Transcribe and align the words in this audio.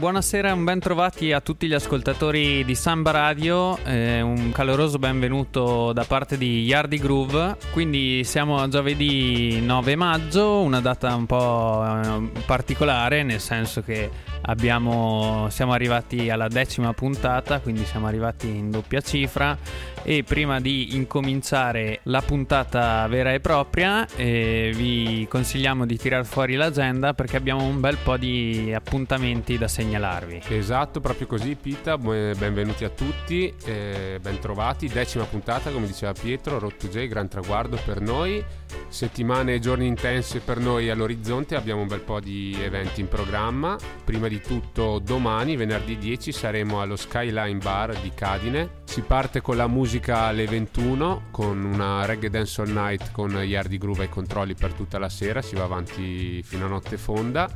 buonasera 0.00 0.54
un 0.54 0.64
ben 0.64 0.80
trovati 0.80 1.30
a 1.30 1.42
tutti 1.42 1.66
gli 1.66 1.74
ascoltatori 1.74 2.64
di 2.64 2.74
Samba 2.74 3.10
Radio, 3.10 3.76
eh, 3.84 4.22
un 4.22 4.50
caloroso 4.50 4.98
benvenuto 4.98 5.92
da 5.92 6.04
parte 6.04 6.38
di 6.38 6.62
Yardi 6.62 6.96
Groove. 6.96 7.58
Quindi 7.70 8.24
siamo 8.24 8.56
a 8.62 8.68
giovedì 8.68 9.60
9 9.60 9.96
maggio, 9.96 10.62
una 10.62 10.80
data 10.80 11.14
un 11.14 11.26
po' 11.26 11.84
eh, 11.84 12.40
particolare, 12.46 13.22
nel 13.24 13.40
senso 13.40 13.82
che 13.82 14.08
abbiamo, 14.40 15.48
siamo 15.50 15.72
arrivati 15.74 16.30
alla 16.30 16.48
decima 16.48 16.94
puntata, 16.94 17.60
quindi 17.60 17.84
siamo 17.84 18.06
arrivati 18.06 18.48
in 18.48 18.70
doppia 18.70 19.02
cifra 19.02 19.54
e 20.02 20.22
prima 20.22 20.60
di 20.60 20.96
incominciare 20.96 22.00
la 22.04 22.22
puntata 22.22 23.06
vera 23.06 23.32
e 23.32 23.40
propria 23.40 24.06
eh, 24.16 24.72
vi 24.74 25.26
consigliamo 25.28 25.84
di 25.86 25.96
tirar 25.98 26.24
fuori 26.24 26.54
l'agenda 26.54 27.12
perché 27.14 27.36
abbiamo 27.36 27.64
un 27.64 27.80
bel 27.80 27.98
po' 28.02 28.16
di 28.16 28.72
appuntamenti 28.74 29.58
da 29.58 29.68
segnalarvi. 29.68 30.42
Esatto, 30.48 31.00
proprio 31.00 31.26
così 31.26 31.56
Pita, 31.60 31.98
benvenuti 31.98 32.84
a 32.84 32.88
tutti, 32.88 33.52
eh, 33.64 34.18
bentrovati, 34.20 34.88
decima 34.88 35.24
puntata 35.24 35.70
come 35.70 35.86
diceva 35.86 36.12
Pietro, 36.12 36.58
Rotto 36.58 36.88
J, 36.88 37.06
gran 37.06 37.28
traguardo 37.28 37.78
per 37.84 38.00
noi, 38.00 38.42
settimane 38.88 39.54
e 39.54 39.58
giorni 39.58 39.86
intensi 39.86 40.40
per 40.40 40.58
noi 40.58 40.88
all'orizzonte, 40.88 41.54
abbiamo 41.54 41.82
un 41.82 41.88
bel 41.88 42.00
po' 42.00 42.20
di 42.20 42.56
eventi 42.62 43.00
in 43.00 43.08
programma, 43.08 43.76
prima 44.04 44.28
di 44.28 44.40
tutto 44.40 44.98
domani, 44.98 45.56
venerdì 45.56 45.98
10, 45.98 46.32
saremo 46.32 46.80
allo 46.80 46.96
Skyline 46.96 47.58
Bar 47.58 47.98
di 48.00 48.10
Cadine, 48.14 48.78
si 48.84 49.02
parte 49.02 49.40
con 49.40 49.56
la 49.56 49.66
musica 49.66 49.89
musica 49.90 50.26
alle 50.26 50.46
21 50.46 51.22
con 51.32 51.64
una 51.64 52.04
reggae 52.04 52.30
dance 52.30 52.60
all 52.60 52.70
night 52.70 53.10
con 53.10 53.32
Yardi 53.32 53.76
Groove 53.76 54.02
ai 54.02 54.08
controlli 54.08 54.54
per 54.54 54.72
tutta 54.72 55.00
la 55.00 55.08
sera, 55.08 55.42
si 55.42 55.56
va 55.56 55.64
avanti 55.64 56.40
fino 56.44 56.66
a 56.66 56.68
notte 56.68 56.96
fonda, 56.96 57.50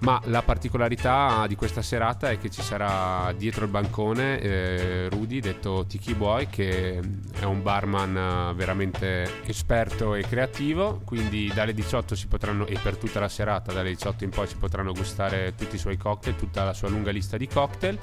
ma 0.00 0.20
la 0.24 0.42
particolarità 0.42 1.46
di 1.46 1.54
questa 1.54 1.80
serata 1.80 2.28
è 2.28 2.36
che 2.36 2.50
ci 2.50 2.60
sarà 2.60 3.32
dietro 3.32 3.64
il 3.64 3.70
bancone 3.70 4.40
eh, 4.40 5.08
Rudy, 5.08 5.40
detto 5.40 5.86
Tiki 5.88 6.12
Boy, 6.12 6.48
che 6.50 7.00
è 7.38 7.44
un 7.44 7.62
barman 7.62 8.54
veramente 8.54 9.40
esperto 9.46 10.14
e 10.14 10.22
creativo, 10.24 11.00
quindi 11.06 11.50
dalle 11.54 11.72
18 11.72 12.14
si 12.14 12.26
potranno, 12.26 12.66
e 12.66 12.78
per 12.82 12.98
tutta 12.98 13.20
la 13.20 13.28
serata, 13.30 13.72
dalle 13.72 13.88
18 13.88 14.24
in 14.24 14.30
poi 14.30 14.46
si 14.46 14.56
potranno 14.56 14.92
gustare 14.92 15.54
tutti 15.54 15.76
i 15.76 15.78
suoi 15.78 15.96
cocktail, 15.96 16.36
tutta 16.36 16.62
la 16.62 16.74
sua 16.74 16.90
lunga 16.90 17.10
lista 17.10 17.38
di 17.38 17.48
cocktail. 17.48 17.98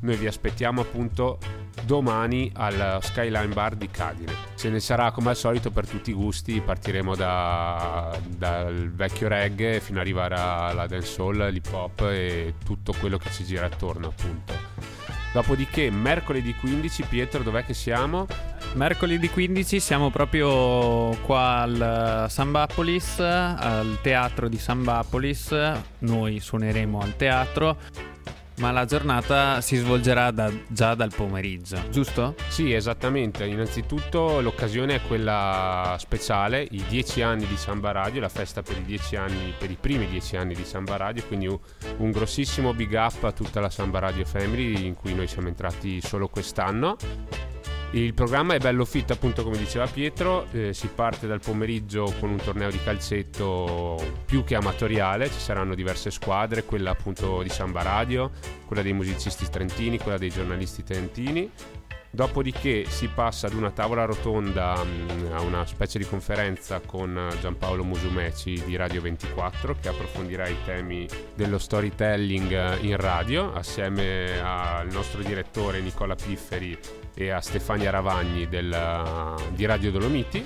Noi 0.00 0.16
vi 0.16 0.26
aspettiamo 0.26 0.82
appunto 0.82 1.38
domani 1.84 2.50
al 2.54 2.98
Skyline 3.02 3.52
Bar 3.52 3.74
di 3.74 3.88
Cadine. 3.90 4.32
Ce 4.56 4.68
ne 4.68 4.80
sarà 4.80 5.10
come 5.10 5.30
al 5.30 5.36
solito 5.36 5.70
per 5.70 5.86
tutti 5.86 6.10
i 6.10 6.14
gusti, 6.14 6.60
partiremo 6.60 7.14
da, 7.14 8.18
dal 8.26 8.90
vecchio 8.92 9.28
reggae 9.28 9.80
fino 9.80 9.98
ad 9.98 10.04
arrivare 10.04 10.34
alla 10.34 10.86
dancehall, 10.86 11.50
l'hip 11.50 11.72
hop 11.72 12.00
e 12.10 12.54
tutto 12.64 12.92
quello 12.98 13.18
che 13.18 13.30
ci 13.30 13.44
gira 13.44 13.66
attorno 13.66 14.08
appunto. 14.08 14.54
Dopodiché 15.32 15.90
mercoledì 15.90 16.54
15 16.54 17.02
Pietro 17.04 17.42
dov'è 17.42 17.64
che 17.64 17.74
siamo? 17.74 18.26
Mercoledì 18.74 19.28
15 19.28 19.80
siamo 19.80 20.10
proprio 20.10 21.10
qua 21.22 21.60
al 21.60 22.26
Sambapolis, 22.28 23.18
al 23.20 23.98
teatro 24.00 24.48
di 24.48 24.58
Sambapolis, 24.58 25.54
noi 26.00 26.40
suoneremo 26.40 27.00
al 27.00 27.16
teatro 27.16 27.76
ma 28.58 28.70
la 28.70 28.84
giornata 28.84 29.60
si 29.60 29.76
svolgerà 29.76 30.30
da, 30.30 30.50
già 30.68 30.94
dal 30.94 31.12
pomeriggio, 31.14 31.78
giusto? 31.90 32.34
Sì, 32.48 32.72
esattamente. 32.72 33.44
Innanzitutto 33.44 34.40
l'occasione 34.40 34.96
è 34.96 35.00
quella 35.02 35.96
speciale, 35.98 36.66
i 36.70 36.84
dieci 36.88 37.22
anni 37.22 37.46
di 37.46 37.56
Samba 37.56 37.92
Radio, 37.92 38.20
la 38.20 38.28
festa 38.28 38.62
per 38.62 38.76
i, 38.86 39.16
anni, 39.16 39.54
per 39.58 39.70
i 39.70 39.76
primi 39.78 40.08
dieci 40.08 40.36
anni 40.36 40.54
di 40.54 40.64
Samba 40.64 40.96
Radio, 40.96 41.24
quindi 41.26 41.46
un 41.48 42.10
grossissimo 42.10 42.72
big 42.72 42.92
up 42.92 43.24
a 43.24 43.32
tutta 43.32 43.60
la 43.60 43.70
Samba 43.70 43.98
Radio 43.98 44.24
Family 44.24 44.86
in 44.86 44.94
cui 44.94 45.14
noi 45.14 45.26
siamo 45.26 45.48
entrati 45.48 46.00
solo 46.00 46.28
quest'anno 46.28 46.96
il 47.92 48.14
programma 48.14 48.54
è 48.54 48.58
bello 48.58 48.84
fit, 48.84 49.10
appunto, 49.12 49.42
come 49.42 49.56
diceva 49.56 49.86
Pietro. 49.86 50.46
Eh, 50.50 50.74
si 50.74 50.88
parte 50.88 51.26
dal 51.26 51.40
pomeriggio 51.40 52.12
con 52.18 52.30
un 52.30 52.36
torneo 52.36 52.70
di 52.70 52.80
calcetto 52.82 54.22
più 54.26 54.44
che 54.44 54.56
amatoriale. 54.56 55.30
Ci 55.30 55.38
saranno 55.38 55.74
diverse 55.74 56.10
squadre, 56.10 56.64
quella 56.64 56.90
appunto 56.90 57.42
di 57.42 57.48
Samba 57.48 57.82
Radio, 57.82 58.32
quella 58.66 58.82
dei 58.82 58.92
musicisti 58.92 59.48
trentini, 59.48 59.98
quella 59.98 60.18
dei 60.18 60.30
giornalisti 60.30 60.82
trentini. 60.82 61.50
Dopodiché 62.10 62.86
si 62.86 63.08
passa 63.08 63.46
ad 63.46 63.52
una 63.52 63.70
tavola 63.70 64.04
rotonda, 64.04 64.82
mm, 64.82 65.32
a 65.32 65.42
una 65.42 65.66
specie 65.66 65.98
di 65.98 66.06
conferenza 66.06 66.80
con 66.80 67.28
Giampaolo 67.40 67.84
Musumeci 67.84 68.62
di 68.64 68.74
Radio 68.74 69.02
24 69.02 69.76
che 69.80 69.88
approfondirà 69.88 70.48
i 70.48 70.56
temi 70.64 71.06
dello 71.34 71.58
storytelling 71.58 72.80
in 72.80 72.96
radio 72.96 73.52
assieme 73.52 74.40
al 74.40 74.90
nostro 74.90 75.22
direttore 75.22 75.80
Nicola 75.80 76.14
Pifferi 76.14 76.78
e 77.16 77.30
a 77.30 77.40
Stefania 77.40 77.90
Ravagni 77.90 78.46
del, 78.46 79.34
di 79.54 79.64
Radio 79.64 79.90
Dolomiti. 79.90 80.44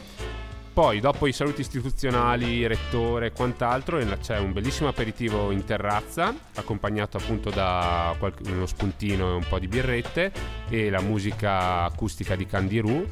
Poi, 0.72 1.00
dopo 1.00 1.26
i 1.26 1.32
saluti 1.32 1.62
istituzionali, 1.62 2.66
rettore 2.66 3.26
e 3.26 3.32
quant'altro, 3.32 3.98
c'è 4.20 4.38
un 4.38 4.53
bellissimo 4.53 4.88
aperitivo 4.88 5.50
in 5.50 5.64
terrazza, 5.64 6.32
accompagnato 6.54 7.16
appunto 7.16 7.50
da 7.50 8.14
qualche, 8.19 8.48
uno 8.50 8.66
spuntino 8.66 9.31
e 9.31 9.34
un 9.34 9.44
po' 9.48 9.58
di 9.58 9.66
birrette 9.66 10.32
e 10.69 10.88
la 10.88 11.00
musica 11.00 11.82
acustica 11.82 12.36
di 12.36 12.47
Candirù. 12.47 13.04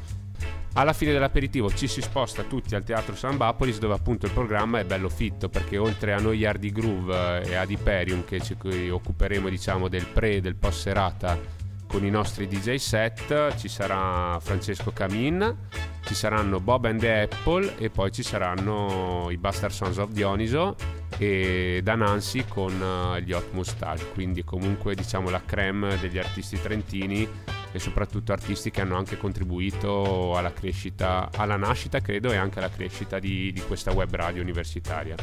Alla 0.73 0.93
fine 0.93 1.11
dell'aperitivo 1.11 1.69
ci 1.73 1.87
si 1.87 2.01
sposta 2.01 2.43
tutti 2.43 2.75
al 2.75 2.83
Teatro 2.83 3.15
San 3.15 3.35
Bapolis 3.35 3.79
dove 3.79 3.95
appunto 3.95 4.25
il 4.25 4.31
programma 4.31 4.79
è 4.79 4.85
bello 4.85 5.09
fitto 5.09 5.49
perché 5.49 5.77
oltre 5.77 6.13
a 6.13 6.19
noi 6.19 6.45
Hardy 6.45 6.71
Groove 6.71 7.43
e 7.43 7.55
ad 7.55 7.69
Hyperion 7.69 8.23
che 8.23 8.39
ci 8.39 8.55
occuperemo 8.89 9.49
diciamo 9.49 9.89
del 9.89 10.05
pre 10.05 10.35
e 10.35 10.41
del 10.41 10.55
post 10.55 10.81
serata 10.81 11.58
con 11.89 12.05
i 12.05 12.11
nostri 12.11 12.47
DJ 12.47 12.75
set 12.75 13.55
ci 13.57 13.67
sarà 13.67 14.39
Francesco 14.39 14.91
Camin, 14.91 15.57
ci 16.05 16.13
saranno 16.13 16.59
Bob 16.59 16.85
and 16.85 16.99
the 16.99 17.21
Apple 17.21 17.77
e 17.79 17.89
poi 17.89 18.11
ci 18.11 18.21
saranno 18.21 19.27
i 19.31 19.37
Bastard 19.37 19.73
Sons 19.73 19.97
of 19.97 20.11
Dioniso 20.11 20.75
e 21.17 21.81
da 21.83 21.95
Nancy 21.95 22.45
con 22.47 22.79
uh, 22.79 23.17
gli 23.17 23.33
Hot 23.33 23.51
Mustache, 23.53 24.11
quindi 24.13 24.43
comunque 24.43 24.93
diciamo 24.93 25.31
la 25.31 25.41
creme 25.43 25.97
degli 25.99 26.19
artisti 26.19 26.61
trentini 26.61 27.27
e 27.71 27.79
soprattutto 27.79 28.33
artisti 28.33 28.69
che 28.69 28.81
hanno 28.81 28.95
anche 28.95 29.17
contribuito 29.17 30.37
alla 30.37 30.53
crescita, 30.53 31.29
alla 31.35 31.57
nascita 31.57 32.01
credo 32.01 32.31
e 32.31 32.35
anche 32.35 32.59
alla 32.59 32.69
crescita 32.69 33.17
di, 33.17 33.51
di 33.51 33.61
questa 33.61 33.91
web 33.91 34.13
radio 34.13 34.43
universitaria. 34.43 35.15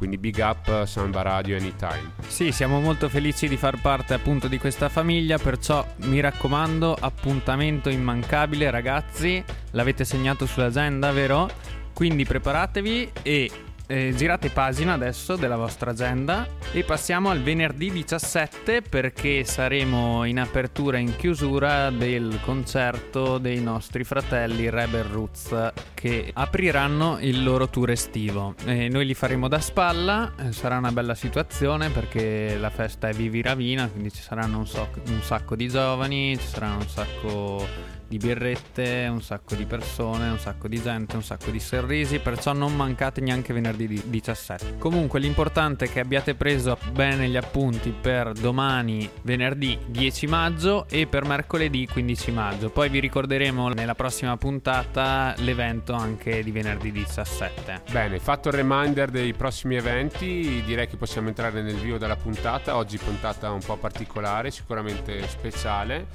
Quindi 0.00 0.16
big 0.16 0.38
up 0.38 0.84
Samba 0.84 1.20
Radio 1.20 1.58
Anytime. 1.58 2.12
Sì, 2.26 2.52
siamo 2.52 2.80
molto 2.80 3.10
felici 3.10 3.48
di 3.48 3.58
far 3.58 3.82
parte 3.82 4.14
appunto 4.14 4.48
di 4.48 4.56
questa 4.56 4.88
famiglia, 4.88 5.36
perciò 5.36 5.86
mi 6.04 6.20
raccomando, 6.20 6.96
appuntamento 6.98 7.90
immancabile 7.90 8.70
ragazzi, 8.70 9.44
l'avete 9.72 10.06
segnato 10.06 10.46
sull'agenda, 10.46 11.12
vero? 11.12 11.50
Quindi 11.92 12.24
preparatevi 12.24 13.10
e 13.20 13.50
eh, 13.90 14.14
girate 14.14 14.50
pagina 14.50 14.92
adesso 14.92 15.34
della 15.34 15.56
vostra 15.56 15.90
agenda 15.90 16.46
e 16.70 16.84
passiamo 16.84 17.28
al 17.28 17.42
venerdì 17.42 17.90
17 17.90 18.82
perché 18.82 19.42
saremo 19.42 20.24
in 20.24 20.38
apertura 20.38 20.98
e 20.98 21.00
in 21.00 21.16
chiusura 21.16 21.90
del 21.90 22.38
concerto 22.42 23.38
dei 23.38 23.60
nostri 23.60 24.04
fratelli 24.04 24.70
Rebel 24.70 25.02
Roots 25.02 25.72
che 25.92 26.30
apriranno 26.32 27.18
il 27.20 27.42
loro 27.42 27.68
tour 27.68 27.90
estivo. 27.90 28.54
E 28.64 28.88
noi 28.88 29.06
li 29.06 29.14
faremo 29.14 29.48
da 29.48 29.58
spalla, 29.58 30.34
eh, 30.38 30.52
sarà 30.52 30.78
una 30.78 30.92
bella 30.92 31.16
situazione 31.16 31.90
perché 31.90 32.56
la 32.58 32.70
festa 32.70 33.08
è 33.08 33.12
vivi 33.12 33.42
ravina, 33.42 33.88
quindi 33.88 34.12
ci 34.12 34.22
saranno 34.22 34.58
un, 34.58 34.66
so- 34.68 34.88
un 35.08 35.20
sacco 35.22 35.56
di 35.56 35.68
giovani, 35.68 36.38
ci 36.38 36.46
saranno 36.46 36.76
un 36.76 36.88
sacco 36.88 37.98
di 38.10 38.18
birrette, 38.18 39.06
un 39.08 39.22
sacco 39.22 39.54
di 39.54 39.66
persone, 39.66 40.30
un 40.30 40.38
sacco 40.40 40.66
di 40.66 40.82
gente, 40.82 41.14
un 41.14 41.22
sacco 41.22 41.52
di 41.52 41.60
sorrisi, 41.60 42.18
perciò 42.18 42.52
non 42.52 42.74
mancate 42.74 43.20
neanche 43.20 43.52
venerdì 43.52 44.02
17. 44.04 44.78
Comunque 44.78 45.20
l'importante 45.20 45.84
è 45.84 45.88
che 45.88 46.00
abbiate 46.00 46.34
preso 46.34 46.76
bene 46.90 47.28
gli 47.28 47.36
appunti 47.36 47.90
per 47.92 48.32
domani 48.32 49.08
venerdì 49.22 49.78
10 49.86 50.26
maggio 50.26 50.88
e 50.88 51.06
per 51.06 51.24
mercoledì 51.24 51.86
15 51.86 52.32
maggio. 52.32 52.70
Poi 52.70 52.88
vi 52.88 52.98
ricorderemo 52.98 53.68
nella 53.68 53.94
prossima 53.94 54.36
puntata 54.36 55.32
l'evento 55.38 55.92
anche 55.92 56.42
di 56.42 56.50
venerdì 56.50 56.90
17. 56.90 57.82
Bene, 57.92 58.18
fatto 58.18 58.48
il 58.48 58.54
reminder 58.54 59.08
dei 59.10 59.34
prossimi 59.34 59.76
eventi, 59.76 60.64
direi 60.66 60.88
che 60.88 60.96
possiamo 60.96 61.28
entrare 61.28 61.62
nel 61.62 61.76
vivo 61.76 61.96
della 61.96 62.16
puntata. 62.16 62.74
Oggi 62.74 62.98
puntata 62.98 63.52
un 63.52 63.62
po' 63.64 63.76
particolare, 63.76 64.50
sicuramente 64.50 65.28
speciale. 65.28 66.08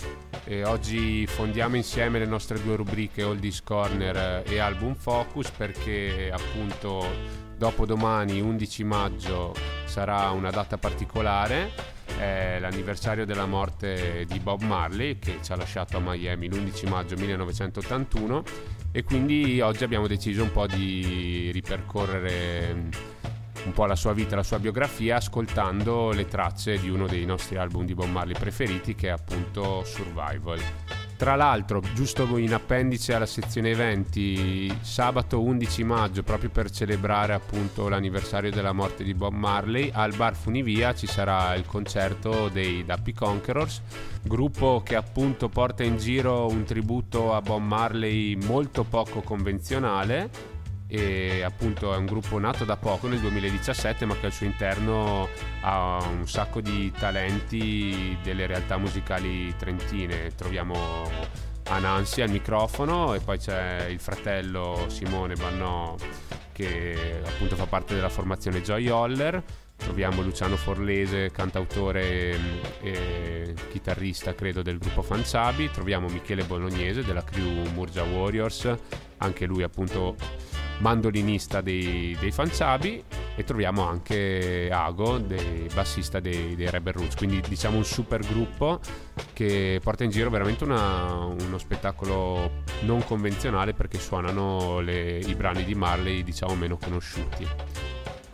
E 0.43 0.65
oggi 0.65 1.25
fondiamo 1.25 1.77
in 1.77 1.83
insieme 1.85 2.17
le 2.17 2.25
nostre 2.25 2.59
due 2.63 2.75
rubriche 2.75 3.21
Oldies 3.21 3.61
Corner 3.61 4.41
e 4.47 4.57
Album 4.57 4.95
Focus 4.95 5.51
perché 5.51 6.31
appunto 6.33 7.05
dopo 7.55 7.85
domani 7.85 8.41
11 8.41 8.83
maggio 8.83 9.53
sarà 9.85 10.31
una 10.31 10.49
data 10.49 10.79
particolare 10.79 11.93
è 12.17 12.57
l'anniversario 12.59 13.23
della 13.23 13.45
morte 13.45 14.25
di 14.27 14.39
Bob 14.39 14.63
Marley 14.63 15.19
che 15.19 15.37
ci 15.43 15.51
ha 15.51 15.55
lasciato 15.55 15.97
a 15.97 15.99
Miami 15.99 16.49
l'11 16.49 16.89
maggio 16.89 17.15
1981 17.17 18.43
e 18.91 19.03
quindi 19.03 19.61
oggi 19.61 19.83
abbiamo 19.83 20.07
deciso 20.07 20.41
un 20.41 20.51
po' 20.51 20.65
di 20.65 21.51
ripercorrere 21.53 23.13
un 23.63 23.71
po' 23.73 23.85
la 23.85 23.95
sua 23.95 24.13
vita, 24.13 24.35
la 24.35 24.43
sua 24.43 24.59
biografia, 24.59 25.17
ascoltando 25.17 26.11
le 26.11 26.27
tracce 26.27 26.79
di 26.79 26.89
uno 26.89 27.07
dei 27.07 27.25
nostri 27.25 27.57
album 27.57 27.85
di 27.85 27.95
Bob 27.95 28.09
Marley 28.09 28.37
preferiti, 28.37 28.93
che 28.93 29.07
è 29.07 29.11
appunto 29.11 29.83
Survival. 29.83 31.04
Tra 31.17 31.35
l'altro, 31.35 31.81
giusto 31.93 32.37
in 32.37 32.53
appendice 32.53 33.13
alla 33.13 33.25
sezione 33.25 33.69
eventi, 33.69 34.69
sabato 34.81 35.41
11 35.41 35.83
maggio, 35.85 36.23
proprio 36.23 36.49
per 36.49 36.69
celebrare 36.69 37.33
appunto 37.33 37.87
l'anniversario 37.87 38.51
della 38.51 38.73
morte 38.73 39.05
di 39.05 39.13
Bob 39.13 39.33
Marley, 39.33 39.89
al 39.93 40.13
Bar 40.13 40.35
Funivia 40.35 40.93
ci 40.93 41.07
sarà 41.07 41.55
il 41.55 41.65
concerto 41.65 42.49
dei 42.49 42.83
Dappy 42.83 43.13
Conquerors, 43.13 43.81
gruppo 44.23 44.81
che 44.83 44.97
appunto 44.97 45.47
porta 45.47 45.83
in 45.83 45.97
giro 45.97 46.47
un 46.47 46.65
tributo 46.65 47.33
a 47.33 47.41
Bob 47.41 47.61
Marley 47.61 48.35
molto 48.35 48.83
poco 48.83 49.21
convenzionale 49.21 50.54
e 50.87 51.41
appunto 51.41 51.93
è 51.93 51.97
un 51.97 52.05
gruppo 52.05 52.37
nato 52.37 52.63
da 52.63 52.77
poco 52.77 53.07
nel 53.07 53.19
2017 53.19 54.05
ma 54.05 54.15
che 54.17 54.27
al 54.27 54.31
suo 54.31 54.45
interno 54.45 55.27
ha 55.61 55.97
un 55.97 56.27
sacco 56.27 56.61
di 56.61 56.91
talenti 56.91 58.17
delle 58.21 58.45
realtà 58.45 58.77
musicali 58.77 59.55
trentine. 59.55 60.33
Troviamo 60.35 61.43
Anansi 61.67 62.21
al 62.21 62.29
microfono 62.29 63.15
e 63.15 63.19
poi 63.19 63.39
c'è 63.39 63.87
il 63.89 63.99
fratello 63.99 64.85
Simone 64.87 65.33
Bannò 65.33 65.95
che 66.51 67.21
appunto 67.25 67.55
fa 67.55 67.65
parte 67.65 67.95
della 67.95 68.09
formazione 68.09 68.61
Joy 68.61 68.87
Holler. 68.87 69.43
Troviamo 69.75 70.21
Luciano 70.21 70.55
Forlese, 70.55 71.31
cantautore 71.31 72.39
e 72.81 73.53
chitarrista 73.71 74.33
credo 74.33 74.61
del 74.61 74.77
gruppo 74.77 75.01
Fanciabi, 75.01 75.69
troviamo 75.69 76.07
Michele 76.07 76.45
Bolognese 76.45 77.03
della 77.03 77.23
crew 77.23 77.67
Murgia 77.73 78.03
Warriors, 78.03 78.73
anche 79.17 79.45
lui 79.45 79.63
appunto 79.63 80.15
mandolinista 80.79 81.61
dei, 81.61 82.15
dei 82.19 82.31
Fanciabi 82.31 83.03
e 83.35 83.43
troviamo 83.43 83.87
anche 83.87 84.69
Ago, 84.71 85.17
dei, 85.17 85.67
bassista 85.73 86.19
dei, 86.19 86.55
dei 86.55 86.69
Rebel 86.69 86.93
Roots, 86.93 87.15
quindi 87.15 87.41
diciamo 87.47 87.77
un 87.77 87.85
super 87.85 88.21
gruppo 88.21 88.79
che 89.33 89.79
porta 89.83 90.03
in 90.03 90.09
giro 90.09 90.29
veramente 90.29 90.63
una, 90.63 91.25
uno 91.25 91.57
spettacolo 91.57 92.63
non 92.81 93.03
convenzionale 93.03 93.73
perché 93.73 93.99
suonano 93.99 94.79
le, 94.79 95.19
i 95.19 95.35
brani 95.35 95.63
di 95.63 95.75
Marley 95.75 96.23
diciamo 96.23 96.55
meno 96.55 96.77
conosciuti 96.77 97.47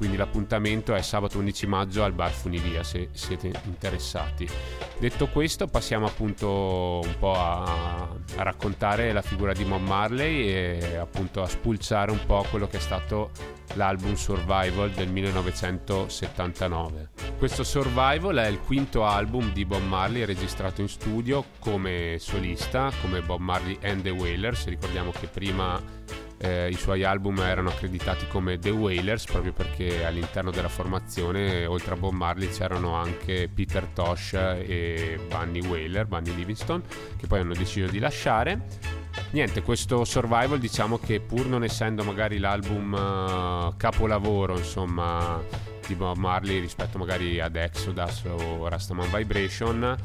quindi 0.01 0.17
l'appuntamento 0.17 0.95
è 0.95 1.01
sabato 1.03 1.37
11 1.37 1.67
maggio 1.67 2.03
al 2.03 2.13
bar 2.13 2.31
Funivia 2.31 2.81
se 2.81 3.09
siete 3.11 3.51
interessati. 3.65 4.49
Detto 4.97 5.27
questo 5.27 5.67
passiamo 5.67 6.07
appunto 6.07 7.01
un 7.03 7.15
po' 7.19 7.35
a, 7.35 8.09
a 8.37 8.41
raccontare 8.41 9.13
la 9.13 9.21
figura 9.21 9.53
di 9.53 9.63
Mon 9.63 9.83
Marley 9.83 10.47
e 10.47 10.95
appunto 10.95 11.43
a 11.43 11.47
spulciare 11.47 12.09
un 12.09 12.17
po' 12.25 12.43
quello 12.49 12.65
che 12.65 12.77
è 12.77 12.79
stato 12.79 13.29
l'album 13.75 14.15
Survival 14.15 14.89
del 14.89 15.09
1979. 15.09 17.09
Questo 17.37 17.63
Survival 17.63 18.37
è 18.37 18.47
il 18.47 18.59
quinto 18.59 19.05
album 19.05 19.53
di 19.53 19.65
Bob 19.65 19.83
Marley 19.83 20.25
registrato 20.25 20.81
in 20.81 20.89
studio 20.89 21.45
come 21.59 22.15
solista, 22.17 22.89
come 23.01 23.21
Bob 23.21 23.39
Marley 23.39 23.77
and 23.83 24.01
the 24.01 24.09
Wailers, 24.09 24.65
ricordiamo 24.65 25.11
che 25.11 25.27
prima 25.27 25.79
eh, 26.41 26.69
i 26.69 26.75
suoi 26.75 27.03
album 27.03 27.39
erano 27.39 27.69
accreditati 27.69 28.27
come 28.27 28.57
The 28.57 28.71
Wailers 28.71 29.25
proprio 29.25 29.53
perché 29.53 30.03
all'interno 30.05 30.49
della 30.49 30.69
formazione 30.69 31.65
oltre 31.65 31.93
a 31.93 31.97
Bob 31.97 32.13
Marley 32.13 32.49
c'erano 32.49 32.95
anche 32.95 33.47
Peter 33.53 33.85
Tosh 33.85 34.33
e 34.33 35.19
Bunny 35.29 35.65
Wailer, 35.65 36.07
Bunny 36.07 36.33
Livingston 36.33 36.81
che 37.17 37.27
poi 37.27 37.39
hanno 37.39 37.53
deciso 37.53 37.87
di 37.87 37.99
lasciare. 37.99 38.99
Niente, 39.31 39.61
questo 39.61 40.03
survival 40.03 40.57
diciamo 40.57 40.97
che 40.97 41.19
pur 41.19 41.45
non 41.45 41.63
essendo 41.63 42.03
magari 42.03 42.37
l'album 42.37 42.93
uh, 42.93 43.75
capolavoro, 43.77 44.57
insomma, 44.57 45.43
di 45.91 45.95
Bob 45.95 46.17
Marley 46.17 46.59
rispetto 46.61 46.97
magari 46.97 47.39
ad 47.41 47.55
Exodus 47.55 48.23
o 48.25 48.67
Rastaman 48.67 49.09
Vibration, 49.13 49.95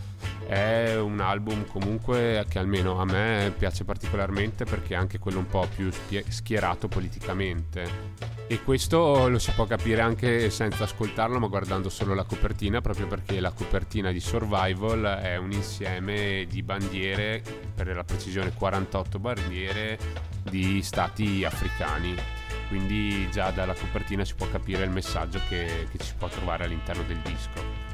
è 0.48 0.96
un 0.96 1.20
album 1.20 1.64
comunque 1.66 2.44
che 2.48 2.58
almeno 2.58 3.00
a 3.00 3.04
me 3.04 3.52
piace 3.56 3.84
particolarmente 3.84 4.64
perché 4.64 4.94
è 4.94 4.96
anche 4.96 5.18
quello 5.18 5.38
un 5.38 5.46
po' 5.46 5.68
più 5.74 5.90
schierato 6.28 6.88
politicamente. 6.88 8.24
E 8.48 8.62
questo 8.62 9.28
lo 9.28 9.38
si 9.38 9.52
può 9.52 9.66
capire 9.66 10.00
anche 10.00 10.50
senza 10.50 10.84
ascoltarlo, 10.84 11.38
ma 11.38 11.46
guardando 11.46 11.88
solo 11.88 12.14
la 12.14 12.24
copertina, 12.24 12.80
proprio 12.80 13.06
perché 13.06 13.38
la 13.38 13.50
copertina 13.50 14.10
di 14.10 14.20
Survival 14.20 15.20
è 15.22 15.36
un 15.36 15.52
insieme 15.52 16.46
di 16.48 16.62
bandiere, 16.62 17.42
per 17.74 17.94
la 17.94 18.04
precisione 18.04 18.52
48 18.52 19.18
bandiere, 19.18 19.98
di 20.42 20.82
stati 20.82 21.44
africani. 21.44 22.35
Quindi 22.68 23.28
già 23.30 23.50
dalla 23.50 23.74
copertina 23.74 24.24
si 24.24 24.34
può 24.34 24.48
capire 24.50 24.84
il 24.84 24.90
messaggio 24.90 25.40
che, 25.48 25.86
che 25.90 25.98
ci 25.98 26.14
può 26.18 26.28
trovare 26.28 26.64
all'interno 26.64 27.02
del 27.04 27.18
disco. 27.18 27.85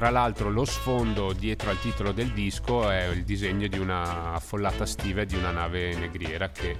Tra 0.00 0.08
l'altro 0.08 0.48
lo 0.48 0.64
sfondo 0.64 1.34
dietro 1.34 1.68
al 1.68 1.78
titolo 1.78 2.12
del 2.12 2.30
disco 2.30 2.88
è 2.88 3.08
il 3.08 3.22
disegno 3.22 3.66
di 3.66 3.78
una 3.78 4.32
affollata 4.32 4.86
stiva 4.86 5.24
di 5.24 5.34
una 5.34 5.50
nave 5.50 5.94
negriera 5.94 6.48
che 6.48 6.70
eh, 6.70 6.76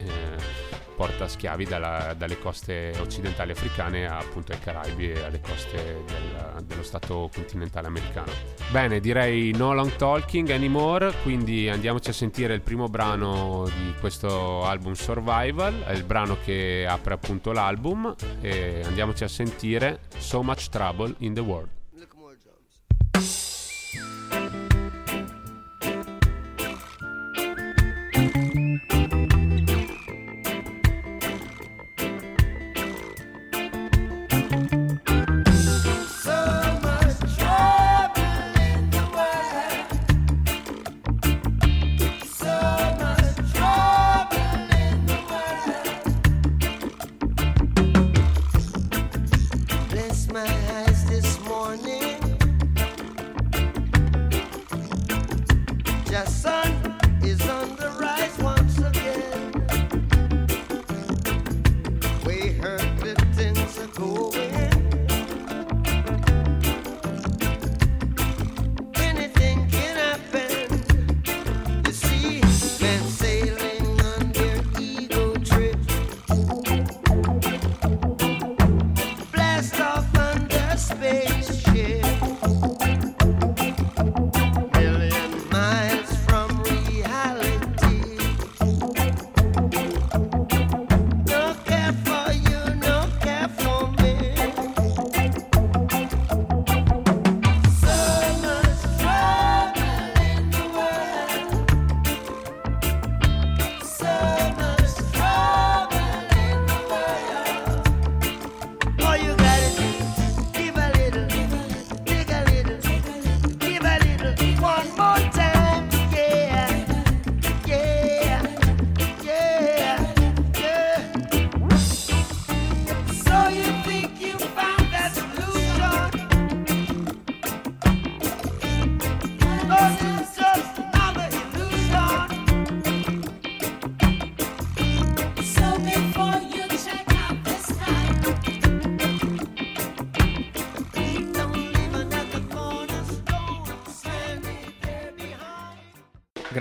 porta 0.96 1.28
schiavi 1.28 1.66
dalla, 1.66 2.14
dalle 2.16 2.38
coste 2.38 2.94
occidentali 2.98 3.50
africane 3.50 4.08
appunto 4.08 4.52
ai 4.52 4.58
Caraibi 4.58 5.10
e 5.10 5.22
alle 5.22 5.38
coste 5.38 6.02
del, 6.06 6.64
dello 6.64 6.82
stato 6.82 7.28
continentale 7.30 7.88
americano. 7.88 8.32
Bene, 8.70 9.00
direi 9.00 9.52
no 9.52 9.74
long 9.74 9.94
talking 9.96 10.48
anymore, 10.48 11.12
quindi 11.22 11.68
andiamoci 11.68 12.08
a 12.08 12.14
sentire 12.14 12.54
il 12.54 12.62
primo 12.62 12.88
brano 12.88 13.66
di 13.66 13.92
questo 14.00 14.64
album 14.64 14.94
Survival, 14.94 15.82
è 15.82 15.92
il 15.92 16.04
brano 16.04 16.38
che 16.42 16.86
apre 16.88 17.12
appunto 17.12 17.52
l'album 17.52 18.14
e 18.40 18.80
andiamoci 18.82 19.24
a 19.24 19.28
sentire 19.28 20.00
So 20.16 20.42
Much 20.42 20.70
Trouble 20.70 21.16
in 21.18 21.34
the 21.34 21.40
World. 21.40 21.79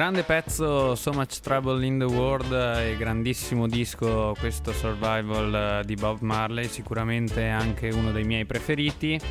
Grande 0.09 0.25
pezzo, 0.25 0.95
So 0.95 1.11
Much 1.11 1.39
Trouble 1.39 1.85
in 1.85 1.99
the 1.99 2.05
World 2.05 2.51
e 2.51 2.97
grandissimo 2.97 3.67
disco 3.67 4.33
questo 4.39 4.71
Survival 4.71 5.85
di 5.85 5.93
Bob 5.93 6.21
Marley, 6.21 6.67
sicuramente 6.67 7.45
anche 7.45 7.89
uno 7.89 8.11
dei 8.11 8.23
miei 8.23 8.43
preferiti. 8.43 9.21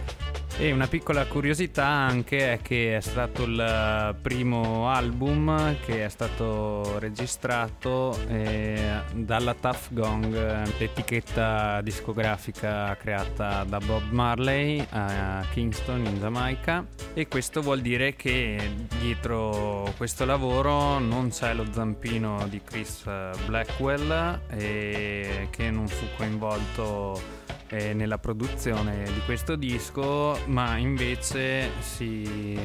E 0.61 0.73
una 0.73 0.89
piccola 0.89 1.25
curiosità 1.27 1.87
anche 1.87 2.55
è 2.55 2.59
che 2.61 2.97
è 2.97 3.01
stato 3.01 3.45
il 3.45 4.17
primo 4.21 4.91
album 4.91 5.77
che 5.85 6.05
è 6.05 6.09
stato 6.09 6.99
registrato 6.99 8.19
eh, 8.27 9.03
dalla 9.15 9.55
Tough 9.55 9.91
Gong, 9.91 10.35
l'etichetta 10.79 11.81
discografica 11.81 12.97
creata 12.97 13.63
da 13.63 13.79
Bob 13.79 14.11
Marley 14.11 14.85
a 14.91 15.45
Kingston 15.49 16.05
in 16.05 16.19
Giamaica 16.19 16.85
e 17.15 17.29
questo 17.29 17.63
vuol 17.63 17.81
dire 17.81 18.17
che 18.17 18.59
dietro 18.99 19.95
questo 19.97 20.25
lavoro 20.25 20.99
non 20.99 21.29
c'è 21.29 21.55
lo 21.55 21.67
zampino 21.71 22.49
di 22.49 22.61
Chris 22.65 23.05
Blackwell 23.47 24.41
e 24.51 25.47
che 25.51 25.71
non 25.71 25.87
fu 25.87 26.05
coinvolto 26.17 27.47
eh, 27.69 27.95
nella 27.95 28.19
produzione 28.19 29.05
di 29.05 29.21
questo 29.25 29.57
disco, 29.57 30.39
ma 30.47 30.77
invece 30.77 31.71
si, 31.81 32.59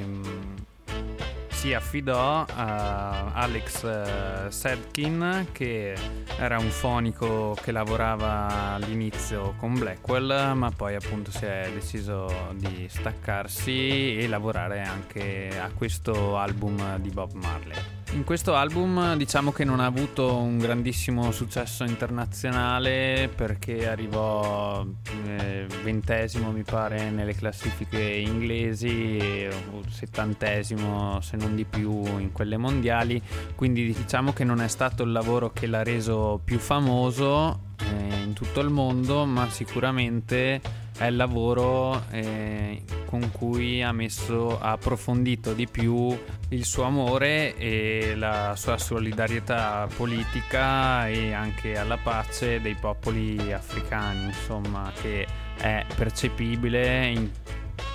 si 1.50 1.74
affidò 1.74 2.46
a 2.48 3.34
Alex 3.34 3.84
eh, 3.84 4.52
Sedkin, 4.52 5.48
che 5.52 5.96
era 6.38 6.58
un 6.58 6.70
fonico 6.70 7.56
che 7.62 7.72
lavorava 7.72 8.74
all'inizio 8.74 9.56
con 9.58 9.78
Blackwell, 9.78 10.54
ma 10.54 10.72
poi 10.72 10.96
appunto 10.96 11.32
si 11.32 11.46
è 11.46 11.70
deciso 11.74 12.52
di 12.54 12.88
staccarsi 12.90 14.18
e 14.18 14.28
lavorare 14.28 14.82
anche 14.82 15.50
a 15.60 15.70
questo 15.76 16.38
album 16.38 16.98
di 17.00 17.10
Bob 17.10 17.34
Marley. 17.34 18.03
In 18.14 18.24
questo 18.26 18.54
album 18.54 19.16
diciamo 19.16 19.52
che 19.52 19.64
non 19.64 19.80
ha 19.80 19.86
avuto 19.86 20.36
un 20.38 20.60
grandissimo 20.60 21.32
successo 21.32 21.84
internazionale 21.84 23.28
perché 23.36 23.90
arrivò 23.90 24.86
eh, 25.26 25.66
ventesimo 25.82 26.52
mi 26.52 26.62
pare 26.62 27.10
nelle 27.10 27.34
classifiche 27.34 28.00
inglesi 28.00 29.18
e 29.18 29.50
settantesimo 29.90 31.22
se 31.22 31.38
non 31.38 31.56
di 31.56 31.66
più 31.66 32.06
in 32.20 32.32
quelle 32.32 32.58
mondiali. 32.58 33.20
Quindi 33.56 33.92
diciamo 33.92 34.32
che 34.32 34.44
non 34.44 34.62
è 34.62 34.68
stato 34.68 35.02
il 35.02 35.12
lavoro 35.12 35.52
che 35.52 35.66
l'ha 35.66 35.84
reso 35.84 36.40
più 36.44 36.60
famoso 36.60 37.62
eh, 37.82 38.22
in 38.24 38.34
tutto 38.34 38.60
il 38.60 38.70
mondo 38.70 39.26
ma 39.26 39.50
sicuramente 39.50 40.62
è 40.98 41.06
il 41.06 41.16
lavoro 41.16 42.04
eh, 42.12 42.84
con 43.06 43.32
cui 43.32 43.82
ha 43.82 43.92
messo, 43.92 44.60
ha 44.60 44.72
approfondito 44.72 45.54
di 45.54 45.68
più 45.68 46.18
il 46.50 46.66
suo 46.66 46.84
amore 46.84 47.56
e 47.58 48.14
la 48.16 48.56
sua 48.56 48.78
solidarietà 48.78 49.88
politica 49.96 51.08
e 51.08 51.34
anche 51.34 51.78
alla 51.78 51.98
pace 51.98 52.62
dei 52.62 52.76
popoli 52.76 53.52
africani, 53.52 54.26
insomma, 54.26 54.92
che 55.02 55.28
è 55.58 55.86
percepibile 55.96 57.08
in 57.08 57.30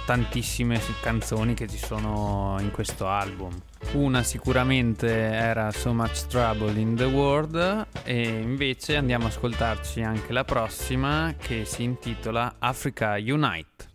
tantissime 0.07 0.81
canzoni 1.01 1.55
che 1.55 1.69
ci 1.69 1.79
sono 1.79 2.57
in 2.61 2.71
questo 2.71 3.07
album. 3.07 3.55
Una 3.93 4.23
sicuramente 4.23 5.09
era 5.09 5.71
So 5.73 5.95
Much 5.95 6.27
Trouble 6.27 6.79
in 6.79 6.95
the 6.95 7.05
World 7.05 7.87
e 8.05 8.23
invece 8.23 8.97
andiamo 8.97 9.27
ad 9.27 9.33
ascoltarci 9.33 10.03
anche 10.03 10.33
la 10.33 10.45
prossima 10.45 11.35
che 11.39 11.65
si 11.65 11.85
intitola 11.85 12.57
Africa 12.59 13.15
Unite. 13.17 13.88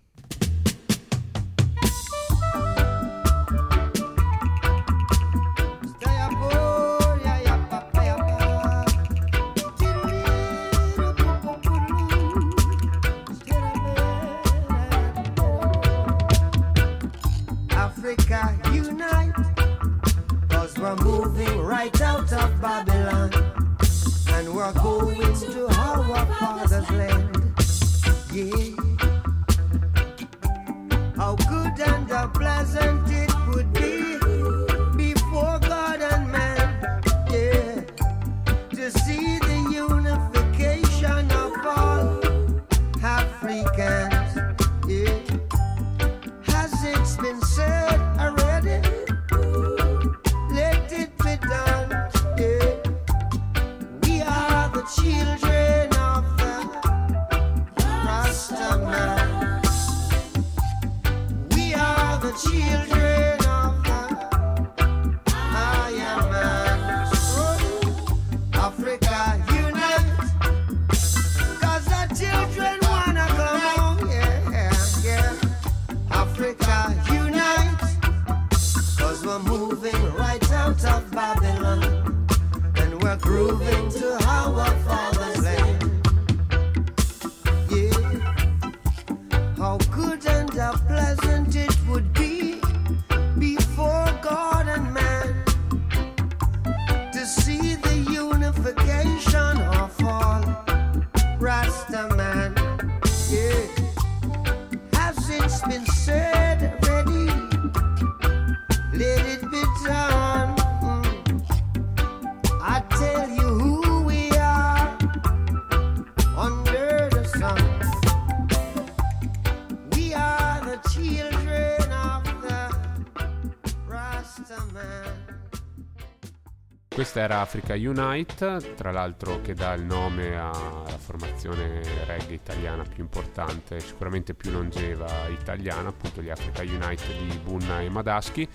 Questa 127.13 127.31
era 127.31 127.41
Africa 127.41 127.75
Unite, 127.75 128.73
tra 128.75 128.91
l'altro 128.91 129.39
che 129.41 129.53
dà 129.53 129.73
il 129.73 129.83
nome 129.83 130.35
alla 130.35 130.97
formazione 130.97 131.83
reggae 132.07 132.33
italiana 132.33 132.81
più 132.81 133.03
importante, 133.03 133.79
sicuramente 133.79 134.33
più 134.33 134.49
longeva 134.49 135.27
italiana, 135.27 135.89
appunto 135.89 136.23
gli 136.23 136.31
Africa 136.31 136.63
Unite 136.63 137.15
di 137.19 137.37
Bunna 137.37 137.81
e 137.81 137.89
Madaschi. 137.89 138.49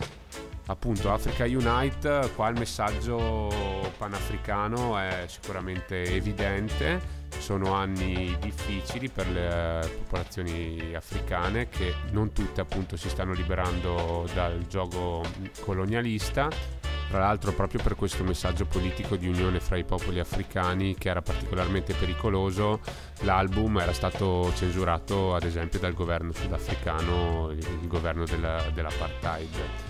Appunto 0.66 1.12
Africa 1.12 1.44
Unite, 1.44 2.32
qua 2.34 2.48
il 2.48 2.58
messaggio 2.58 3.92
panafricano 3.96 4.98
è 4.98 5.26
sicuramente 5.28 6.02
evidente, 6.02 7.00
sono 7.38 7.74
anni 7.74 8.36
difficili 8.40 9.08
per 9.08 9.28
le 9.28 9.88
popolazioni 9.98 10.94
africane 10.96 11.68
che 11.68 11.94
non 12.10 12.32
tutte 12.32 12.60
appunto 12.60 12.96
si 12.96 13.08
stanno 13.08 13.34
liberando 13.34 14.28
dal 14.34 14.66
gioco 14.66 15.22
colonialista 15.60 16.77
tra 17.08 17.20
l'altro 17.20 17.52
proprio 17.52 17.82
per 17.82 17.94
questo 17.94 18.22
messaggio 18.22 18.66
politico 18.66 19.16
di 19.16 19.28
unione 19.28 19.60
fra 19.60 19.76
i 19.76 19.84
popoli 19.84 20.20
africani 20.20 20.94
che 20.94 21.08
era 21.08 21.22
particolarmente 21.22 21.94
pericoloso, 21.94 22.80
l'album 23.20 23.78
era 23.78 23.92
stato 23.92 24.52
censurato 24.54 25.34
ad 25.34 25.44
esempio 25.44 25.78
dal 25.78 25.94
governo 25.94 26.32
sudafricano, 26.32 27.50
il 27.50 27.86
governo 27.86 28.24
della, 28.24 28.62
dell'apartheid. 28.72 29.86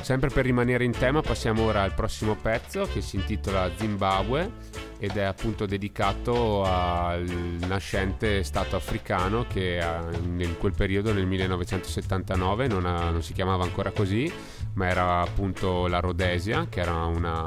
Sempre 0.00 0.28
per 0.28 0.44
rimanere 0.44 0.84
in 0.84 0.92
tema 0.92 1.20
passiamo 1.20 1.62
ora 1.62 1.82
al 1.82 1.94
prossimo 1.94 2.36
pezzo 2.36 2.86
che 2.86 3.00
si 3.00 3.16
intitola 3.16 3.70
Zimbabwe 3.74 4.84
ed 4.98 5.16
è 5.16 5.22
appunto 5.22 5.66
dedicato 5.66 6.64
al 6.64 7.24
nascente 7.66 8.42
Stato 8.44 8.76
africano 8.76 9.46
che 9.48 9.82
in 10.22 10.56
quel 10.58 10.72
periodo 10.74 11.12
nel 11.12 11.26
1979 11.26 12.66
non, 12.68 12.86
ha, 12.86 13.10
non 13.10 13.22
si 13.22 13.32
chiamava 13.32 13.64
ancora 13.64 13.90
così 13.90 14.32
ma 14.76 14.88
era 14.88 15.20
appunto 15.20 15.86
la 15.86 16.00
Rhodesia, 16.00 16.66
che 16.68 16.80
era 16.80 17.04
una 17.04 17.44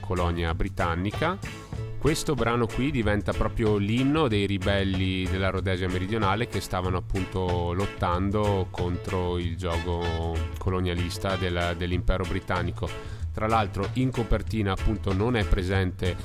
colonia 0.00 0.54
britannica. 0.54 1.38
Questo 1.98 2.34
brano 2.34 2.66
qui 2.66 2.90
diventa 2.90 3.32
proprio 3.32 3.76
l'inno 3.76 4.26
dei 4.26 4.46
ribelli 4.46 5.24
della 5.24 5.50
Rhodesia 5.50 5.86
meridionale 5.88 6.48
che 6.48 6.60
stavano 6.60 6.96
appunto 6.96 7.74
lottando 7.74 8.68
contro 8.70 9.36
il 9.36 9.56
gioco 9.56 10.34
colonialista 10.56 11.36
del, 11.36 11.74
dell'impero 11.76 12.24
britannico. 12.24 12.88
Tra 13.32 13.46
l'altro 13.46 13.90
in 13.94 14.10
copertina 14.10 14.72
appunto 14.72 15.12
non 15.12 15.36
è 15.36 15.44
presente 15.44 16.16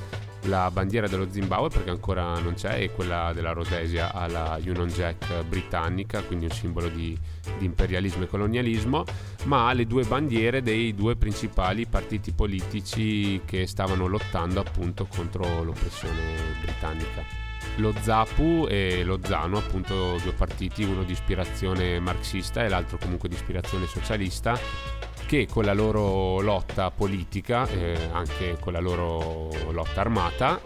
la 0.46 0.70
bandiera 0.70 1.08
dello 1.08 1.30
Zimbabwe 1.30 1.68
perché 1.68 1.90
ancora 1.90 2.38
non 2.38 2.54
c'è 2.54 2.80
e 2.80 2.92
quella 2.92 3.32
della 3.32 3.52
Rhodesia 3.52 4.12
ha 4.12 4.26
la 4.26 4.58
Union 4.64 4.88
Jack 4.88 5.44
britannica, 5.44 6.22
quindi 6.22 6.46
un 6.46 6.50
simbolo 6.50 6.88
di, 6.88 7.16
di, 7.58 7.64
imperialismo 7.64 8.24
e 8.24 8.28
colonialismo, 8.28 9.04
ma 9.44 9.68
ha 9.68 9.72
le 9.72 9.86
due 9.86 10.04
bandiere 10.04 10.62
dei 10.62 10.94
due 10.94 11.16
principali 11.16 11.86
partiti 11.86 12.32
politici 12.32 13.40
che 13.44 13.66
stavano 13.66 14.06
lottando 14.06 14.60
appunto 14.60 15.06
contro 15.06 15.62
l'oppressione 15.62 16.22
britannica. 16.62 17.44
Lo 17.78 17.92
ZAPU 18.00 18.66
e 18.70 19.04
lo 19.04 19.18
ZANU, 19.22 19.56
appunto 19.58 20.16
due 20.22 20.32
partiti, 20.32 20.82
uno 20.82 21.02
di 21.02 21.12
ispirazione 21.12 22.00
marxista 22.00 22.64
e 22.64 22.68
l'altro 22.68 22.96
comunque 22.96 23.28
di 23.28 23.34
ispirazione 23.34 23.86
socialista, 23.86 24.58
che 25.26 25.46
con 25.50 25.64
la 25.64 25.74
loro 25.74 26.40
lotta 26.40 26.90
politica, 26.90 27.68
eh, 27.68 28.08
anche 28.12 28.56
con 28.60 28.72
la 28.72 28.80
loro 28.80 29.50
lotta 29.72 30.00
armata, 30.00 30.60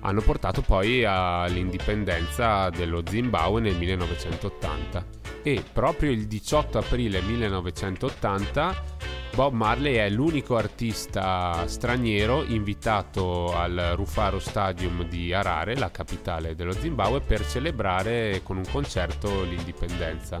hanno 0.00 0.20
portato 0.20 0.60
poi 0.60 1.04
all'indipendenza 1.04 2.68
dello 2.68 3.02
Zimbabwe 3.06 3.62
nel 3.62 3.76
1980. 3.76 5.23
E 5.44 5.62
proprio 5.72 6.10
il 6.10 6.26
18 6.26 6.78
aprile 6.78 7.20
1980 7.20 8.94
Bob 9.34 9.52
Marley 9.52 9.94
è 9.94 10.08
l'unico 10.10 10.56
artista 10.56 11.66
straniero 11.66 12.44
invitato 12.44 13.52
al 13.52 13.94
Rufaro 13.96 14.38
Stadium 14.38 15.02
di 15.08 15.32
Harare, 15.32 15.76
la 15.76 15.90
capitale 15.90 16.54
dello 16.54 16.70
Zimbabwe, 16.70 17.20
per 17.20 17.44
celebrare 17.44 18.42
con 18.44 18.58
un 18.58 18.64
concerto 18.70 19.42
l'indipendenza. 19.42 20.40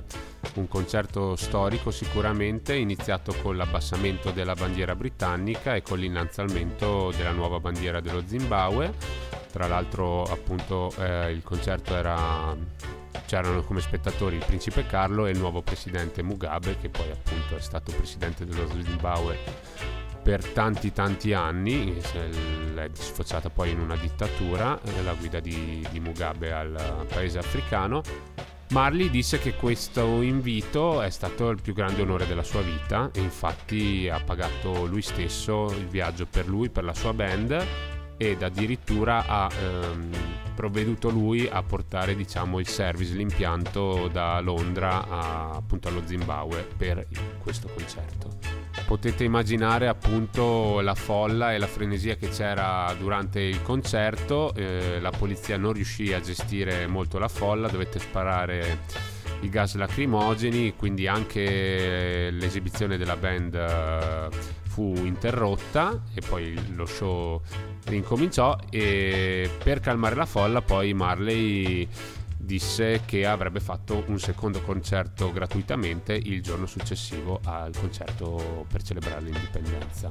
Un 0.54 0.68
concerto 0.68 1.34
storico 1.34 1.90
sicuramente, 1.90 2.76
iniziato 2.76 3.34
con 3.42 3.56
l'abbassamento 3.56 4.30
della 4.30 4.54
bandiera 4.54 4.94
britannica 4.94 5.74
e 5.74 5.82
con 5.82 5.98
l'innalzamento 5.98 7.12
della 7.16 7.32
nuova 7.32 7.58
bandiera 7.58 7.98
dello 7.98 8.22
Zimbabwe. 8.24 8.94
Tra 9.50 9.66
l'altro 9.66 10.22
appunto 10.22 10.94
eh, 11.00 11.32
il 11.32 11.42
concerto 11.42 11.96
era 11.96 12.56
c'erano 13.26 13.62
come 13.62 13.80
spettatori 13.80 14.36
il 14.36 14.44
principe 14.44 14.86
Carlo 14.86 15.26
e 15.26 15.30
il 15.30 15.38
nuovo 15.38 15.62
presidente 15.62 16.22
Mugabe, 16.22 16.78
che 16.78 16.88
poi 16.88 17.10
appunto 17.10 17.56
è 17.56 17.60
stato 17.60 17.92
presidente 17.92 18.44
dello 18.44 18.68
Zimbabwe 18.68 19.82
per 20.24 20.42
tanti 20.42 20.90
tanti 20.90 21.34
anni, 21.34 21.98
è 21.98 22.88
sfociata 22.92 23.50
poi 23.50 23.72
in 23.72 23.80
una 23.80 23.94
dittatura, 23.94 24.80
eh, 24.82 25.02
la 25.02 25.12
guida 25.12 25.38
di, 25.38 25.86
di 25.90 26.00
Mugabe 26.00 26.50
al 26.50 27.04
paese 27.06 27.38
africano. 27.38 28.00
Marley 28.70 29.10
disse 29.10 29.38
che 29.38 29.54
questo 29.54 30.22
invito 30.22 31.02
è 31.02 31.10
stato 31.10 31.50
il 31.50 31.60
più 31.60 31.74
grande 31.74 32.00
onore 32.00 32.26
della 32.26 32.42
sua 32.42 32.62
vita 32.62 33.10
e 33.12 33.20
infatti 33.20 34.08
ha 34.10 34.18
pagato 34.18 34.86
lui 34.86 35.02
stesso 35.02 35.66
il 35.76 35.86
viaggio 35.86 36.26
per 36.26 36.48
lui, 36.48 36.70
per 36.70 36.84
la 36.84 36.94
sua 36.94 37.12
band 37.12 37.93
ed 38.16 38.42
addirittura 38.42 39.24
ha 39.26 39.50
ehm, 39.52 40.10
provveduto 40.54 41.10
lui 41.10 41.48
a 41.50 41.62
portare 41.62 42.14
diciamo, 42.14 42.58
il 42.58 42.66
service, 42.66 43.14
l'impianto 43.14 44.08
da 44.08 44.40
Londra 44.40 45.06
a, 45.08 45.50
appunto 45.50 45.88
allo 45.88 46.02
Zimbabwe 46.04 46.66
per 46.76 47.06
questo 47.42 47.68
concerto. 47.68 48.62
Potete 48.86 49.24
immaginare 49.24 49.88
appunto 49.88 50.80
la 50.80 50.94
folla 50.94 51.54
e 51.54 51.58
la 51.58 51.66
frenesia 51.66 52.16
che 52.16 52.28
c'era 52.28 52.94
durante 52.98 53.40
il 53.40 53.62
concerto, 53.62 54.54
eh, 54.54 54.98
la 55.00 55.10
polizia 55.10 55.56
non 55.56 55.72
riuscì 55.72 56.12
a 56.12 56.20
gestire 56.20 56.86
molto 56.86 57.18
la 57.18 57.28
folla, 57.28 57.68
dovette 57.68 57.98
sparare 57.98 58.80
i 59.40 59.48
gas 59.48 59.74
lacrimogeni, 59.76 60.74
quindi 60.76 61.06
anche 61.06 62.30
l'esibizione 62.30 62.96
della 62.96 63.16
band 63.16 63.54
eh, 63.54 64.28
fu 64.68 64.92
interrotta 64.96 66.02
e 66.14 66.20
poi 66.26 66.74
lo 66.74 66.86
show 66.86 67.40
rincominciò 67.86 68.56
e 68.70 69.50
per 69.62 69.80
calmare 69.80 70.14
la 70.14 70.26
folla 70.26 70.62
poi 70.62 70.94
Marley 70.94 71.88
disse 72.36 73.02
che 73.04 73.26
avrebbe 73.26 73.60
fatto 73.60 74.04
un 74.06 74.18
secondo 74.18 74.60
concerto 74.60 75.32
gratuitamente 75.32 76.14
il 76.14 76.42
giorno 76.42 76.66
successivo 76.66 77.40
al 77.44 77.72
concerto 77.76 78.66
per 78.70 78.82
celebrare 78.82 79.22
l'indipendenza. 79.22 80.08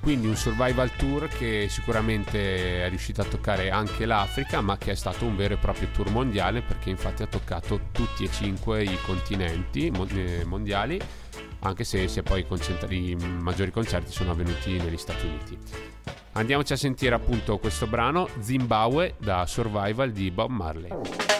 Quindi 0.00 0.26
un 0.26 0.34
survival 0.34 0.96
tour 0.96 1.28
che 1.28 1.66
sicuramente 1.68 2.86
è 2.86 2.88
riuscito 2.88 3.20
a 3.20 3.24
toccare 3.24 3.70
anche 3.70 4.06
l'Africa, 4.06 4.62
ma 4.62 4.78
che 4.78 4.92
è 4.92 4.94
stato 4.94 5.26
un 5.26 5.36
vero 5.36 5.54
e 5.54 5.58
proprio 5.58 5.88
tour 5.92 6.10
mondiale 6.10 6.62
perché 6.62 6.88
infatti 6.88 7.22
ha 7.22 7.26
toccato 7.26 7.88
tutti 7.92 8.24
e 8.24 8.30
cinque 8.30 8.82
i 8.82 8.98
continenti 9.04 9.92
eh, 10.14 10.44
mondiali 10.46 10.98
anche 11.60 11.84
se, 11.84 12.08
se 12.08 12.22
poi 12.22 12.44
i 12.88 13.16
maggiori 13.16 13.70
concerti 13.70 14.12
sono 14.12 14.32
avvenuti 14.32 14.76
negli 14.76 14.96
Stati 14.96 15.26
Uniti. 15.26 15.58
Andiamoci 16.32 16.72
a 16.72 16.76
sentire 16.76 17.14
appunto 17.14 17.58
questo 17.58 17.86
brano 17.86 18.28
Zimbabwe 18.38 19.14
da 19.18 19.46
Survival 19.46 20.12
di 20.12 20.30
Bob 20.30 20.50
Marley. 20.50 21.39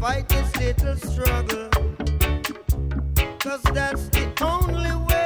fight 0.00 0.28
this 0.28 0.56
little 0.56 0.96
struggle. 0.96 1.68
Cause 3.40 3.62
that's 3.74 4.08
the 4.08 4.32
only 4.42 4.92
way. 5.06 5.17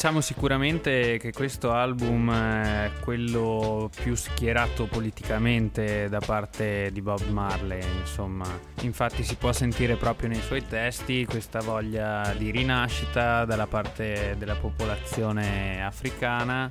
Diciamo 0.00 0.22
sicuramente 0.22 1.18
che 1.18 1.30
questo 1.30 1.72
album 1.72 2.32
è 2.32 2.90
quello 3.00 3.90
più 3.94 4.14
schierato 4.14 4.86
politicamente 4.86 6.08
da 6.08 6.20
parte 6.20 6.88
di 6.90 7.02
Bob 7.02 7.20
Marley, 7.28 7.82
insomma. 7.98 8.46
Infatti 8.80 9.22
si 9.22 9.34
può 9.34 9.52
sentire 9.52 9.96
proprio 9.96 10.30
nei 10.30 10.40
suoi 10.40 10.66
testi 10.66 11.26
questa 11.26 11.60
voglia 11.60 12.32
di 12.34 12.50
rinascita 12.50 13.44
dalla 13.44 13.66
parte 13.66 14.36
della 14.38 14.56
popolazione 14.56 15.84
africana 15.84 16.66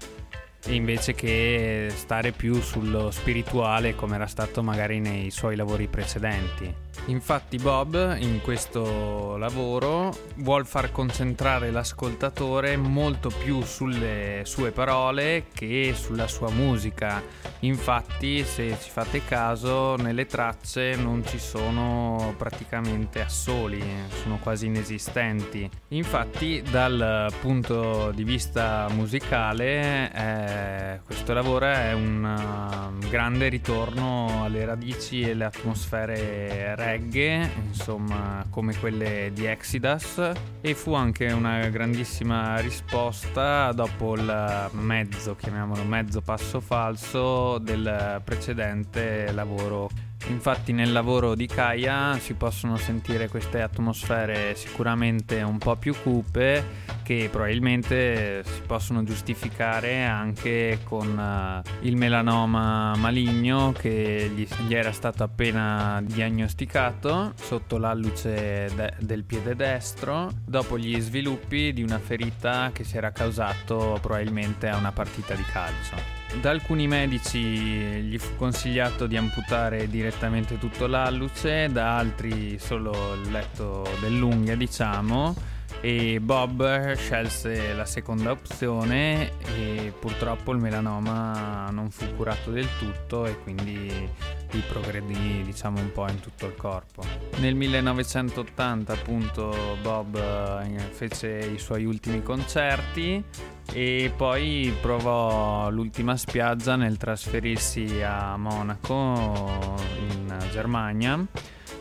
invece 0.69 1.13
che 1.13 1.91
stare 1.93 2.31
più 2.31 2.59
sullo 2.59 3.11
spirituale 3.11 3.93
come 3.93 4.15
era 4.15 4.27
stato 4.27 4.63
magari 4.63 4.99
nei 4.99 5.29
suoi 5.29 5.55
lavori 5.55 5.87
precedenti. 5.87 6.88
Infatti 7.05 7.57
Bob 7.57 8.17
in 8.19 8.41
questo 8.41 9.35
lavoro 9.38 10.15
vuole 10.35 10.65
far 10.65 10.91
concentrare 10.91 11.71
l'ascoltatore 11.71 12.77
molto 12.77 13.29
più 13.29 13.62
sulle 13.63 14.41
sue 14.43 14.71
parole 14.71 15.45
che 15.53 15.93
sulla 15.95 16.27
sua 16.27 16.51
musica. 16.51 17.21
Infatti 17.62 18.43
se 18.43 18.77
ci 18.79 18.89
fate 18.89 19.23
caso 19.25 19.95
nelle 19.95 20.25
tracce 20.25 20.95
non 20.95 21.25
ci 21.25 21.39
sono 21.39 22.35
praticamente 22.38 23.21
assoli, 23.21 23.83
sono 24.21 24.38
quasi 24.38 24.67
inesistenti. 24.67 25.69
Infatti 25.89 26.62
dal 26.69 27.33
punto 27.41 28.12
di 28.12 28.23
vista 28.23 28.88
musicale 28.91 30.12
eh, 30.13 30.99
questo 31.05 31.33
lavoro 31.33 31.65
è 31.65 31.93
un 31.93 32.23
uh, 32.23 33.07
grande 33.09 33.47
ritorno 33.49 34.43
alle 34.43 34.65
radici 34.65 35.21
e 35.21 35.31
alle 35.31 35.45
atmosfere 35.45 36.75
reggae 36.75 36.88
reggae, 36.89 37.49
insomma, 37.67 38.43
come 38.49 38.75
quelle 38.75 39.32
di 39.34 39.45
Exodus, 39.45 40.32
e 40.62 40.73
fu 40.73 40.93
anche 40.93 41.32
una 41.32 41.67
grandissima 41.67 42.58
risposta 42.60 43.71
dopo 43.71 44.15
il 44.15 44.69
mezzo, 44.71 45.36
chiamiamolo 45.36 45.84
mezzo 45.84 46.21
passo 46.21 46.60
falso 46.60 47.60
del 47.60 48.21
precedente 48.23 49.32
lavoro 49.32 49.89
Infatti 50.27 50.73
nel 50.73 50.91
lavoro 50.91 51.34
di 51.34 51.47
Kaya 51.47 52.17
si 52.19 52.34
possono 52.34 52.77
sentire 52.77 53.29
queste 53.29 53.62
atmosfere 53.62 54.55
sicuramente 54.55 55.41
un 55.41 55.58
po' 55.58 55.75
più 55.75 55.95
cupe 56.01 56.88
che 57.03 57.29
probabilmente 57.32 58.43
si 58.43 58.62
possono 58.67 59.03
giustificare 59.03 60.05
anche 60.05 60.82
con 60.84 61.17
uh, 61.17 61.67
il 61.82 61.95
melanoma 61.95 62.95
maligno 62.97 63.71
che 63.71 64.32
gli, 64.36 64.47
gli, 64.67 64.75
era 64.75 64.91
stato 64.91 65.23
appena 65.23 66.01
diagnosticato 66.03 67.34
sotto 67.36 67.79
l'alluce 67.79 68.69
de- 68.75 68.93
del 68.99 69.23
piede 69.23 69.55
destro 69.55 70.29
dopo 70.45 70.77
gli 70.77 70.99
sviluppi 70.99 71.73
di 71.73 71.82
una 71.82 71.97
ferita 71.97 72.69
che 72.71 72.84
si 72.84 72.95
era 72.95 73.12
causato 73.12 73.97
probabilmente 73.99 74.67
a 74.67 74.77
una 74.77 74.91
partita 74.91 75.34
di 75.34 75.43
calcio. 75.43 76.18
Da 76.37 76.51
alcuni 76.51 76.87
medici 76.87 77.39
gli 77.39 78.17
fu 78.17 78.35
consigliato 78.37 79.07
di 79.07 79.17
amputare 79.17 79.89
direttamente 79.89 80.57
tutto 80.57 80.87
l'alluce, 80.87 81.69
da 81.69 81.97
altri 81.97 82.57
solo 82.57 83.15
il 83.15 83.29
letto 83.29 83.85
dell'unghia, 83.99 84.55
diciamo, 84.55 85.35
e 85.81 86.19
Bob 86.19 86.93
scelse 86.95 87.73
la 87.73 87.85
seconda 87.85 88.31
opzione 88.31 89.31
e 89.55 89.93
purtroppo 89.97 90.51
il 90.51 90.57
melanoma 90.57 91.69
non 91.71 91.89
fu 91.89 92.05
curato 92.15 92.51
del 92.51 92.67
tutto 92.77 93.25
e 93.25 93.39
quindi 93.41 94.09
gli 94.51 94.61
progredì 94.67 95.41
diciamo 95.43 95.79
un 95.79 95.91
po' 95.91 96.09
in 96.09 96.19
tutto 96.19 96.47
il 96.47 96.55
corpo. 96.55 97.03
Nel 97.37 97.55
1980 97.55 98.93
appunto 98.93 99.77
Bob 99.81 100.15
eh, 100.17 100.79
fece 100.91 101.37
i 101.37 101.59
suoi 101.59 101.85
ultimi 101.85 102.21
concerti 102.23 103.23
e 103.71 104.11
poi 104.15 104.73
provò 104.81 105.69
l'ultima 105.69 106.17
spiaggia 106.17 106.75
nel 106.75 106.97
trasferirsi 106.97 108.01
a 108.01 108.35
Monaco 108.35 109.75
in 110.09 110.37
Germania 110.51 111.25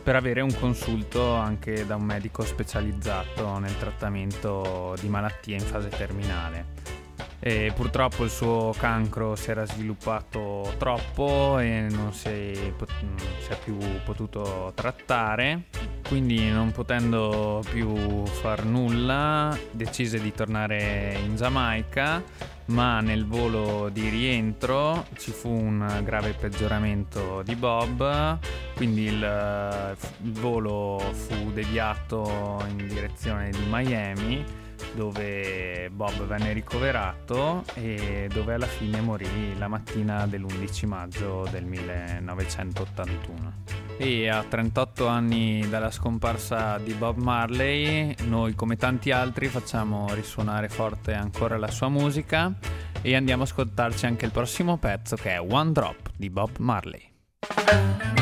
per 0.02 0.16
avere 0.16 0.40
un 0.40 0.54
consulto 0.58 1.34
anche 1.34 1.86
da 1.86 1.96
un 1.96 2.04
medico 2.04 2.42
specializzato 2.44 3.58
nel 3.58 3.76
trattamento 3.78 4.94
di 5.00 5.08
malattie 5.08 5.54
in 5.54 5.60
fase 5.60 5.88
terminale. 5.88 6.97
E 7.40 7.72
purtroppo 7.74 8.24
il 8.24 8.30
suo 8.30 8.74
cancro 8.76 9.36
si 9.36 9.50
era 9.50 9.64
sviluppato 9.64 10.74
troppo 10.76 11.58
e 11.60 11.86
non 11.88 12.12
si, 12.12 12.30
non 12.30 13.16
si 13.40 13.50
è 13.50 13.58
più 13.62 13.76
potuto 14.04 14.72
trattare, 14.74 15.66
quindi 16.08 16.50
non 16.50 16.72
potendo 16.72 17.62
più 17.70 18.26
far 18.26 18.64
nulla 18.64 19.56
decise 19.70 20.20
di 20.20 20.32
tornare 20.32 21.16
in 21.24 21.36
Giamaica, 21.36 22.22
ma 22.66 23.00
nel 23.00 23.24
volo 23.24 23.88
di 23.88 24.08
rientro 24.08 25.06
ci 25.16 25.30
fu 25.30 25.48
un 25.48 26.00
grave 26.02 26.32
peggioramento 26.32 27.42
di 27.42 27.54
Bob, 27.54 28.38
quindi 28.74 29.04
il, 29.04 29.96
il 30.22 30.32
volo 30.32 30.98
fu 31.12 31.52
deviato 31.52 32.62
in 32.68 32.88
direzione 32.88 33.50
di 33.50 33.62
Miami 33.68 34.66
dove 34.94 35.90
Bob 35.90 36.26
venne 36.26 36.52
ricoverato 36.52 37.64
e 37.74 38.28
dove 38.32 38.54
alla 38.54 38.66
fine 38.66 39.00
morì 39.00 39.56
la 39.58 39.68
mattina 39.68 40.26
dell'11 40.26 40.86
maggio 40.86 41.46
del 41.50 41.64
1981. 41.64 43.52
E 43.96 44.28
a 44.28 44.44
38 44.44 45.06
anni 45.06 45.68
dalla 45.68 45.90
scomparsa 45.90 46.78
di 46.78 46.92
Bob 46.94 47.18
Marley, 47.18 48.14
noi 48.26 48.54
come 48.54 48.76
tanti 48.76 49.10
altri 49.10 49.48
facciamo 49.48 50.06
risuonare 50.14 50.68
forte 50.68 51.14
ancora 51.14 51.56
la 51.56 51.70
sua 51.70 51.88
musica 51.88 52.52
e 53.02 53.16
andiamo 53.16 53.42
a 53.42 53.46
ascoltarci 53.46 54.06
anche 54.06 54.24
il 54.24 54.30
prossimo 54.30 54.76
pezzo 54.76 55.16
che 55.16 55.32
è 55.32 55.40
One 55.40 55.72
Drop 55.72 56.10
di 56.16 56.30
Bob 56.30 56.58
Marley. 56.58 58.17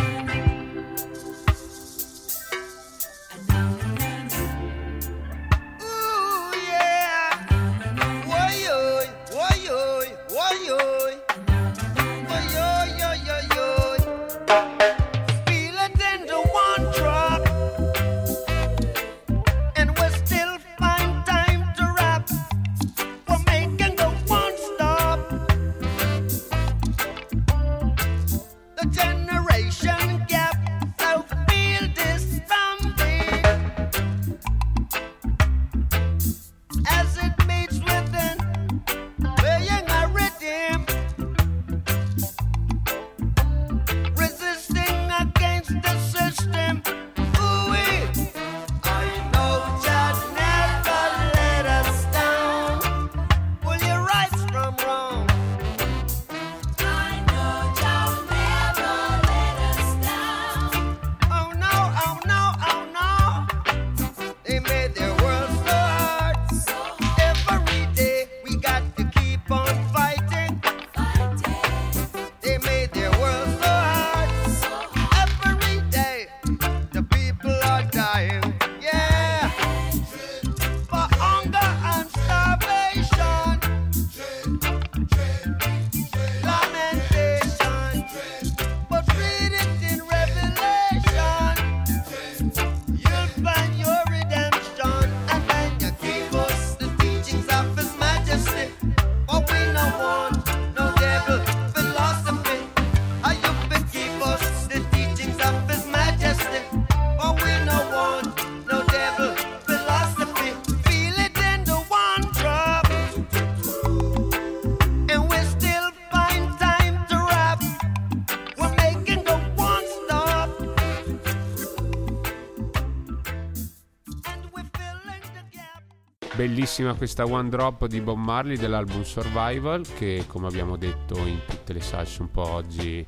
Bellissima 126.47 126.95
questa 126.95 127.25
One 127.25 127.49
Drop 127.49 127.87
di 127.87 128.01
Bob 128.01 128.19
Marley 128.19 128.57
dell'album 128.57 129.03
Survival 129.03 129.85
che 129.97 130.27
come 130.29 130.47
abbiamo 130.47 130.77
detto 130.77 131.19
in 131.27 131.41
tutte 131.45 131.73
le 131.73 131.81
salse 131.81 132.23
un 132.23 132.31
po' 132.31 132.49
oggi 132.49 133.05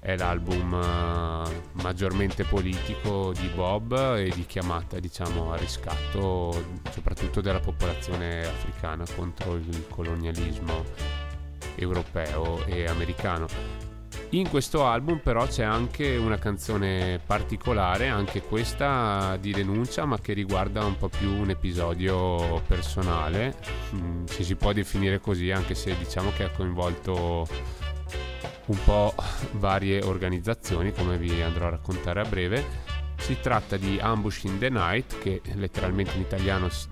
è 0.00 0.16
l'album 0.16 0.72
uh, 0.72 1.80
maggiormente 1.82 2.42
politico 2.42 3.32
di 3.32 3.46
Bob 3.54 4.16
e 4.16 4.32
di 4.34 4.44
chiamata 4.44 4.98
diciamo 4.98 5.52
a 5.52 5.56
riscatto 5.56 6.80
soprattutto 6.90 7.40
della 7.40 7.60
popolazione 7.60 8.44
africana 8.44 9.04
contro 9.14 9.54
il 9.54 9.86
colonialismo 9.88 10.84
europeo 11.76 12.64
e 12.66 12.86
americano. 12.86 13.69
In 14.32 14.48
questo 14.48 14.86
album 14.86 15.18
però 15.18 15.44
c'è 15.48 15.64
anche 15.64 16.16
una 16.16 16.38
canzone 16.38 17.20
particolare, 17.26 18.06
anche 18.06 18.42
questa 18.42 19.36
di 19.40 19.50
denuncia, 19.50 20.04
ma 20.04 20.20
che 20.20 20.34
riguarda 20.34 20.84
un 20.84 20.96
po' 20.96 21.08
più 21.08 21.32
un 21.32 21.50
episodio 21.50 22.62
personale, 22.68 23.56
mm, 23.92 24.26
se 24.26 24.44
si 24.44 24.54
può 24.54 24.72
definire 24.72 25.18
così, 25.18 25.50
anche 25.50 25.74
se 25.74 25.96
diciamo 25.98 26.30
che 26.30 26.44
ha 26.44 26.50
coinvolto 26.50 27.44
un 28.66 28.78
po' 28.84 29.12
varie 29.54 30.00
organizzazioni, 30.04 30.92
come 30.92 31.18
vi 31.18 31.42
andrò 31.42 31.66
a 31.66 31.70
raccontare 31.70 32.20
a 32.20 32.24
breve. 32.24 32.64
Si 33.16 33.36
tratta 33.40 33.76
di 33.76 33.98
Ambush 34.00 34.44
in 34.44 34.58
the 34.58 34.70
Night, 34.70 35.18
che 35.18 35.42
letteralmente 35.54 36.14
in 36.14 36.20
italiano 36.20 36.68
si, 36.68 36.88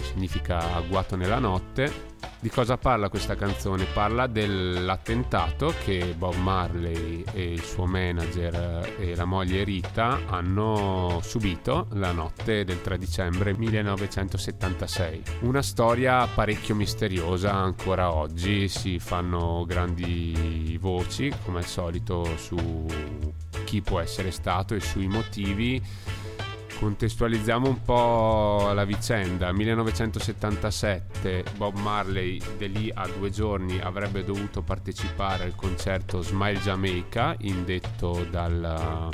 significa 0.00 0.74
agguato 0.76 1.16
nella 1.16 1.40
notte, 1.40 2.11
di 2.42 2.50
cosa 2.50 2.76
parla 2.76 3.08
questa 3.08 3.36
canzone? 3.36 3.84
Parla 3.84 4.26
dell'attentato 4.26 5.72
che 5.84 6.12
Bob 6.16 6.34
Marley 6.34 7.24
e 7.32 7.52
il 7.52 7.62
suo 7.62 7.86
manager 7.86 8.96
e 8.98 9.14
la 9.14 9.24
moglie 9.24 9.62
Rita 9.62 10.18
hanno 10.26 11.20
subito 11.22 11.86
la 11.92 12.10
notte 12.10 12.64
del 12.64 12.80
3 12.80 12.98
dicembre 12.98 13.56
1976. 13.56 15.22
Una 15.42 15.62
storia 15.62 16.26
parecchio 16.26 16.74
misteriosa 16.74 17.52
ancora 17.52 18.12
oggi, 18.12 18.66
si 18.66 18.98
fanno 18.98 19.64
grandi 19.64 20.76
voci 20.80 21.32
come 21.44 21.58
al 21.58 21.66
solito 21.66 22.36
su 22.36 22.86
chi 23.64 23.82
può 23.82 24.00
essere 24.00 24.32
stato 24.32 24.74
e 24.74 24.80
sui 24.80 25.06
motivi 25.06 25.80
Contestualizziamo 26.82 27.68
un 27.68 27.80
po' 27.84 28.72
la 28.74 28.84
vicenda. 28.84 29.52
1977 29.52 31.44
Bob 31.56 31.76
Marley 31.76 32.42
di 32.58 32.72
lì 32.72 32.90
a 32.92 33.06
due 33.06 33.30
giorni 33.30 33.78
avrebbe 33.78 34.24
dovuto 34.24 34.62
partecipare 34.62 35.44
al 35.44 35.54
concerto 35.54 36.22
Smile 36.22 36.58
Jamaica 36.58 37.36
indetto 37.38 38.26
dal 38.28 39.10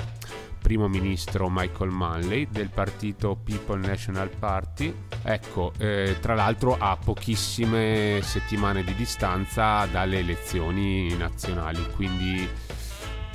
primo 0.62 0.88
ministro 0.88 1.50
Michael 1.50 1.90
Manley 1.90 2.48
del 2.50 2.70
partito 2.70 3.36
People 3.36 3.86
National 3.86 4.30
Party. 4.30 4.94
Ecco, 5.22 5.74
eh, 5.76 6.16
tra 6.22 6.34
l'altro 6.34 6.74
a 6.78 6.96
pochissime 6.96 8.20
settimane 8.22 8.82
di 8.82 8.94
distanza 8.94 9.84
dalle 9.84 10.20
elezioni 10.20 11.14
nazionali, 11.18 11.86
quindi 11.94 12.48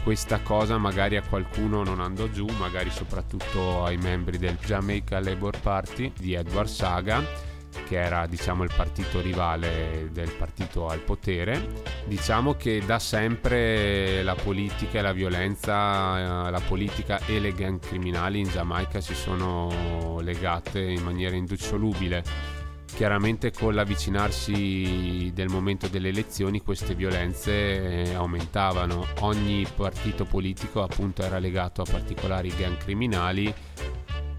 questa 0.04 0.42
cosa 0.42 0.78
magari 0.78 1.16
a 1.16 1.24
qualcuno 1.24 1.84
non 1.84 2.02
andò 2.02 2.28
giù, 2.28 2.46
magari 2.60 2.90
soprattutto 2.90 3.86
ai 3.86 3.98
membri 3.98 4.38
del 4.38 4.58
Jamaica 4.58 5.20
Labour 5.20 5.60
Party 5.60 6.12
di 6.18 6.34
Edward 6.34 6.68
Saga 6.68 7.52
che 7.88 8.00
era 8.00 8.28
diciamo 8.28 8.64
il 8.64 8.72
partito 8.76 9.20
rivale 9.20 10.10
del 10.12 10.32
partito 10.32 10.88
al 10.88 11.00
potere. 11.00 11.82
Diciamo 12.06 12.54
che 12.54 12.84
da 12.86 13.00
sempre 13.00 14.22
la 14.24 14.36
politica 14.36 15.00
e 15.00 15.02
la 15.02 15.14
violenza 15.14 16.50
la 16.50 16.62
politica 16.68 17.20
e 17.26 17.40
le 17.40 17.54
gang 17.54 17.80
criminali 17.80 18.40
in 18.40 18.48
Giamaica 18.48 19.02
si 19.02 19.16
sono 19.16 20.20
legate 20.22 20.82
in 20.82 21.02
maniera 21.02 21.36
indissolubile 21.36 22.62
Chiaramente 22.96 23.52
con 23.52 23.74
l'avvicinarsi 23.74 25.32
del 25.34 25.50
momento 25.50 25.88
delle 25.88 26.10
elezioni 26.10 26.62
queste 26.62 26.94
violenze 26.94 28.04
eh, 28.04 28.14
aumentavano, 28.14 29.06
ogni 29.22 29.66
partito 29.76 30.26
politico 30.26 30.84
appunto 30.84 31.24
era 31.24 31.40
legato 31.40 31.82
a 31.82 31.86
particolari 31.90 32.54
gang 32.56 32.78
criminali, 32.78 33.54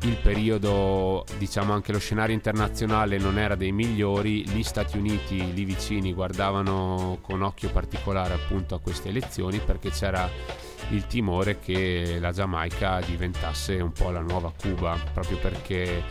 il 0.04 0.16
periodo, 0.16 1.24
diciamo 1.38 1.72
anche 1.72 1.90
lo 1.90 1.98
scenario 1.98 2.34
internazionale 2.34 3.18
non 3.18 3.38
era 3.38 3.54
dei 3.54 3.72
migliori, 3.72 4.46
gli 4.46 4.62
Stati 4.62 4.98
Uniti 4.98 5.52
lì 5.52 5.64
vicini 5.64 6.12
guardavano 6.12 7.18
con 7.22 7.42
occhio 7.42 7.70
particolare 7.70 8.34
appunto 8.34 8.74
a 8.74 8.80
queste 8.80 9.08
elezioni 9.08 9.58
perché 9.58 9.90
c'era 9.90 10.30
il 10.90 11.06
timore 11.06 11.58
che 11.58 12.18
la 12.20 12.32
Giamaica 12.32 13.00
diventasse 13.00 13.76
un 13.76 13.92
po' 13.92 14.10
la 14.10 14.20
nuova 14.20 14.52
Cuba, 14.56 14.98
proprio 15.12 15.38
perché 15.38 16.02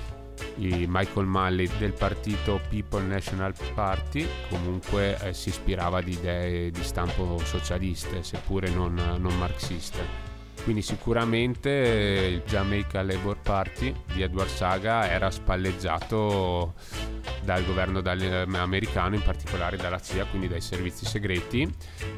Michael 0.88 1.26
Malley 1.26 1.70
del 1.78 1.94
partito 1.94 2.60
People 2.70 3.04
National 3.04 3.54
Party 3.74 4.28
comunque 4.50 5.18
eh, 5.20 5.34
si 5.34 5.50
ispirava 5.50 6.00
ad 6.00 6.08
idee 6.08 6.72
di 6.72 6.84
stampo 6.84 7.38
socialiste 7.44 8.24
seppure 8.24 8.70
non, 8.70 8.94
non 8.94 9.38
marxiste 9.38 10.33
quindi 10.64 10.82
sicuramente 10.82 11.70
il 11.70 12.44
Jamaica 12.46 13.02
Labour 13.02 13.38
Party 13.38 13.94
di 14.14 14.22
Edward 14.22 14.50
Saga 14.50 15.10
era 15.10 15.30
spalleggiato 15.30 16.74
dal 17.44 17.66
governo 17.66 18.02
americano, 18.58 19.16
in 19.16 19.22
particolare 19.22 19.78
dalla 19.78 20.00
CIA, 20.00 20.26
quindi 20.26 20.48
dai 20.48 20.62
servizi 20.62 21.06
segreti, 21.06 21.70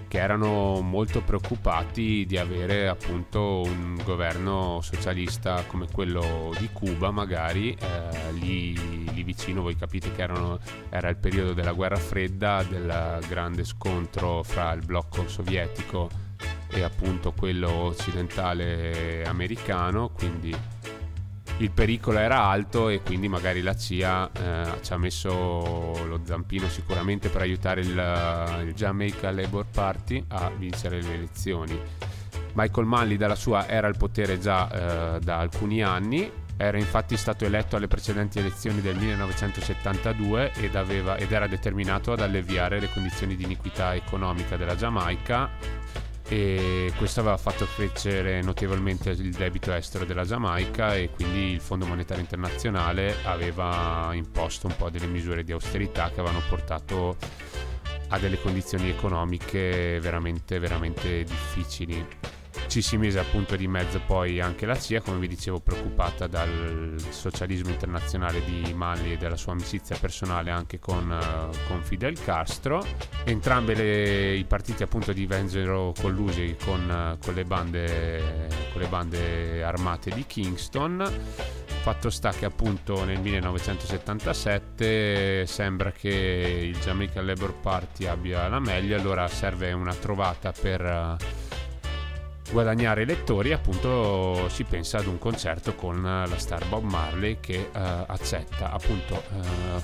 che 0.08 0.20
erano 0.20 0.82
molto 0.82 1.22
preoccupati 1.22 2.26
di 2.28 2.38
avere 2.38 2.88
appunto 2.88 3.62
un 3.62 4.00
governo 4.04 4.80
socialista 4.82 5.64
come 5.66 5.88
quello 5.92 6.54
di 6.60 6.70
Cuba, 6.72 7.12
magari 7.12 7.72
eh, 7.72 8.32
lì, 8.34 9.12
lì, 9.12 9.24
vicino. 9.24 9.62
Voi 9.64 9.76
capite 9.76 10.12
che 10.12 10.22
erano, 10.22 10.60
era 10.90 11.10
il 11.10 11.18
periodo 11.18 11.54
della 11.54 11.74
guerra 11.74 11.96
fredda, 11.96 12.64
del 12.64 13.20
grande 13.28 13.64
scontro 13.64 14.44
fra 14.44 14.72
il 14.74 14.86
blocco 14.86 15.28
sovietico 15.28 16.25
e 16.70 16.84
appunto 16.84 17.32
quello 17.32 17.70
occidentale 17.70 19.24
americano, 19.26 20.10
quindi 20.10 20.56
il 21.60 21.72
pericolo 21.72 22.20
era 22.20 22.44
alto 22.44 22.90
e 22.90 23.02
quindi 23.02 23.30
magari 23.30 23.62
la 23.62 23.76
CIA 23.76 24.30
eh, 24.32 24.82
ci 24.82 24.92
ha 24.92 24.98
messo 24.98 25.30
lo 26.06 26.20
zampino 26.24 26.68
sicuramente 26.68 27.30
per 27.30 27.42
aiutare 27.42 27.80
il, 27.80 28.64
il 28.68 28.74
Jamaica 28.74 29.32
Labour 29.32 29.66
Party 29.72 30.22
a 30.30 30.50
vincere 30.50 31.02
le 31.02 31.14
elezioni. 31.14 31.80
Michael 32.56 32.88
Manley 32.88 33.16
dalla 33.18 33.36
sua 33.36 33.68
era 33.68 33.88
al 33.88 33.96
potere 33.96 34.38
già 34.38 35.16
eh, 35.16 35.20
da 35.20 35.38
alcuni 35.38 35.82
anni, 35.82 36.30
era 36.58 36.78
infatti 36.78 37.16
stato 37.16 37.46
eletto 37.46 37.76
alle 37.76 37.88
precedenti 37.88 38.40
elezioni 38.40 38.82
del 38.82 38.98
1972 38.98 40.54
ed, 40.56 40.76
aveva, 40.76 41.16
ed 41.18 41.32
era 41.32 41.48
determinato 41.48 42.12
ad 42.14 42.22
alleviare 42.22 42.80
le 42.80 42.90
condizioni 42.90 43.36
di 43.36 43.44
iniquità 43.44 43.94
economica 43.94 44.58
della 44.58 44.76
Giamaica 44.76 45.84
e 46.28 46.92
questo 46.98 47.20
aveva 47.20 47.38
fatto 47.38 47.68
crescere 47.76 48.42
notevolmente 48.42 49.12
il 49.12 49.32
debito 49.32 49.72
estero 49.74 50.06
della 50.06 50.24
Giamaica 50.24 50.96
e 50.96 51.10
quindi 51.10 51.52
il 51.52 51.60
Fondo 51.60 51.86
Monetario 51.86 52.24
Internazionale 52.24 53.18
aveva 53.24 54.10
imposto 54.14 54.68
un 54.68 54.76
po' 54.76 54.90
delle 54.90 55.06
misure 55.06 55.44
di 55.44 55.52
austerità 55.52 56.10
che 56.10 56.22
avevano 56.22 56.42
portato 56.50 57.18
a 58.10 58.20
delle 58.20 58.40
condizioni 58.40 58.90
economiche 58.90 60.00
veramente 60.00 60.58
veramente 60.60 61.24
difficili 61.24 62.06
ci 62.68 62.82
si 62.82 62.98
mise 62.98 63.20
appunto 63.20 63.56
di 63.56 63.68
mezzo 63.68 64.02
poi 64.06 64.42
anche 64.42 64.66
la 64.66 64.78
CIA, 64.78 65.00
come 65.02 65.20
vi 65.20 65.28
dicevo, 65.28 65.60
preoccupata 65.60 66.26
dal 66.28 66.96
socialismo 67.10 67.70
internazionale 67.70 68.44
di 68.44 68.74
Mali 68.74 69.14
e 69.14 69.18
della 69.18 69.38
sua 69.38 69.54
amicizia 69.54 69.96
personale 69.98 70.52
anche 70.52 70.78
con, 70.80 71.10
uh, 71.10 71.50
con 71.68 71.82
Fidel 71.84 72.22
Castro. 72.22 72.86
Entrambi 73.24 73.74
i 74.38 74.44
partiti 74.46 74.84
appunto 74.84 75.14
divensero 75.14 75.94
collusi 76.00 76.56
con, 76.64 76.88
uh, 76.90 77.18
con, 77.24 77.34
le 77.34 77.46
bande, 77.46 78.48
con 78.72 78.82
le 78.82 78.88
bande 78.88 79.64
armate 79.64 80.12
di 80.12 80.26
Kingston. 80.26 81.12
Fatto 81.82 82.10
sta 82.10 82.32
che 82.32 82.46
appunto 82.46 83.04
nel 83.06 83.22
1977 83.22 85.46
sembra 85.46 85.92
che 85.92 86.10
il 86.10 86.80
Jamaica 86.80 87.22
Labour 87.22 87.54
Party 87.54 88.08
abbia 88.08 88.48
la 88.48 88.60
meglio, 88.60 88.98
allora 88.98 89.28
serve 89.28 89.72
una 89.72 89.94
trovata 89.94 90.52
per 90.52 90.82
uh, 90.82 91.16
guadagnare 92.52 93.02
elettori 93.02 93.52
appunto 93.54 94.48
si 94.50 94.64
pensa 94.64 95.00
ad 95.00 95.08
un 95.08 95.18
concerto 95.18 95.76
con 95.76 96.02
la 96.02 96.38
star 96.38 96.68
Bob 96.68 96.84
Marley 96.84 97.40
che 97.40 97.70
uh, 97.74 97.78
accetta 98.08 98.72
appunto 98.72 99.24
uh, 99.32 99.82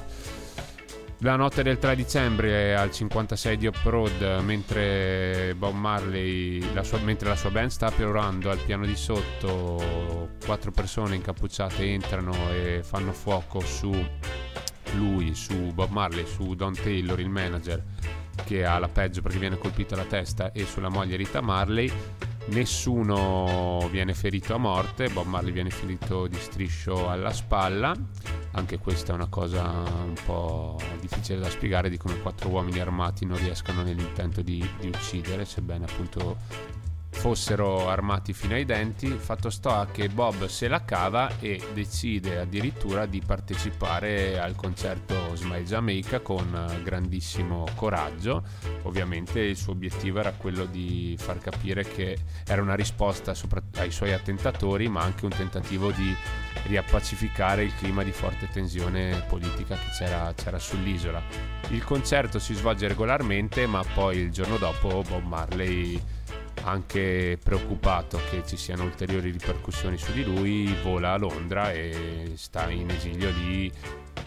la 1.24 1.36
notte 1.36 1.62
del 1.62 1.78
3 1.78 1.96
dicembre 1.96 2.76
al 2.76 2.92
56 2.92 3.58
di 3.58 3.68
Off-Road 3.68 4.42
mentre 4.44 5.54
Bob 5.56 5.76
Marley 5.76 6.74
la 6.74 6.84
sua, 6.84 6.98
mentre 7.00 7.30
la 7.30 7.36
sua 7.36 7.52
band 7.52 7.70
sta 7.70 7.92
perorando 7.92 8.50
al 8.50 8.58
piano 8.58 8.86
di 8.88 8.96
sotto 8.96 10.30
quattro 10.44 10.72
persone 10.72 11.16
incappucciate 11.16 11.84
entrano 11.86 12.34
e 12.52 12.82
fanno 12.84 13.12
fuoco 13.12 13.60
su 13.60 13.92
lui, 14.96 15.36
su 15.36 15.54
Bob 15.74 15.92
Marley, 15.92 16.26
su 16.26 16.56
Don 16.56 16.74
Taylor 16.74 17.20
il 17.20 17.30
manager 17.30 17.84
che 18.44 18.66
ha 18.66 18.80
la 18.80 18.88
peggio 18.88 19.22
perché 19.22 19.38
viene 19.38 19.60
colpito 19.60 19.94
alla 19.94 20.06
testa 20.06 20.52
e 20.52 20.66
sulla 20.66 20.90
moglie 20.90 21.18
Rita 21.18 21.42
Marley 21.42 21.92
nessuno 22.48 23.88
viene 23.92 24.14
ferito 24.14 24.54
a 24.54 24.58
morte, 24.58 25.10
Bob 25.10 25.28
Marley 25.28 25.52
viene 25.52 25.70
ferito 25.70 26.28
di 26.28 26.38
striscio 26.38 27.10
alla 27.10 27.32
spalla. 27.32 27.96
Anche 28.54 28.80
questa 28.80 29.14
è 29.14 29.16
una 29.16 29.28
cosa 29.28 29.64
un 29.64 30.16
po' 30.26 30.78
difficile 31.00 31.40
da 31.40 31.50
spiegare 31.50 31.90
di 31.90 31.98
come 31.98 32.20
quattro 32.20 32.50
uomini 32.50 32.80
armati 32.80 33.26
non 33.26 33.38
riescano 33.38 33.82
nell'intento 33.82 34.42
di, 34.42 34.68
di 34.80 34.88
uccidere, 34.88 35.46
sebbene 35.46 35.86
appunto 35.86 36.38
fossero 37.12 37.88
armati 37.90 38.34
fino 38.34 38.56
ai 38.56 38.66
denti. 38.66 39.10
Fatto 39.10 39.50
sta 39.50 39.88
che 39.92 40.10
Bob 40.10 40.48
se 40.48 40.68
la 40.68 40.84
cava 40.84 41.40
e 41.40 41.62
decide 41.74 42.40
addirittura 42.40 43.06
di 43.06 43.22
partecipare 43.24 44.40
al 44.40 44.56
concerto 44.56 45.36
Smile 45.36 45.64
Jamaica 45.64 46.22
con 46.22 46.82
grandissimo 46.84 47.68
coraggio. 47.76 48.44
Ovviamente 48.84 49.40
il 49.42 49.58
suo 49.58 49.74
obiettivo 49.74 50.20
era 50.20 50.32
quello 50.32 50.66
di 50.66 51.16
far 51.18 51.38
capire 51.38 51.84
che 51.84 52.18
era 52.46 52.62
una 52.62 52.76
risposta 52.76 53.34
ai 53.76 53.92
suoi 53.92 54.14
attentatori, 54.14 54.88
ma 54.88 55.02
anche 55.02 55.26
un 55.26 55.32
tentativo 55.32 55.92
di 55.92 56.16
riappacificare 56.64 57.64
il 57.64 57.76
clima 57.76 58.04
di 58.04 58.12
forte 58.12 58.48
tensione 58.48 59.24
politica 59.28 59.76
che 59.76 59.90
c'era, 59.98 60.34
c'era 60.36 60.60
sull'isola. 60.60 61.22
Il 61.70 61.84
concerto 61.84 62.40
si 62.40 62.54
svolge 62.54 62.88
regolarmente, 62.88 63.68
ma 63.68 63.84
poi 63.94 64.18
il 64.18 64.32
giorno 64.32 64.58
dopo 64.58 65.04
Bob 65.08 65.24
Marley 65.24 66.02
anche 66.64 67.38
preoccupato 67.44 68.20
che 68.30 68.44
ci 68.46 68.58
siano 68.58 68.84
ulteriori 68.84 69.32
ripercussioni 69.32 69.98
su 69.98 70.12
di 70.12 70.24
lui, 70.24 70.76
vola 70.84 71.14
a 71.14 71.18
Londra 71.18 71.72
e 71.72 72.34
sta 72.36 72.70
in 72.70 72.90
esilio 72.90 73.30
lì 73.30 73.72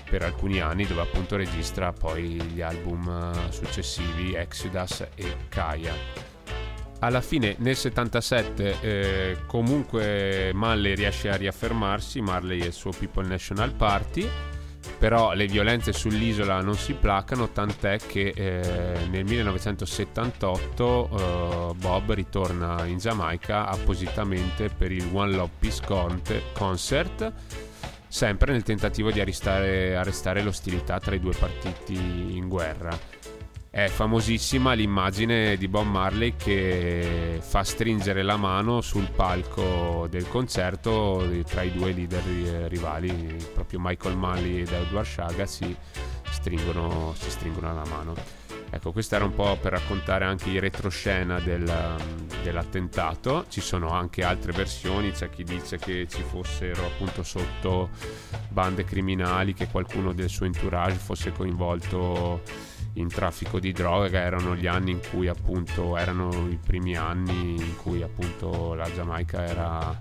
per 0.08 0.22
alcuni 0.22 0.60
anni 0.60 0.86
dove 0.86 1.02
appunto 1.02 1.36
registra 1.36 1.92
poi 1.92 2.40
gli 2.42 2.60
album 2.60 3.50
successivi 3.50 4.34
Exodus 4.34 5.06
e 5.14 5.36
Kaya. 5.48 5.94
Alla 7.00 7.20
fine 7.20 7.56
nel 7.58 7.76
77 7.76 8.80
eh, 8.80 9.36
comunque 9.46 10.52
Marley 10.54 10.94
riesce 10.94 11.28
a 11.28 11.36
riaffermarsi, 11.36 12.20
Marley 12.20 12.62
e 12.62 12.66
il 12.66 12.72
suo 12.72 12.92
People 12.96 13.26
National 13.26 13.74
Party 13.74 14.26
però 14.98 15.32
le 15.34 15.46
violenze 15.46 15.92
sull'isola 15.92 16.60
non 16.60 16.76
si 16.76 16.94
placano, 16.94 17.50
tant'è 17.50 17.98
che 17.98 18.32
eh, 18.34 19.06
nel 19.10 19.24
1978 19.24 21.08
eh, 21.10 21.74
Bob 21.76 22.12
ritorna 22.12 22.84
in 22.86 22.98
Giamaica 22.98 23.66
appositamente 23.66 24.68
per 24.68 24.92
il 24.92 25.08
One 25.12 25.32
Love 25.32 25.52
Peace 25.58 25.82
Concert, 26.52 27.32
sempre 28.08 28.52
nel 28.52 28.62
tentativo 28.62 29.10
di 29.10 29.20
arrestare, 29.20 29.96
arrestare 29.96 30.42
l'ostilità 30.42 30.98
tra 31.00 31.14
i 31.14 31.20
due 31.20 31.34
partiti 31.38 31.94
in 31.94 32.48
guerra. 32.48 33.23
È 33.74 33.88
famosissima 33.88 34.72
l'immagine 34.72 35.56
di 35.56 35.66
Bob 35.66 35.88
Marley 35.88 36.36
che 36.36 37.40
fa 37.40 37.64
stringere 37.64 38.22
la 38.22 38.36
mano 38.36 38.80
sul 38.80 39.10
palco 39.10 40.06
del 40.08 40.28
concerto 40.28 41.28
tra 41.44 41.62
i 41.62 41.72
due 41.72 41.90
leader 41.90 42.22
rivali, 42.68 43.36
proprio 43.52 43.80
Michael 43.82 44.16
Marley 44.16 44.60
ed 44.60 44.70
Edward 44.70 45.04
Shaga 45.04 45.44
si 45.44 45.74
stringono, 46.30 47.14
si 47.18 47.28
stringono 47.28 47.74
la 47.74 47.84
mano. 47.90 48.14
Ecco, 48.70 48.92
questo 48.92 49.16
era 49.16 49.24
un 49.24 49.34
po' 49.34 49.58
per 49.60 49.72
raccontare 49.72 50.24
anche 50.24 50.50
i 50.50 50.60
retroscena 50.60 51.40
del, 51.40 51.96
dell'attentato. 52.44 53.46
Ci 53.48 53.60
sono 53.60 53.90
anche 53.90 54.22
altre 54.22 54.52
versioni, 54.52 55.10
c'è 55.10 55.30
chi 55.30 55.42
dice 55.42 55.78
che 55.78 56.06
ci 56.08 56.22
fossero 56.22 56.86
appunto 56.86 57.24
sotto 57.24 57.90
bande 58.50 58.84
criminali, 58.84 59.52
che 59.52 59.66
qualcuno 59.66 60.12
del 60.12 60.28
suo 60.28 60.46
entourage 60.46 60.94
fosse 60.94 61.32
coinvolto 61.32 62.40
in 62.94 63.08
traffico 63.08 63.58
di 63.58 63.72
droga, 63.72 64.20
erano 64.20 64.54
gli 64.54 64.66
anni 64.66 64.92
in 64.92 65.00
cui 65.10 65.28
appunto 65.28 65.96
erano 65.96 66.48
i 66.48 66.58
primi 66.64 66.96
anni 66.96 67.56
in 67.56 67.76
cui 67.76 68.02
appunto 68.02 68.74
la 68.74 68.90
Giamaica 68.92 69.44
era 69.44 70.00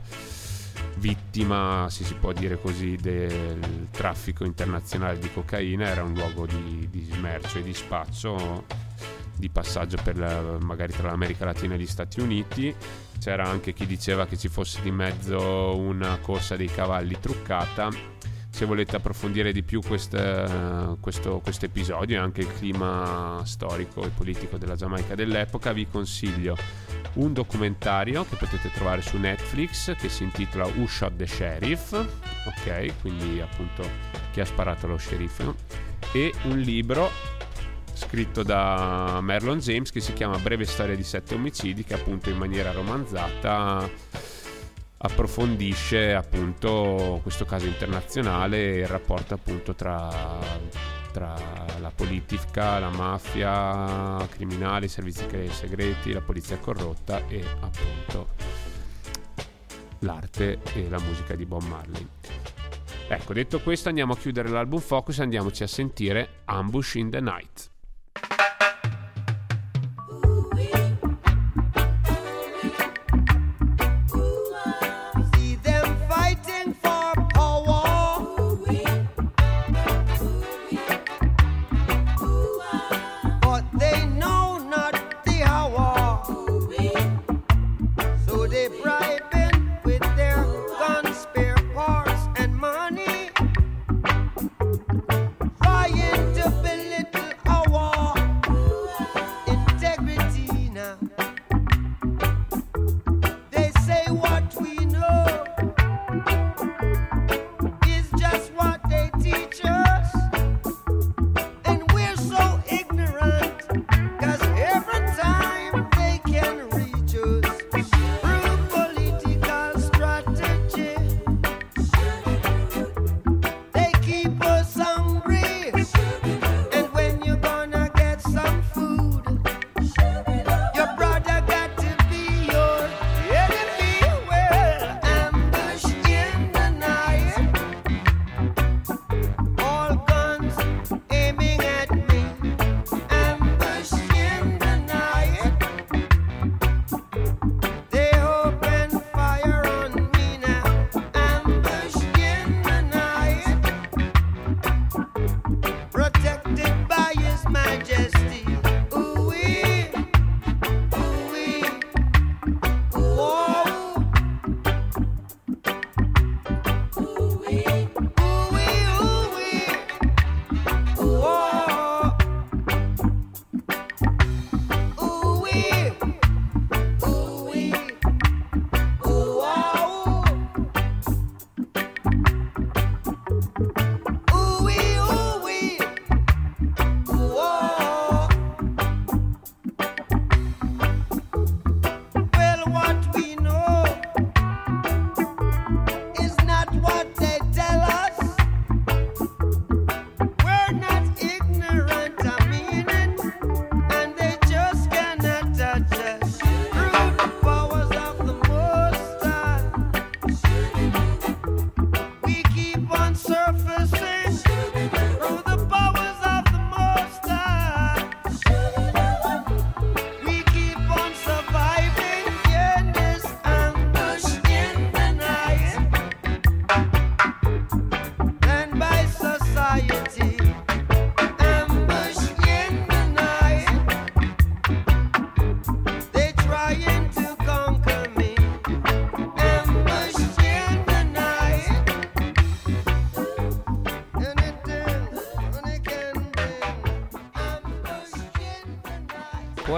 vittima, 0.97 1.87
se 1.89 2.03
si 2.03 2.13
può 2.13 2.33
dire 2.33 2.59
così, 2.59 2.95
del 2.95 3.87
traffico 3.91 4.45
internazionale 4.45 5.19
di 5.19 5.31
cocaina, 5.31 5.87
era 5.87 6.03
un 6.03 6.13
luogo 6.13 6.45
di, 6.45 6.87
di 6.89 7.03
smercio 7.03 7.59
e 7.59 7.63
di 7.63 7.73
spaccio, 7.73 8.65
di 9.35 9.49
passaggio 9.49 9.97
per 10.03 10.17
la, 10.17 10.57
magari 10.59 10.93
tra 10.93 11.09
l'America 11.09 11.45
Latina 11.45 11.73
e 11.73 11.79
gli 11.79 11.87
Stati 11.87 12.19
Uniti. 12.19 12.73
C'era 13.19 13.47
anche 13.47 13.73
chi 13.73 13.85
diceva 13.85 14.25
che 14.27 14.37
ci 14.37 14.49
fosse 14.49 14.81
di 14.81 14.91
mezzo 14.91 15.77
una 15.77 16.17
corsa 16.21 16.55
dei 16.55 16.67
cavalli 16.67 17.17
truccata 17.19 18.12
se 18.53 18.65
volete 18.65 18.95
approfondire 18.95 19.51
di 19.51 19.63
più 19.63 19.81
questo, 19.81 20.99
questo 21.01 21.41
episodio 21.65 22.17
e 22.17 22.19
anche 22.19 22.41
il 22.41 22.53
clima 22.53 23.41
storico 23.45 24.03
e 24.03 24.09
politico 24.09 24.57
della 24.57 24.75
Giamaica 24.75 25.15
dell'epoca, 25.15 25.73
vi 25.73 25.87
consiglio 25.89 26.55
un 27.13 27.33
documentario 27.33 28.23
che 28.25 28.35
potete 28.35 28.69
trovare 28.69 29.01
su 29.01 29.17
Netflix 29.17 29.95
che 29.95 30.07
si 30.07 30.21
intitola 30.21 30.67
Who 30.67 30.85
Shot 30.85 31.15
the 31.15 31.25
Sheriff, 31.25 31.93
ok, 31.93 33.01
quindi 33.01 33.41
appunto 33.41 33.89
chi 34.31 34.39
ha 34.39 34.45
sparato 34.45 34.85
allo 34.85 34.97
sceriffo, 34.97 35.55
e 36.11 36.31
un 36.43 36.59
libro 36.59 37.09
scritto 37.95 38.43
da 38.43 39.17
Merlon 39.19 39.57
James 39.57 39.91
che 39.91 39.99
si 39.99 40.13
chiama 40.13 40.37
Breve 40.37 40.65
storia 40.65 40.95
di 40.95 41.03
sette 41.03 41.33
omicidi 41.33 41.83
che 41.83 41.95
appunto 41.95 42.29
in 42.29 42.37
maniera 42.37 42.71
romanzata 42.71 43.89
approfondisce 45.05 46.13
appunto 46.13 47.19
questo 47.21 47.43
caso 47.43 47.65
internazionale 47.65 48.75
e 48.75 48.79
il 48.79 48.87
rapporto 48.87 49.33
appunto 49.33 49.75
tra, 49.75 50.39
tra 51.11 51.35
la 51.79 51.91
politica, 51.93 52.79
la 52.79 52.89
mafia, 52.89 54.25
criminali, 54.29 54.85
i 54.85 54.89
servizi 54.89 55.25
segreti, 55.51 56.13
la 56.13 56.21
polizia 56.21 56.57
corrotta 56.57 57.27
e 57.27 57.43
appunto 57.59 58.29
l'arte 59.99 60.59
e 60.73 60.87
la 60.89 60.99
musica 60.99 61.35
di 61.35 61.45
Bob 61.45 61.63
Marley. 61.63 62.07
Ecco, 63.09 63.33
detto 63.33 63.59
questo 63.59 63.89
andiamo 63.89 64.13
a 64.13 64.17
chiudere 64.17 64.47
l'album 64.47 64.79
Focus 64.79 65.19
e 65.19 65.23
andiamoci 65.23 65.63
a 65.63 65.67
sentire 65.67 66.41
Ambush 66.45 66.95
in 66.95 67.09
the 67.09 67.19
Night. 67.19 67.72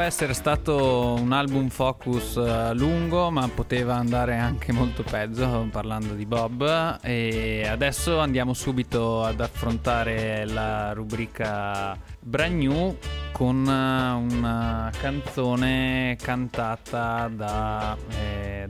Essere 0.05 0.33
stato 0.33 1.15
un 1.19 1.31
album 1.31 1.69
focus 1.69 2.37
eh, 2.37 2.73
lungo, 2.75 3.31
ma 3.31 3.47
poteva 3.47 3.95
andare 3.95 4.37
anche 4.37 4.71
molto 4.71 5.03
peggio 5.03 5.67
parlando 5.71 6.13
di 6.13 6.25
Bob. 6.25 6.99
E 7.01 7.65
adesso 7.67 8.19
andiamo 8.19 8.53
subito 8.53 9.23
ad 9.23 9.41
affrontare 9.41 10.45
la 10.45 10.93
rubrica 10.93 11.97
Brand 12.19 12.55
New 12.55 12.97
con 13.31 13.65
eh, 13.67 14.33
una 14.33 14.91
canzone 14.95 16.15
cantata 16.21 17.27
da, 17.33 17.97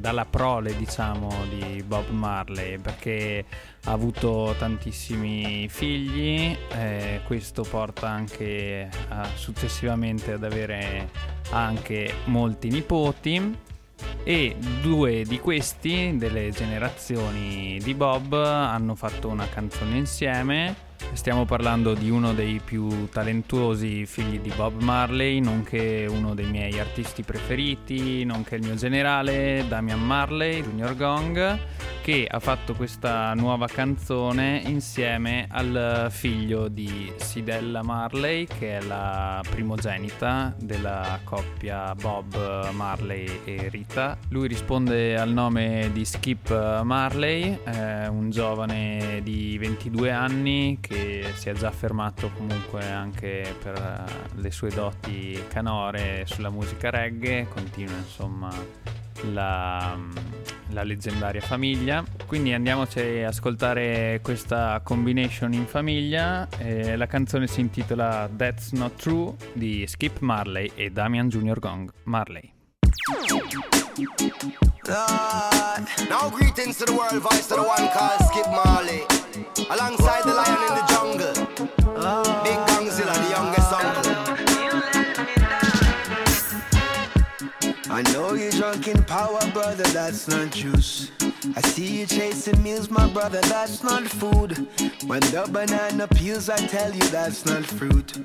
dalla 0.06 0.26
prole, 0.26 0.78
diciamo, 0.78 1.32
di 1.49 1.82
Bob 1.82 2.10
Marley, 2.10 2.78
perché 2.78 3.43
ha 3.86 3.91
avuto 3.91 4.53
tantissimi 4.56 5.68
figli, 5.68 6.56
eh, 6.74 7.22
questo 7.26 7.64
porta 7.64 8.08
anche 8.08 8.88
a, 9.08 9.28
successivamente 9.34 10.34
ad 10.34 10.43
avere 10.43 11.10
anche 11.49 12.18
molti 12.26 12.70
nipoti. 12.70 13.58
E 14.24 14.56
due 14.84 15.24
di 15.24 15.39
questi 15.39 16.16
delle 16.18 16.51
generazioni 16.51 17.80
di 17.82 17.95
Bob 17.95 18.34
hanno 18.34 18.93
fatto 18.93 19.30
una 19.30 19.49
canzone 19.49 19.97
insieme 19.97 20.85
Stiamo 21.14 21.46
parlando 21.46 21.93
di 21.93 22.10
uno 22.10 22.34
dei 22.34 22.60
più 22.64 23.10
talentuosi 23.10 24.06
figli 24.06 24.39
di 24.39 24.52
Bob 24.56 24.82
Marley, 24.82 25.39
nonché 25.39 26.06
uno 26.10 26.34
dei 26.34 26.50
miei 26.50 26.80
artisti 26.80 27.24
preferiti, 27.24 28.24
nonché 28.26 28.56
il 28.56 28.64
mio 28.64 28.76
generale, 28.76 29.66
Damian 29.68 30.06
Marley, 30.06 30.62
Junior 30.62 30.96
Gong, 30.96 31.60
che 32.02 32.28
ha 32.30 32.39
fatto 32.39 32.76
questa 32.76 33.34
nuova 33.34 33.66
canzone 33.66 34.62
insieme 34.66 35.48
al 35.50 36.08
figlio 36.12 36.68
di 36.68 37.12
Sidella 37.16 37.82
Marley, 37.82 38.46
che 38.46 38.78
è 38.78 38.82
la 38.82 39.41
primogenita 39.50 40.54
della 40.60 41.20
coppia 41.24 41.96
Bob 41.96 42.70
Marley 42.72 43.41
e 43.46 43.70
Rita. 43.70 44.18
Lui 44.30 44.48
risponde 44.48 45.18
al 45.18 45.32
nome 45.32 45.89
di 45.93 46.06
Skip 46.06 46.84
Marley, 46.84 47.58
eh, 47.64 48.08
un 48.08 48.30
giovane 48.30 49.22
di 49.24 49.58
22 49.58 50.12
anni 50.12 50.78
che 50.86 51.32
si 51.34 51.50
è 51.50 51.54
già 51.54 51.70
affermato 51.70 52.30
comunque 52.36 52.86
anche 52.92 53.56
per 53.62 53.76
eh, 53.76 54.40
le 54.40 54.52
sue 54.52 54.70
doti 54.70 55.42
canore 55.48 56.26
sulla 56.28 56.50
musica 56.50 56.92
reggae, 56.92 57.48
continua 57.48 57.96
insomma 57.96 58.54
la, 59.32 59.98
la, 60.70 60.84
leggendaria 60.84 61.42
famiglia. 61.42 62.04
Quindi 62.28 62.54
andiamoci 62.54 63.00
ad 63.00 63.24
ascoltare 63.26 64.20
questa 64.22 64.80
combination 64.84 65.54
in 65.54 65.66
famiglia. 65.66 66.48
Eh, 66.60 66.96
la 66.96 67.08
canzone 67.08 67.48
si 67.48 67.62
intitola 67.62 68.30
That's 68.36 68.72
Not 68.74 68.96
True 68.96 69.34
di 69.54 69.88
Skip 69.88 70.20
Marley 70.20 70.72
e 70.76 70.92
Damian 70.92 71.30
Junior 71.30 71.60
Gong 71.60 71.92
Marley. 72.04 72.54
Lord. 74.88 76.10
Now 76.10 76.30
greetings 76.30 76.78
to 76.78 76.86
the 76.86 76.94
world, 76.94 77.22
voice 77.22 77.48
to 77.48 77.56
the 77.56 77.64
one 77.64 77.90
called 77.90 78.22
Skip 78.30 78.48
Marley. 78.48 79.25
Alongside 79.70 80.24
the 80.24 80.34
lion 80.34 80.62
in 80.68 80.74
the 80.80 80.86
jungle. 80.93 81.34
Big 82.43 82.60
Gangzilla, 82.68 83.16
the 83.24 83.30
youngest 83.30 83.74
uncle. 83.74 84.26
I 87.89 88.02
know 88.12 88.34
you're 88.34 88.52
drunk 88.52 88.88
in 88.89 89.02
power, 89.06 89.39
brother, 89.54 89.84
that's 89.93 90.28
not 90.28 90.52
juice. 90.52 91.12
I 91.56 91.62
see 91.62 92.00
you 92.00 92.06
chasing 92.06 92.62
meals, 92.62 92.89
my 92.89 93.08
brother, 93.08 93.39
that's 93.41 93.84
not 93.84 94.04
food. 94.04 94.68
When 95.08 95.22
the 95.22 95.48
banana 95.50 96.08
peels, 96.08 96.50
I 96.50 96.58
tell 96.58 96.93
you 96.93 97.04
that's 97.04 97.46
not 97.46 97.64
fruit. 97.64 98.18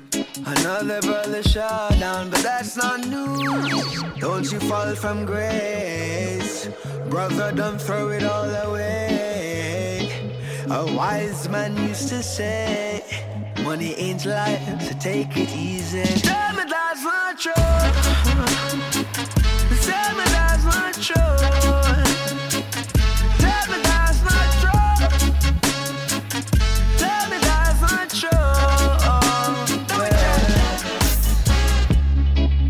Another 0.45 0.99
brother 1.01 1.41
shot 1.43 1.97
down, 1.99 2.29
but 2.29 2.43
that's 2.43 2.75
not 2.75 3.07
news. 3.07 4.03
Don't 4.19 4.51
you 4.51 4.59
fall 4.59 4.93
from 4.95 5.23
grace, 5.25 6.67
brother, 7.09 7.53
don't 7.53 7.79
throw 7.79 8.09
it 8.09 8.23
all 8.23 8.49
away. 8.65 9.20
A 10.73 10.85
wise 10.95 11.49
man 11.49 11.75
used 11.89 12.07
to 12.09 12.23
say, 12.23 13.03
Money 13.61 13.93
ain't 13.95 14.25
life, 14.25 14.81
so 14.81 14.93
take 14.99 15.35
it 15.35 15.53
easy. 15.53 16.01
Tell 16.21 16.53
me 16.55 16.63
that's 16.63 17.03
not 17.03 17.37
true. 17.37 17.53
Tell 19.87 20.15
me 20.15 20.23
that's 20.31 20.63
not 20.63 20.93
true. 20.93 21.35
Tell 23.43 23.65
me 23.69 23.77
that's 23.83 24.23
not 24.23 24.49
true. 24.61 24.95
Tell 26.97 27.25
me 27.29 27.37
that's 27.49 27.81
not 27.81 28.07
true. 28.21 28.55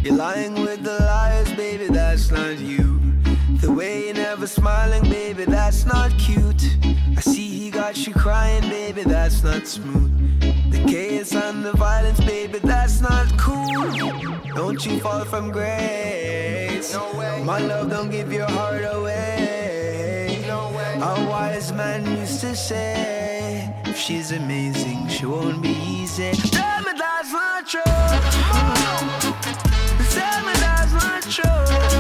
You're 0.04 0.16
lying 0.16 0.56
with 0.56 0.82
the 0.84 0.98
liars, 1.02 1.54
baby, 1.54 1.86
that's 1.86 2.32
not 2.32 2.58
you. 2.58 3.00
The 3.62 3.72
way 3.72 4.06
you're 4.06 4.16
never 4.16 4.48
smiling, 4.48 5.04
baby, 5.04 5.46
that's 5.46 5.86
not 5.86 6.10
cute. 6.18 6.61
I 7.22 7.24
see 7.24 7.50
he 7.50 7.70
got 7.70 8.08
you 8.08 8.16
crying, 8.16 8.68
baby, 8.68 9.04
that's 9.04 9.44
not 9.44 9.68
smooth. 9.68 10.10
The 10.72 10.84
chaos 10.88 11.36
and 11.36 11.64
the 11.64 11.72
violence, 11.74 12.20
baby, 12.20 12.58
that's 12.58 13.00
not 13.00 13.28
cool. 13.38 13.92
Don't 14.56 14.84
you 14.84 15.00
fall 15.00 15.24
from 15.26 15.52
grace. 15.52 16.96
No 16.96 17.14
way. 17.14 17.44
My 17.46 17.60
love, 17.60 17.92
don't 17.92 18.10
give 18.10 18.34
your 18.34 18.50
heart 18.50 18.82
away. 18.96 20.44
No 20.48 20.72
way. 20.76 20.96
A 20.96 21.30
wise 21.30 21.72
man 21.72 22.08
used 22.18 22.42
to 22.42 22.56
say, 22.56 23.72
if 23.86 24.00
she's 24.00 24.32
amazing, 24.32 25.08
she 25.08 25.28
won't 25.28 25.62
be 25.62 25.78
easy. 26.00 26.32
Tell 26.32 26.82
me 26.82 26.94
that's 26.98 27.32
not 27.32 27.68
true. 27.68 27.84
Tell 30.10 30.40
me 30.48 30.54
that's 30.54 30.94
not 30.94 31.22
true. 31.30 31.91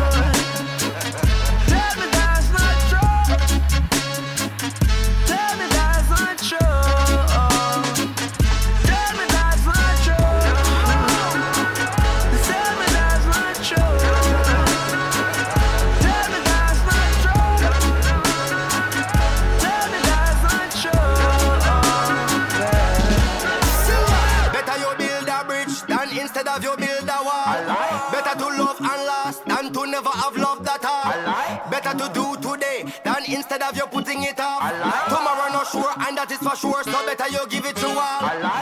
Instead 33.51 33.69
of 33.69 33.75
you 33.75 33.85
putting 33.87 34.23
it 34.23 34.39
off. 34.39 34.63
Tomorrow 35.09 35.51
no 35.51 35.63
sure, 35.65 35.91
and 36.07 36.17
that 36.17 36.31
is 36.31 36.37
for 36.37 36.55
sure. 36.55 36.83
So 36.83 37.05
better 37.05 37.27
you 37.27 37.45
give 37.49 37.65
it 37.65 37.75
to 37.75 37.89
her. 37.89 38.60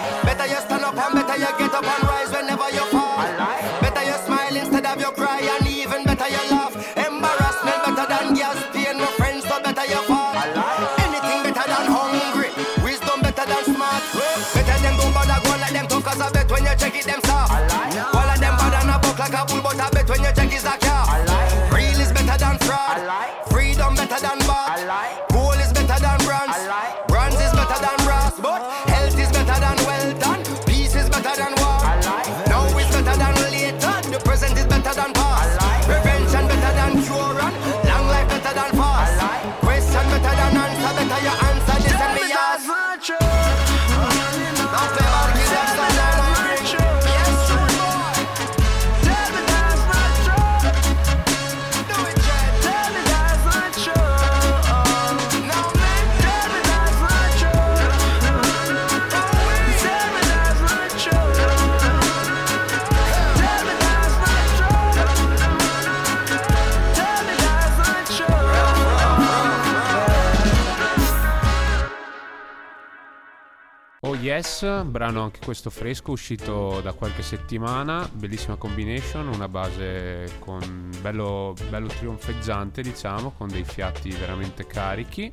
Yes, 74.21 74.83
brano 74.83 75.23
anche 75.23 75.39
questo 75.43 75.69
fresco, 75.69 76.11
uscito 76.11 76.81
da 76.81 76.91
qualche 76.91 77.21
settimana, 77.21 78.09
bellissima 78.11 78.57
combination, 78.57 79.29
una 79.29 79.47
base 79.47 80.29
con 80.39 80.91
bello, 81.01 81.53
bello 81.69 81.87
trionfeggiante 81.87 82.81
diciamo, 82.81 83.31
con 83.31 83.47
dei 83.47 83.63
fiati 83.63 84.09
veramente 84.09 84.67
carichi. 84.67 85.31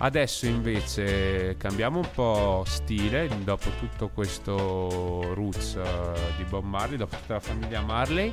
Adesso 0.00 0.46
invece 0.46 1.56
cambiamo 1.56 1.98
un 1.98 2.08
po' 2.14 2.62
stile, 2.66 3.28
dopo 3.42 3.68
tutto 3.80 4.08
questo 4.08 5.34
roots 5.34 5.74
uh, 5.74 6.36
di 6.36 6.44
Bob 6.44 6.64
Marley, 6.64 6.96
dopo 6.96 7.16
tutta 7.16 7.34
la 7.34 7.40
famiglia 7.40 7.80
Marley, 7.80 8.32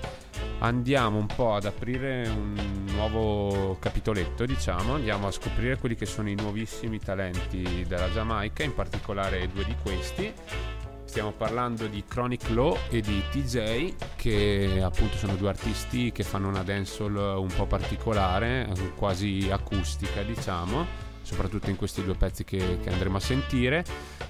andiamo 0.60 1.18
un 1.18 1.26
po' 1.26 1.56
ad 1.56 1.66
aprire 1.66 2.28
un 2.28 2.86
nuovo 2.94 3.78
capitoletto, 3.80 4.46
diciamo, 4.46 4.94
andiamo 4.94 5.26
a 5.26 5.32
scoprire 5.32 5.78
quelli 5.78 5.96
che 5.96 6.06
sono 6.06 6.30
i 6.30 6.36
nuovissimi 6.36 7.00
talenti 7.00 7.84
della 7.88 8.12
Giamaica, 8.12 8.62
in 8.62 8.76
particolare 8.76 9.50
due 9.52 9.66
di 9.66 9.76
questi. 9.82 10.32
Stiamo 11.06 11.32
parlando 11.32 11.88
di 11.88 12.04
Chronic 12.08 12.50
Law 12.50 12.78
e 12.90 13.02
di 13.02 13.24
TJ, 13.32 13.96
che 14.16 14.82
appunto 14.84 15.18
sono 15.18 15.36
due 15.36 15.50
artisti 15.50 16.12
che 16.12 16.22
fanno 16.22 16.48
una 16.48 16.62
dancehall 16.62 17.40
un 17.40 17.48
po' 17.56 17.66
particolare, 17.66 18.72
quasi 18.96 19.48
acustica, 19.50 20.22
diciamo 20.22 21.05
soprattutto 21.26 21.72
in 21.72 21.76
questi 21.76 22.04
due 22.04 22.14
pezzi 22.14 22.44
che, 22.44 22.78
che 22.82 22.90
andremo 22.90 23.18
a 23.18 23.20
sentire, 23.20 23.84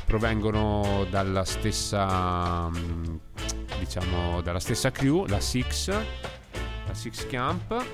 provengono 0.05 1.05
dalla 1.09 1.43
stessa, 1.43 2.69
mm, 2.69 3.15
diciamo, 3.79 4.41
dalla 4.41 4.59
stessa 4.59 4.91
crew, 4.91 5.25
la 5.25 5.41
Six, 5.41 5.89
la 5.89 6.93
Six 6.93 7.27
Camp. 7.27 7.85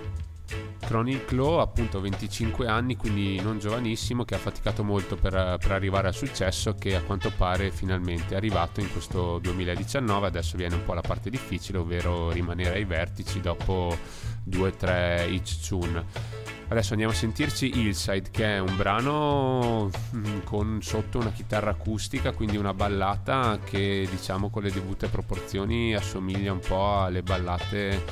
Chronic 0.79 1.31
Law, 1.31 1.59
appunto 1.59 2.01
25 2.01 2.67
anni, 2.67 2.97
quindi 2.97 3.39
non 3.39 3.59
giovanissimo, 3.59 4.25
che 4.25 4.35
ha 4.35 4.39
faticato 4.39 4.83
molto 4.83 5.15
per, 5.15 5.57
per, 5.57 5.71
arrivare 5.71 6.09
al 6.09 6.13
successo 6.13 6.75
che 6.75 6.95
a 6.95 7.01
quanto 7.01 7.31
pare 7.31 7.71
finalmente 7.71 8.33
è 8.33 8.37
arrivato 8.37 8.81
in 8.81 8.91
questo 8.91 9.37
2019. 9.39 10.27
Adesso 10.27 10.57
viene 10.57 10.75
un 10.75 10.83
po' 10.83 10.93
la 10.93 11.01
parte 11.01 11.29
difficile, 11.29 11.77
ovvero 11.77 12.31
rimanere 12.31 12.75
ai 12.75 12.83
vertici 12.83 13.39
dopo 13.39 13.95
2-3 14.49 15.31
each 15.31 15.65
tune. 15.65 16.40
Adesso 16.71 16.93
andiamo 16.93 17.11
a 17.11 17.15
sentirci 17.17 17.79
Hillside, 17.79 18.31
che 18.31 18.55
è 18.55 18.59
un 18.59 18.77
brano 18.77 19.91
mm, 20.15 20.39
con 20.45 20.81
sotto 20.81 21.17
una 21.17 21.33
chitarra 21.33 21.71
acustica, 21.71 22.31
quindi 22.31 22.55
una 22.55 22.73
ballata 22.73 23.59
che 23.61 24.07
diciamo 24.09 24.49
con 24.49 24.63
le 24.63 24.71
debute 24.71 25.09
proporzioni 25.09 25.93
assomiglia 25.93 26.53
un 26.53 26.61
po' 26.65 27.01
alle 27.01 27.23
ballate 27.23 28.05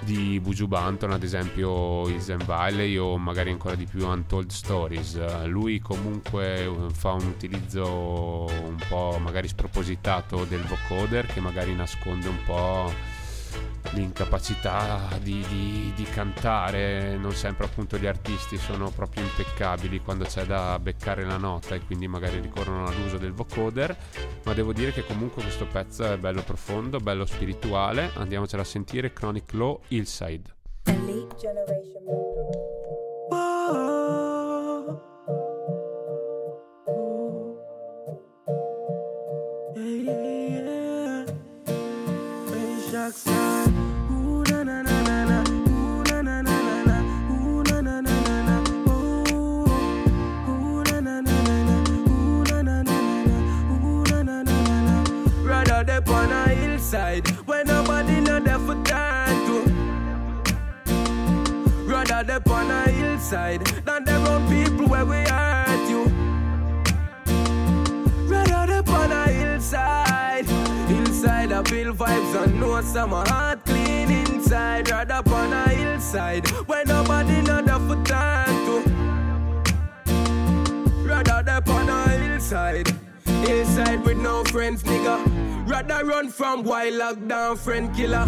di 0.00 0.40
Buju 0.40 0.66
Banton, 0.66 1.12
ad 1.12 1.22
esempio 1.22 2.08
Hills 2.08 2.34
Valley 2.44 2.96
o 2.96 3.16
magari 3.18 3.50
ancora 3.50 3.76
di 3.76 3.84
più 3.84 4.04
Untold 4.04 4.50
Stories. 4.50 5.44
Lui 5.44 5.78
comunque 5.78 6.64
eh, 6.64 6.72
fa 6.92 7.12
un 7.12 7.26
utilizzo 7.26 8.46
un 8.48 8.78
po' 8.88 9.16
magari 9.20 9.46
spropositato 9.46 10.44
del 10.44 10.62
vocoder 10.62 11.26
che 11.26 11.38
magari 11.38 11.72
nasconde 11.76 12.26
un 12.26 12.42
po' 12.44 13.18
l'incapacità 13.92 15.18
di, 15.20 15.44
di, 15.48 15.92
di, 15.94 16.04
cantare, 16.04 17.16
non 17.16 17.32
sempre 17.32 17.66
appunto 17.66 17.98
gli 17.98 18.06
artisti 18.06 18.56
sono 18.56 18.90
proprio 18.90 19.22
impeccabili 19.24 20.00
quando 20.00 20.24
c'è 20.24 20.44
da 20.44 20.78
beccare 20.78 21.24
la 21.24 21.36
nota 21.36 21.74
e 21.74 21.80
quindi 21.80 22.06
magari 22.06 22.40
ricorrono 22.40 22.86
all'uso 22.86 23.18
del 23.18 23.32
vocoder, 23.32 23.96
ma 24.44 24.54
devo 24.54 24.72
dire 24.72 24.92
che 24.92 25.04
comunque 25.04 25.42
questo 25.42 25.66
pezzo 25.66 26.04
è 26.04 26.16
bello 26.18 26.42
profondo, 26.42 26.98
bello 26.98 27.26
spirituale, 27.26 28.10
andiamocela 28.14 28.62
a 28.62 28.66
sentire 28.66 29.12
Chronic 29.12 29.52
Law 29.54 29.80
Hillside. 29.88 30.54
Elite 30.84 31.36
Generation. 31.36 32.04
Oh. 33.32 33.90
Yeah, 39.74 39.92
yeah, 39.92 41.24
yeah. 43.24 43.39
Hillside 63.20 63.60
than 63.84 64.04
their 64.04 64.18
own 64.28 64.48
people 64.48 64.88
where 64.88 65.04
we 65.04 65.16
hurt 65.16 65.90
you. 65.90 66.04
Rather 68.26 68.82
they 68.82 68.92
on 68.92 69.12
a 69.12 69.28
hillside, 69.28 70.46
hillside 70.88 71.52
I 71.52 71.62
feel 71.64 71.92
vibes 71.92 72.44
and 72.44 72.58
know 72.58 72.80
some 72.80 73.10
heart 73.10 73.64
clean 73.66 74.10
inside. 74.10 74.90
Rather 74.90 75.22
on 75.34 75.52
a 75.52 75.68
hillside 75.68 76.48
when 76.66 76.88
nobody 76.88 77.40
there 77.42 77.62
for 77.62 78.02
time 78.04 78.56
to. 78.66 78.76
Rather 81.04 81.42
they 81.42 81.72
on 81.72 81.88
a 81.88 82.08
hillside, 82.08 82.88
hillside 83.26 84.02
with 84.02 84.16
no 84.16 84.44
friends, 84.44 84.82
nigga. 84.82 85.68
Rather 85.68 86.04
run 86.06 86.30
from 86.30 86.62
wild 86.62 86.94
lockdown 86.94 87.58
friend 87.58 87.94
killer. 87.94 88.26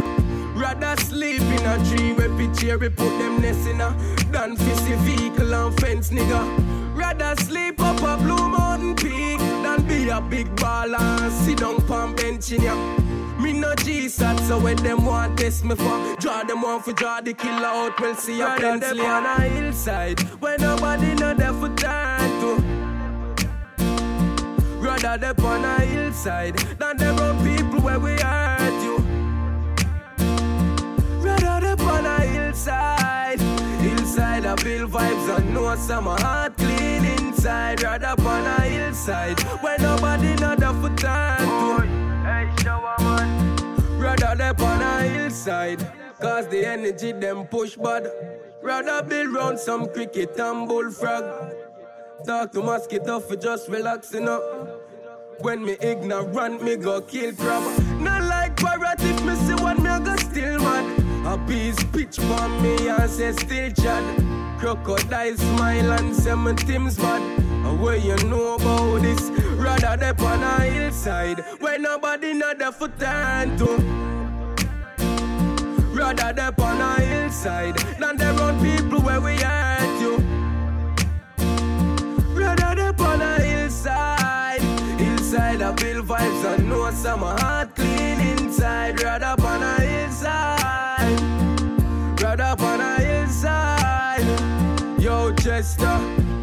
Rather 0.62 0.94
sleep 1.02 1.42
in 1.42 1.66
a 1.66 1.76
tree 1.84 2.12
where 2.12 2.28
picture 2.38 2.78
we 2.78 2.88
put 2.88 3.18
them 3.18 3.42
nest 3.42 3.68
in 3.68 3.80
a 3.80 3.90
than 4.30 4.54
fishy 4.56 4.94
vehicle 5.02 5.52
and 5.52 5.80
fence 5.80 6.10
nigga. 6.10 6.40
Rather 6.96 7.34
sleep 7.42 7.80
up 7.80 8.00
a 8.00 8.22
blue 8.22 8.48
mountain 8.48 8.94
peak 8.94 9.40
than 9.40 9.82
be 9.88 10.08
a 10.08 10.20
big 10.20 10.46
baller 10.54 11.00
and 11.00 11.32
sit 11.32 11.58
down 11.58 11.84
palm 11.88 12.14
bench 12.14 12.52
in 12.52 12.62
ya. 12.62 12.76
Me 13.40 13.52
no 13.52 13.74
G-sat, 13.74 14.38
so 14.46 14.56
when 14.56 14.76
them 14.76 15.04
want 15.04 15.36
test 15.36 15.64
me 15.64 15.74
for 15.74 16.16
Draw 16.20 16.44
them 16.44 16.64
on 16.64 16.80
for 16.80 16.92
draw 16.92 17.20
the 17.20 17.34
killer 17.34 17.66
out, 17.66 18.00
we'll 18.00 18.14
see 18.14 18.40
a 18.40 18.54
pencil 18.56 19.02
on 19.02 19.26
a 19.26 19.40
hillside 19.48 20.20
Where 20.40 20.56
nobody 20.58 21.12
know 21.14 21.34
there 21.34 21.52
for 21.54 21.74
time 21.74 22.30
to 22.40 22.62
Rather 24.78 25.18
they 25.18 25.42
on 25.44 25.64
a 25.64 25.80
hillside 25.80 26.56
than 26.78 26.96
them 26.98 27.16
run 27.16 27.36
people 27.44 27.80
where 27.80 27.98
we 27.98 28.12
hurt 28.12 28.61
hillside. 32.62 33.40
Hillside 33.80 34.46
I 34.46 34.56
feel 34.56 34.88
vibes 34.88 35.36
and 35.36 35.54
know 35.54 35.74
some 35.76 36.04
heart 36.04 36.56
clean 36.56 37.04
inside. 37.04 37.82
Rather 37.82 38.14
on 38.22 38.46
a 38.46 38.60
hillside 38.62 39.40
where 39.62 39.78
nobody 39.78 40.34
know 40.36 40.54
the 40.54 40.72
for 40.80 40.94
time. 40.96 41.82
Hey, 42.24 42.62
shower 42.62 42.94
man. 43.00 43.98
Rather 43.98 44.34
they 44.36 44.64
on 44.64 44.82
a 44.82 45.02
hillside. 45.08 45.80
Cause 46.20 46.46
the 46.48 46.64
energy 46.64 47.12
them 47.12 47.46
push 47.46 47.76
bad. 47.76 48.08
Rather 48.62 49.02
build 49.02 49.32
round 49.34 49.58
some 49.58 49.88
cricket 49.88 50.38
and 50.38 50.68
bullfrog. 50.68 51.52
Talk 52.24 52.52
to 52.52 52.62
mosquito 52.62 53.18
for 53.18 53.34
just 53.34 53.68
relaxing 53.68 54.28
up. 54.28 54.42
When 55.40 55.64
me 55.64 55.76
ignorant, 55.80 56.62
me 56.62 56.76
go 56.76 57.00
kill 57.00 57.34
crab. 57.34 57.64
Not 58.00 58.22
like 58.22 58.56
parrot 58.56 59.00
A 61.32 61.38
piece 61.46 61.82
pitch 61.84 62.18
for 62.18 62.48
me 62.60 62.88
and 62.88 63.10
say 63.10 63.32
still 63.32 63.70
chad. 63.72 64.04
Crocodile 64.58 65.34
smile 65.34 65.92
and 65.92 66.14
say 66.14 66.34
my 66.34 66.52
team's 66.52 66.98
mad. 66.98 67.22
Where 67.80 67.96
you 67.96 68.16
know 68.28 68.56
about 68.56 69.00
this? 69.00 69.30
Rather 69.56 69.96
they 69.96 70.24
on 70.26 70.42
a 70.42 70.60
hillside 70.60 71.40
where 71.58 71.78
nobody 71.78 72.34
know 72.34 72.52
the 72.52 72.70
foot 72.70 72.98
turn 73.00 73.56
to. 73.56 73.64
Rather 75.96 76.34
they 76.34 76.62
on 76.62 76.80
a 76.82 77.00
hillside 77.00 77.78
than 77.98 78.16
they 78.18 78.26
run 78.26 78.60
people 78.60 79.00
where 79.00 79.20
we 79.22 79.34
hurt 79.36 80.00
you. 80.02 80.18
Rather 82.38 82.74
they 82.74 83.04
on 83.04 83.22
a 83.22 83.40
hillside, 83.40 84.21
hillside 85.32 85.62
I 85.62 85.74
feel 85.76 86.02
vibes 86.02 86.44
and 86.54 86.68
know 86.68 86.90
some 86.90 87.20
heart 87.20 87.74
clean 87.74 88.20
inside. 88.20 89.02
Right 89.02 89.22
Rather 89.22 89.42
on 89.42 89.62
a 89.62 89.80
hillside, 89.80 91.20
rather 92.20 92.64
on 92.64 92.80
a 92.80 93.00
hillside. 93.00 94.26
Yo, 95.00 95.32
Chester. 95.34 96.41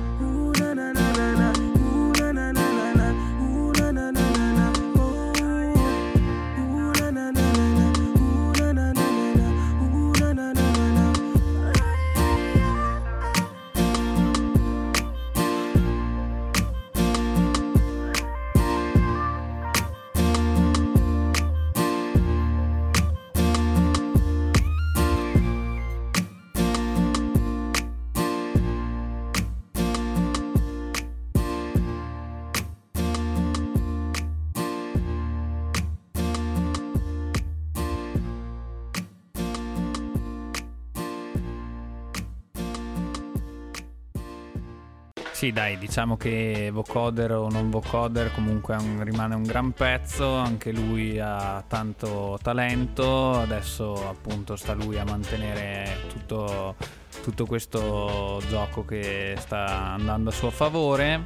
Sì, 45.40 45.54
dai, 45.54 45.78
diciamo 45.78 46.18
che 46.18 46.70
vocoder 46.70 47.32
o 47.32 47.50
non 47.50 47.70
vocoder 47.70 48.30
comunque 48.34 48.76
un, 48.76 49.02
rimane 49.06 49.36
un 49.36 49.44
gran 49.44 49.72
pezzo, 49.72 50.36
anche 50.36 50.74
lui 50.74 51.18
ha 51.18 51.64
tanto 51.66 52.38
talento, 52.42 53.40
adesso 53.40 54.06
appunto 54.10 54.58
sta 54.58 54.74
lui 54.74 55.00
a 55.00 55.06
mantenere 55.06 55.96
tutto, 56.10 56.76
tutto 57.24 57.46
questo 57.46 58.42
gioco 58.50 58.84
che 58.84 59.36
sta 59.38 59.94
andando 59.94 60.30
a 60.30 60.34
suo 60.34 60.50
favore 60.50 61.24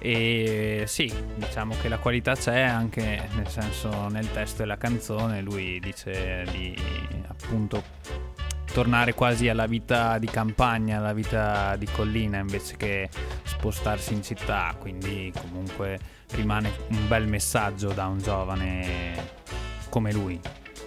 e 0.00 0.82
sì, 0.88 1.12
diciamo 1.36 1.76
che 1.80 1.88
la 1.88 1.98
qualità 1.98 2.34
c'è 2.34 2.62
anche 2.62 3.28
nel 3.34 3.46
senso 3.46 4.08
nel 4.08 4.28
testo 4.32 4.62
della 4.62 4.76
canzone, 4.76 5.40
lui 5.40 5.78
dice 5.78 6.44
di 6.50 6.76
appunto 7.28 7.80
tornare 8.72 9.14
quasi 9.14 9.48
alla 9.48 9.66
vita 9.66 10.18
di 10.18 10.26
campagna, 10.26 10.98
alla 10.98 11.12
vita 11.12 11.76
di 11.76 11.86
collina 11.86 12.38
invece 12.38 12.76
che 12.76 13.08
spostarsi 13.42 14.14
in 14.14 14.22
città, 14.22 14.74
quindi 14.78 15.32
comunque 15.38 15.98
rimane 16.30 16.72
un 16.88 17.06
bel 17.06 17.28
messaggio 17.28 17.92
da 17.92 18.06
un 18.06 18.18
giovane 18.18 19.40
come 19.90 20.12
lui. 20.12 20.40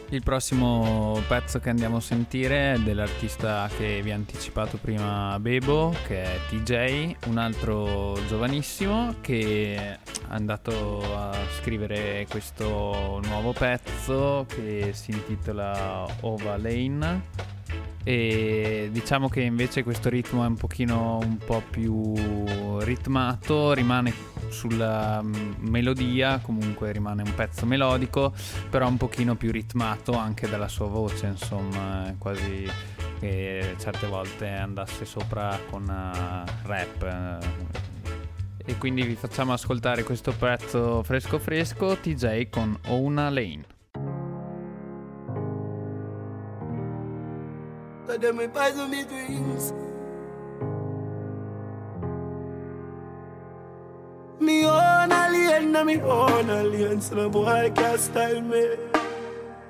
Il 0.10 0.22
prossimo 0.22 1.20
pezzo 1.28 1.60
che 1.60 1.70
andiamo 1.70 1.98
a 1.98 2.02
sentire 2.02 2.74
è 2.74 2.78
dell'artista 2.78 3.68
che 3.76 4.02
vi 4.04 4.12
ha 4.12 4.16
anticipato 4.16 4.78
prima 4.78 5.38
Bebo, 5.40 5.94
che 6.06 6.24
è 6.24 6.40
TJ, 6.48 7.28
un 7.28 7.38
altro 7.38 8.18
giovanissimo 8.28 9.16
che 9.22 9.76
è 9.76 10.00
andato 10.28 11.02
a 11.16 11.34
scrivere 11.60 12.28
questo 12.30 13.20
nuovo 13.26 13.52
pezzo 13.54 14.46
che 14.48 14.92
si 14.94 15.12
intitola 15.12 16.06
Ova 16.22 16.58
Lane 16.58 17.55
e 18.08 18.90
diciamo 18.92 19.30
che 19.30 19.42
invece 19.42 19.82
questo 19.82 20.10
ritmo 20.10 20.44
è 20.44 20.48
un 20.48 20.56
pochino 20.56 21.18
un 21.18 21.38
po' 21.38 21.64
più 21.68 22.14
ritmato, 22.80 23.74
rimane 23.74 24.14
sulla 24.50 25.22
mm, 25.24 25.54
melodia, 25.58 26.38
comunque 26.40 26.92
rimane 26.92 27.24
un 27.24 27.34
pezzo 27.34 27.66
melodico, 27.66 28.32
però 28.70 28.88
un 28.88 28.98
pochino 28.98 29.36
più 29.36 29.52
ritmato 29.52 30.14
anche 30.14 30.48
dalla 30.48 30.68
sua 30.68 30.86
voce, 30.88 31.26
insomma, 31.26 32.14
quasi 32.20 32.70
che 33.20 33.76
certe 33.80 34.06
volte 34.06 34.50
andasse 34.50 35.06
sopra 35.06 35.60
con 35.70 35.84
uh, 35.84 36.68
rap. 36.68 37.40
E 38.68 38.78
quindi 38.78 39.04
vi 39.04 39.16
facciamo 39.16 39.54
ascoltare 39.54 40.04
questo 40.04 40.32
pezzo 40.32 41.04
fresco 41.04 41.40
fresco 41.40 41.98
TJ 41.98 42.50
con 42.50 42.78
Ouna 42.88 43.30
Lane. 43.30 43.75
Cause 48.08 48.20
them 48.20 48.38
me 48.38 48.48
poison 48.48 48.92
me 48.92 49.04
dreams. 49.04 49.74
Me 54.40 54.66
own 54.66 55.12
alien, 55.12 55.72
na 55.72 55.84
me 55.84 56.00
own 56.02 56.50
alien, 56.50 57.02
so 57.02 57.16
no 57.16 57.30
boy 57.30 57.72
can't 57.76 58.00
style 58.00 58.42
me. 58.42 58.78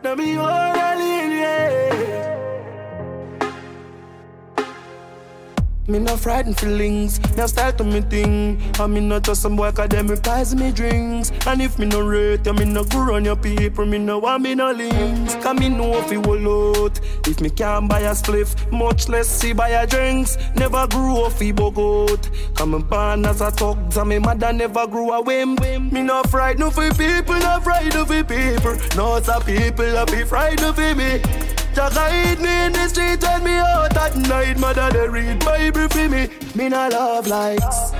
Na 0.04 0.16
me 0.16 0.38
own 0.38 0.76
alien, 0.76 1.32
yeah. 1.32 2.35
Me 5.88 6.00
no 6.00 6.18
frightened 6.18 6.60
feelings, 6.60 7.20
now 7.38 7.46
start 7.46 7.78
to 7.78 7.84
me 7.84 8.02
thing. 8.02 8.60
I 8.80 8.88
me 8.88 9.02
not 9.02 9.22
just 9.22 9.44
some 9.44 9.56
boy 9.56 9.72
cause 9.72 9.90
them 9.90 10.08
reprise 10.08 10.56
me 10.56 10.72
drinks. 10.72 11.32
And 11.46 11.62
if 11.62 11.78
me 11.78 11.86
no 11.86 12.00
rate 12.02 12.44
you, 12.44 12.54
me 12.54 12.66
no 12.66 12.84
go 12.86 13.04
run 13.04 13.24
your 13.24 13.36
people, 13.36 13.86
me 13.86 14.00
no 14.00 14.18
want 14.18 14.42
me 14.42 14.56
no 14.56 14.72
links. 14.72 15.36
Cause 15.36 15.60
me 15.60 15.70
know 15.70 16.00
if 16.00 16.12
you 16.12 16.22
will 16.22 16.86
out. 16.86 17.00
If 17.28 17.40
me 17.40 17.52
can't 17.52 17.88
buy 17.88 18.00
a 18.00 18.12
spliff, 18.12 18.72
much 18.72 19.10
less 19.10 19.28
see 19.28 19.54
buy 19.54 19.70
a 19.70 19.86
drinks. 19.86 20.40
Never 20.56 20.88
grew 20.88 21.18
off 21.18 21.40
he 21.40 21.54
bogot. 21.54 22.32
Come 22.56 22.74
and 22.74 22.90
born 22.90 23.24
as 23.26 23.42
a 23.42 23.52
thugs 23.52 23.96
and 23.96 24.10
me 24.10 24.18
mother 24.18 24.52
never 24.54 24.88
grew 24.88 25.12
a 25.12 25.22
whim. 25.22 25.56
Me 25.92 26.02
no 26.02 26.24
frightened 26.24 26.62
no 26.62 26.72
for 26.72 26.90
people, 26.96 27.36
no 27.36 27.60
frightened 27.60 28.08
for 28.08 28.24
people. 28.24 28.76
No, 28.96 29.22
some 29.22 29.44
people 29.44 29.98
a 29.98 30.06
be 30.08 30.24
frightened 30.24 30.76
for 30.76 30.96
me. 30.96 31.55
Just 31.76 31.94
guide 31.94 32.40
me 32.40 32.66
in 32.66 32.72
the 32.72 32.88
street 32.88 33.22
when 33.22 33.44
me 33.44 33.58
out 33.58 33.98
at 33.98 34.16
night. 34.16 34.58
Mother, 34.58 34.90
they 34.92 35.10
read 35.10 35.44
Bible 35.44 35.90
for 35.90 36.08
me. 36.08 36.30
Me 36.56 36.70
no 36.70 36.88
love 36.88 37.28
likes. 37.28 37.92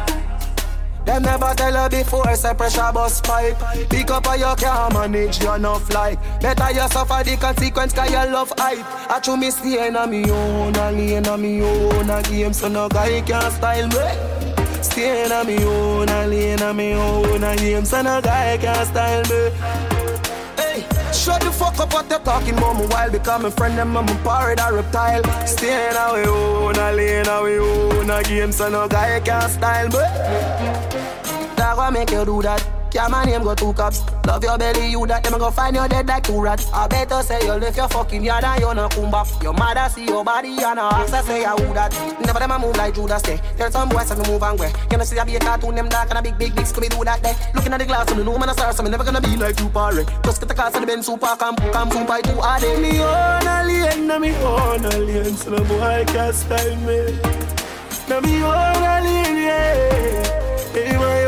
Them 1.06 1.22
never 1.22 1.54
tell 1.56 1.74
her 1.74 1.90
before, 1.90 2.36
say 2.36 2.54
pressure 2.54 2.92
bus 2.94 3.20
pipe. 3.22 3.58
Pick 3.90 4.10
up 4.10 4.28
or 4.28 4.38
you 4.38 4.54
can't 4.58 4.94
manage, 4.94 5.44
you 5.44 5.52
enough 5.52 5.94
like. 5.94 6.20
Better 6.42 6.72
you 6.72 6.88
suffer 6.88 7.24
the 7.24 7.38
consequence, 7.38 7.94
cause 7.94 8.10
you 8.10 8.32
love 8.34 8.52
hype. 8.58 9.12
I 9.12 9.20
true 9.20 9.38
me 9.38 9.52
stay 9.52 9.88
in 9.88 10.10
me 10.10 10.32
own, 10.32 10.76
a 10.76 10.92
lane 10.92 11.28
on 11.28 11.42
me 11.42 11.62
own, 11.62 12.10
a 12.10 12.24
game, 12.24 12.54
so 12.54 12.70
no 12.70 12.90
guy 12.90 13.22
can 13.22 13.52
style 13.52 13.88
me. 13.88 14.82
Stay 14.82 15.26
in 15.26 15.48
me 15.48 15.64
own, 15.64 16.10
a 16.10 16.26
lane 16.28 16.62
on 16.62 16.76
me 16.76 16.94
own, 16.94 17.44
a 17.44 17.56
game, 17.56 17.86
so 17.86 18.02
no 18.02 18.20
guy 18.22 18.58
can 18.58 18.86
style 18.86 19.24
me. 19.24 19.95
Shut 21.26 21.42
the 21.42 21.52
fuck 21.52 21.80
up 21.80 21.92
what 21.92 22.08
you're 22.08 22.20
talking 22.20 22.56
about 22.56 22.78
me 22.78 22.86
while 22.86 23.10
becoming 23.10 23.52
friend 23.52 23.76
them 23.76 23.98
I'm 23.98 24.08
a 24.08 24.16
pirate 24.24 24.62
or 24.62 24.76
reptile. 24.76 25.24
Staying 25.48 25.96
away 25.96 26.28
own 26.28 26.76
a 26.76 26.92
lane 26.92 27.28
away 27.28 27.58
own 27.58 28.12
a 28.12 28.22
game 28.22 28.52
so 28.52 28.70
no 28.70 28.88
guy 28.88 29.20
can 29.22 29.50
style 29.50 29.90
but 29.90 30.08
That 31.58 31.78
gonna 31.78 31.92
make 31.92 32.12
you 32.12 32.26
do 32.26 32.44
that. 32.44 32.75
Yeah, 32.96 33.10
my 33.10 33.26
name 33.26 33.44
go 33.44 33.54
two 33.54 33.74
cops. 33.74 34.00
Love 34.26 34.42
your 34.42 34.58
belly, 34.58 34.90
you 34.90 35.06
that 35.06 35.22
them 35.22 35.38
go 35.38 35.52
find 35.52 35.76
you 35.76 35.86
dead 35.90 36.08
like 36.08 36.24
two 36.24 36.42
rats. 36.42 36.72
I 36.72 36.88
better 36.88 37.22
say 37.24 37.46
you 37.46 37.52
left 37.52 37.76
your 37.76 37.90
fucking 37.90 38.24
yard 38.24 38.46
and 38.46 38.62
you 38.62 38.74
no 38.74 38.88
come 38.88 39.12
back. 39.12 39.28
Your 39.44 39.52
mother 39.52 39.90
see 39.90 40.06
your 40.06 40.24
body 40.24 40.56
and 40.64 40.80
her 40.80 40.96
ask 40.96 41.14
I 41.14 41.22
say 41.24 41.44
I 41.44 41.56
would 41.56 41.76
that. 41.76 41.92
Never 42.26 42.40
them 42.40 42.52
a 42.52 42.58
move 42.58 42.78
like 42.78 42.96
Judas 42.96 43.22
say. 43.24 43.42
Tell 43.58 43.70
some 43.70 43.90
boys 43.90 44.08
to 44.12 44.16
move 44.32 44.42
and 44.42 44.58
way. 44.58 44.72
You 44.90 44.98
know 44.98 45.04
see 45.04 45.20
I 45.20 45.26
be 45.26 45.36
a 45.36 45.40
cartoon 45.40 45.76
them 45.76 45.90
dark 45.90 46.10
and 46.10 46.20
a 46.20 46.22
big 46.22 46.38
big 46.38 46.56
big 46.56 46.64
scooby 46.64 46.88
do 46.88 47.04
that 47.04 47.22
day. 47.22 47.36
Looking 47.54 47.74
at 47.74 47.80
the 47.82 47.86
glass 47.86 48.10
and 48.12 48.18
the 48.22 48.24
no 48.24 48.38
man 48.38 48.48
a 48.48 48.54
star 48.54 48.72
so 48.72 48.82
me 48.82 48.90
never 48.90 49.04
gonna 49.04 49.20
be 49.20 49.36
like 49.36 49.60
you 49.60 49.68
parry. 49.68 50.06
Just 50.24 50.40
get 50.40 50.48
the 50.48 50.56
car 50.56 50.72
so 50.72 50.80
the 50.80 50.88
Benz 50.88 51.06
super 51.06 51.36
come 51.36 51.58
come 51.58 51.90
boom 51.90 52.08
by 52.08 52.22
two 52.22 52.40
a 52.40 52.58
day. 52.62 52.80
Me 52.80 53.02
own 53.04 53.46
alien, 53.46 54.08
na 54.08 54.20
me 54.20 54.34
own 54.38 54.86
alien, 54.86 55.36
so 55.36 55.50
the 55.50 55.62
boy 55.66 56.06
can't 56.08 56.34
style 56.34 56.76
me. 56.88 57.20
Na 58.08 58.22
me 58.22 58.42
own 58.42 58.84
alien, 58.88 59.36
yeah. 59.36 60.72
Hey, 60.72 61.25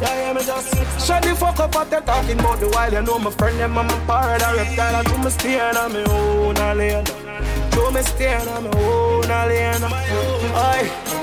Yeah, 0.00 0.14
yeah, 0.14 0.32
me 0.32 0.42
just 0.44 1.06
shut 1.06 1.22
the 1.22 1.34
fuck 1.34 1.60
up 1.60 1.74
what 1.74 1.90
they 1.90 2.00
talking 2.00 2.38
about 2.40 2.58
the 2.58 2.68
while 2.68 2.92
you 2.92 3.02
know 3.02 3.18
my 3.18 3.30
friend 3.30 3.58
them 3.58 3.76
I'm 3.76 3.90
a 3.90 4.06
part 4.06 4.42
of 4.42 4.56
reptile 4.56 4.96
and 4.96 5.06
to 5.08 5.18
me 5.18 5.30
stay 5.30 5.60
on 5.60 5.92
my 5.92 6.02
own 6.04 6.56
alien. 6.56 7.04
To 7.04 7.90
me 7.92 8.02
stay 8.02 8.34
on 8.34 8.64
my 8.64 8.78
own 8.78 9.30
alien. 9.30 9.84
Aye. 9.84 11.19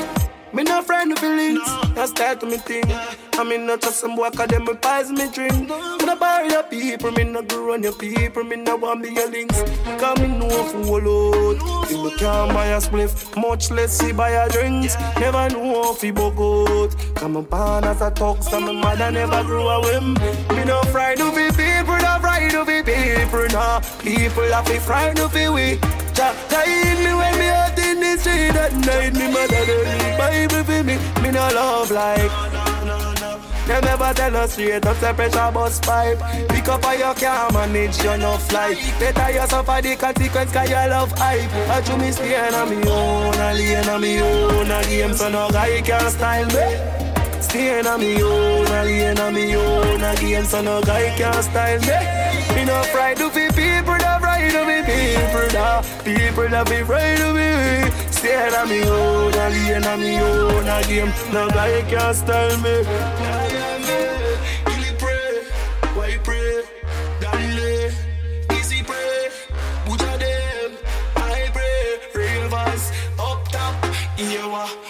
Me 0.54 0.64
no 0.64 0.82
friend 0.82 1.12
of 1.12 1.20
feelings, 1.20 1.60
that's 1.94 2.12
start 2.12 2.40
to 2.40 2.46
me 2.46 2.58
thing. 2.58 2.86
I 3.34 3.44
mean 3.44 3.66
not 3.68 3.82
just 3.82 4.00
some 4.00 4.16
boy 4.16 4.30
cause 4.30 4.48
them 4.48 4.66
pies 4.82 5.12
me 5.12 5.30
drink. 5.30 5.54
Me 5.54 6.06
no 6.06 6.16
bury 6.16 6.50
your 6.50 6.64
people, 6.64 7.12
me 7.12 7.26
no 7.26 7.42
grow 7.42 7.74
on 7.74 7.84
your 7.84 7.94
people, 7.94 8.44
me 8.44 8.56
no 8.56 8.78
want 8.78 9.04
be 9.04 9.10
your 9.10 9.30
links. 9.30 9.62
Cause 10.00 10.20
me 10.20 10.28
know 10.28 10.50
fool 10.50 10.96
out. 10.96 11.92
You 11.92 12.12
can't 12.18 12.54
buy 12.54 12.68
a 12.68 12.78
spliff, 12.80 13.36
much 13.40 13.72
less 13.72 13.98
see 13.98 14.14
buy 14.14 14.30
a 14.30 14.50
drinks. 14.50 14.96
Never 15.20 15.50
know 15.50 15.94
if 15.94 16.04
you 16.04 16.14
out. 16.18 16.96
Come 17.16 17.38
on, 17.38 17.44
born 17.44 17.84
as 17.84 18.02
a 18.02 18.10
talk, 18.10 18.42
so 18.42 18.60
my 18.60 18.72
mother 18.72 19.12
never 19.12 19.44
grew 19.44 19.68
a 19.68 19.82
whim. 19.82 20.14
Me 20.56 20.64
no 20.64 20.82
frightened 20.84 21.28
of 21.28 21.36
be 21.36 21.50
people, 21.50 21.98
no 21.98 22.18
frightened 22.22 22.56
of 22.56 22.68
be 22.68 22.82
people, 22.82 23.48
no. 23.52 23.82
People 24.00 24.44
have 24.54 24.66
be 24.66 24.80
frightened 24.80 25.20
of 25.20 25.34
be 25.34 25.50
we. 25.50 26.07
Guide 26.18 26.98
me 26.98 27.14
when 27.14 27.38
me 27.38 27.48
out 27.48 27.78
in 27.78 28.00
the 28.00 28.18
street 28.18 28.56
at 28.56 28.74
night. 28.74 29.14
Me 29.14 29.32
mother 29.32 29.64
read 29.68 30.18
Bible 30.18 30.64
for 30.64 30.84
me. 30.84 30.98
Me 31.22 31.30
no 31.32 31.48
love 31.54 31.92
like. 31.92 32.32
Them 33.68 33.84
never 33.84 34.14
tell 34.14 34.36
us 34.38 34.54
straight 34.54 34.86
up 34.86 34.98
the 34.98 35.14
pressure 35.14 35.52
bus 35.52 35.80
pipe. 35.82 36.18
Pick 36.50 36.68
up 36.70 36.84
or 36.86 36.96
you 36.96 37.14
can't 37.16 37.54
manage, 37.54 38.02
you 38.02 38.18
no 38.18 38.38
fly. 38.38 38.74
Better 38.98 39.32
you 39.32 39.48
suffer 39.48 39.82
the 39.82 39.96
consequence 39.96 40.52
cause 40.54 40.70
you 40.70 40.76
love 40.76 41.12
hype. 41.12 41.52
I 41.70 41.82
do 41.82 41.98
me 41.98 42.12
stay 42.12 42.50
on 42.50 42.70
me 42.70 42.78
own, 42.90 43.34
a 43.36 43.54
lane 43.54 43.90
on 43.90 44.02
me 44.02 44.20
own, 44.22 44.72
a 44.72 44.84
game 44.86 45.14
so 45.14 45.30
no 45.30 45.50
guy 45.52 45.82
can 45.82 46.10
style 46.10 46.48
me. 46.48 47.42
Stay 47.42 47.86
on 47.86 48.00
me 48.00 48.24
own, 48.24 48.66
a 48.66 48.84
lane 48.86 49.20
on 49.20 49.34
me 49.34 49.56
own, 49.56 50.02
a 50.02 50.16
game 50.16 50.46
so 50.46 50.62
no 50.62 50.82
guy 50.82 51.16
can 51.18 51.44
style 51.44 51.80
me. 51.82 52.56
Me 52.56 52.66
no 52.66 52.82
fright 52.84 53.18
to 53.18 53.30
be 53.30 53.50
people, 53.50 53.98
people, 54.88 55.48
no 55.54 55.82
people 56.04 56.48
that 56.50 56.66
be 56.70 56.78
afraid 56.80 57.20
of 57.20 57.36
me. 57.36 57.52
Stay 58.12 58.36
on 58.56 58.70
me 58.70 58.82
own, 58.84 59.34
a 59.34 59.50
lane 59.50 59.84
on 59.84 60.00
me 60.00 60.20
own, 60.20 60.68
a 60.68 60.82
game 60.88 61.12
no 61.34 61.50
guy 61.50 61.82
can 61.90 62.14
style 62.14 62.58
me. 62.64 62.76
It, 64.74 64.98
pray, 64.98 65.44
why 65.96 66.18
pray, 66.24 66.64
easy 68.58 68.82
pray, 68.84 69.30
them, 70.24 70.72
I 71.16 71.50
pray, 71.54 72.00
ravers, 72.16 72.92
up 73.20 73.48
top, 73.50 73.76
Rosalie. 74.18 74.87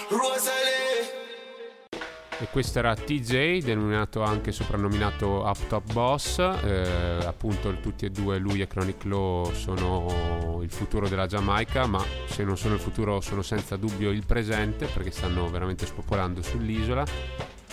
E 2.40 2.46
questo 2.52 2.78
era 2.78 2.94
TJ, 2.94 3.64
denominato 3.64 4.22
anche 4.22 4.52
soprannominato 4.52 5.42
Up 5.44 5.66
Top 5.66 5.92
Boss. 5.92 6.38
Eh, 6.38 7.18
appunto, 7.24 7.74
tutti 7.80 8.04
e 8.04 8.10
due, 8.10 8.38
lui 8.38 8.60
e 8.60 8.68
Chronic 8.68 9.04
Law, 9.06 9.52
sono 9.54 10.60
il 10.62 10.70
futuro 10.70 11.08
della 11.08 11.26
Giamaica, 11.26 11.86
ma 11.86 12.02
se 12.26 12.44
non 12.44 12.56
sono 12.56 12.74
il 12.74 12.80
futuro, 12.80 13.20
sono 13.20 13.42
senza 13.42 13.76
dubbio 13.76 14.10
il 14.10 14.24
presente 14.24 14.86
perché 14.86 15.10
stanno 15.10 15.50
veramente 15.50 15.84
spopolando 15.84 16.40
sull'isola 16.40 17.04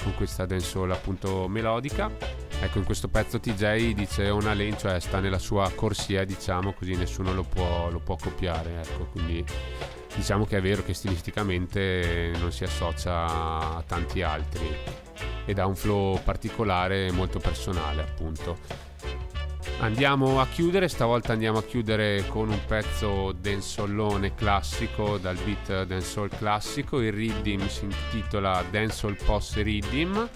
con 0.01 0.16
questa 0.16 0.45
dancehall 0.45 0.91
appunto 0.91 1.47
melodica. 1.47 2.09
Ecco, 2.59 2.78
in 2.78 2.86
questo 2.86 3.07
pezzo 3.07 3.39
TJ 3.39 3.93
dice 3.93 4.30
una 4.30 4.53
lane, 4.53 4.78
cioè 4.78 4.99
sta 4.99 5.20
nella 5.20 5.39
sua 5.39 5.70
corsia, 5.76 6.24
diciamo, 6.24 6.74
così 6.74 6.95
nessuno 6.95 7.34
lo 7.34 7.43
può, 7.43 7.89
lo 7.89 7.99
può 7.99 8.16
copiare. 8.16 8.82
Ecco, 8.82 9.05
quindi 9.11 9.43
diciamo 10.16 10.45
che 10.45 10.57
è 10.57 10.61
vero 10.61 10.84
che 10.84 10.93
stilisticamente 10.93 12.32
non 12.39 12.51
si 12.51 12.63
associa 12.63 13.26
a 13.26 13.84
tanti 13.86 14.22
altri 14.22 14.68
ed 15.45 15.59
ha 15.59 15.66
un 15.66 15.76
flow 15.76 16.22
particolare 16.24 17.11
molto 17.11 17.39
personale 17.39 18.01
appunto. 18.01 18.57
Andiamo 19.80 20.39
a 20.39 20.47
chiudere 20.47 20.88
stavolta 20.88 21.34
andiamo 21.34 21.57
a 21.57 21.63
chiudere 21.63 22.26
con 22.28 22.49
un 22.49 22.59
pezzo 22.66 23.34
dancehollone 23.34 24.34
classico 24.34 25.18
dal 25.18 25.38
beat 25.43 25.84
dancehall 25.84 26.30
classico. 26.30 27.01
Il 27.01 27.11
riddim 27.11 27.68
si 27.68 27.84
intitola 27.84 28.63
dancehall 28.70 29.18
post 29.26 29.55
riddim 29.57 30.30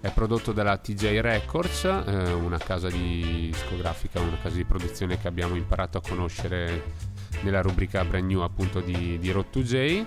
è 0.00 0.12
prodotto 0.12 0.52
dalla 0.52 0.76
TJ 0.76 1.18
Records, 1.18 1.84
eh, 1.84 2.32
una 2.32 2.58
casa 2.58 2.88
discografica, 2.88 4.20
una 4.20 4.38
casa 4.40 4.54
di 4.54 4.64
produzione 4.64 5.18
che 5.18 5.26
abbiamo 5.26 5.56
imparato 5.56 5.98
a 5.98 6.00
conoscere 6.00 7.16
nella 7.42 7.60
rubrica 7.60 8.04
brand 8.04 8.28
new 8.28 8.40
appunto 8.40 8.80
di, 8.80 9.18
di 9.18 9.30
Road 9.30 9.50
to 9.50 9.62
J. 9.62 10.04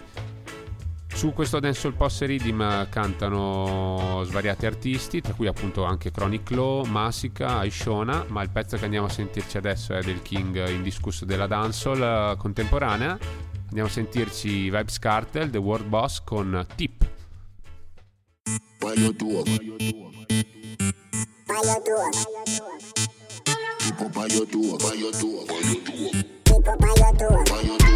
Su 1.13 1.33
questo 1.33 1.59
Dancehall 1.59 1.93
Posse 1.93 2.25
Redeem 2.25 2.87
cantano 2.89 4.23
svariati 4.23 4.65
artisti, 4.65 5.21
tra 5.21 5.33
cui 5.33 5.45
appunto 5.45 5.83
anche 5.83 6.09
Chronic 6.09 6.49
Law, 6.51 6.85
Masica, 6.85 7.57
Aishona, 7.57 8.25
ma 8.29 8.41
il 8.41 8.49
pezzo 8.49 8.77
che 8.77 8.85
andiamo 8.85 9.07
a 9.07 9.09
sentirci 9.09 9.57
adesso 9.57 9.93
è 9.93 10.01
del 10.01 10.21
king 10.21 10.67
indiscusso 10.69 11.25
della 11.25 11.47
dancehall 11.47 12.01
eh, 12.01 12.37
contemporanea. 12.37 13.19
Andiamo 13.67 13.87
a 13.87 13.91
sentirci 13.91 14.69
Vibes 14.69 14.99
Cartel, 14.99 15.49
The 15.49 15.57
World 15.57 15.85
Boss 15.87 16.21
con 16.23 16.65
Tip. 16.75 17.09
By 18.79 18.93
your 18.95 19.13
door. 19.13 19.43
By 19.43 19.59
your 19.63 19.77
door. 19.77 20.11
By 24.09 24.27
your 24.27 24.45
door. 24.47 24.77
By 24.79 24.93
your 24.97 26.40
door. 26.59 26.77
By 26.77 26.87
your 26.87 27.13
door. 27.13 27.43
By 27.43 27.43
your 27.43 27.43
door. 27.43 27.43
people 27.43 27.45
by 27.47 27.61
your 27.61 27.77
door. 27.77 27.85
By 27.85 27.85
your 27.85 27.91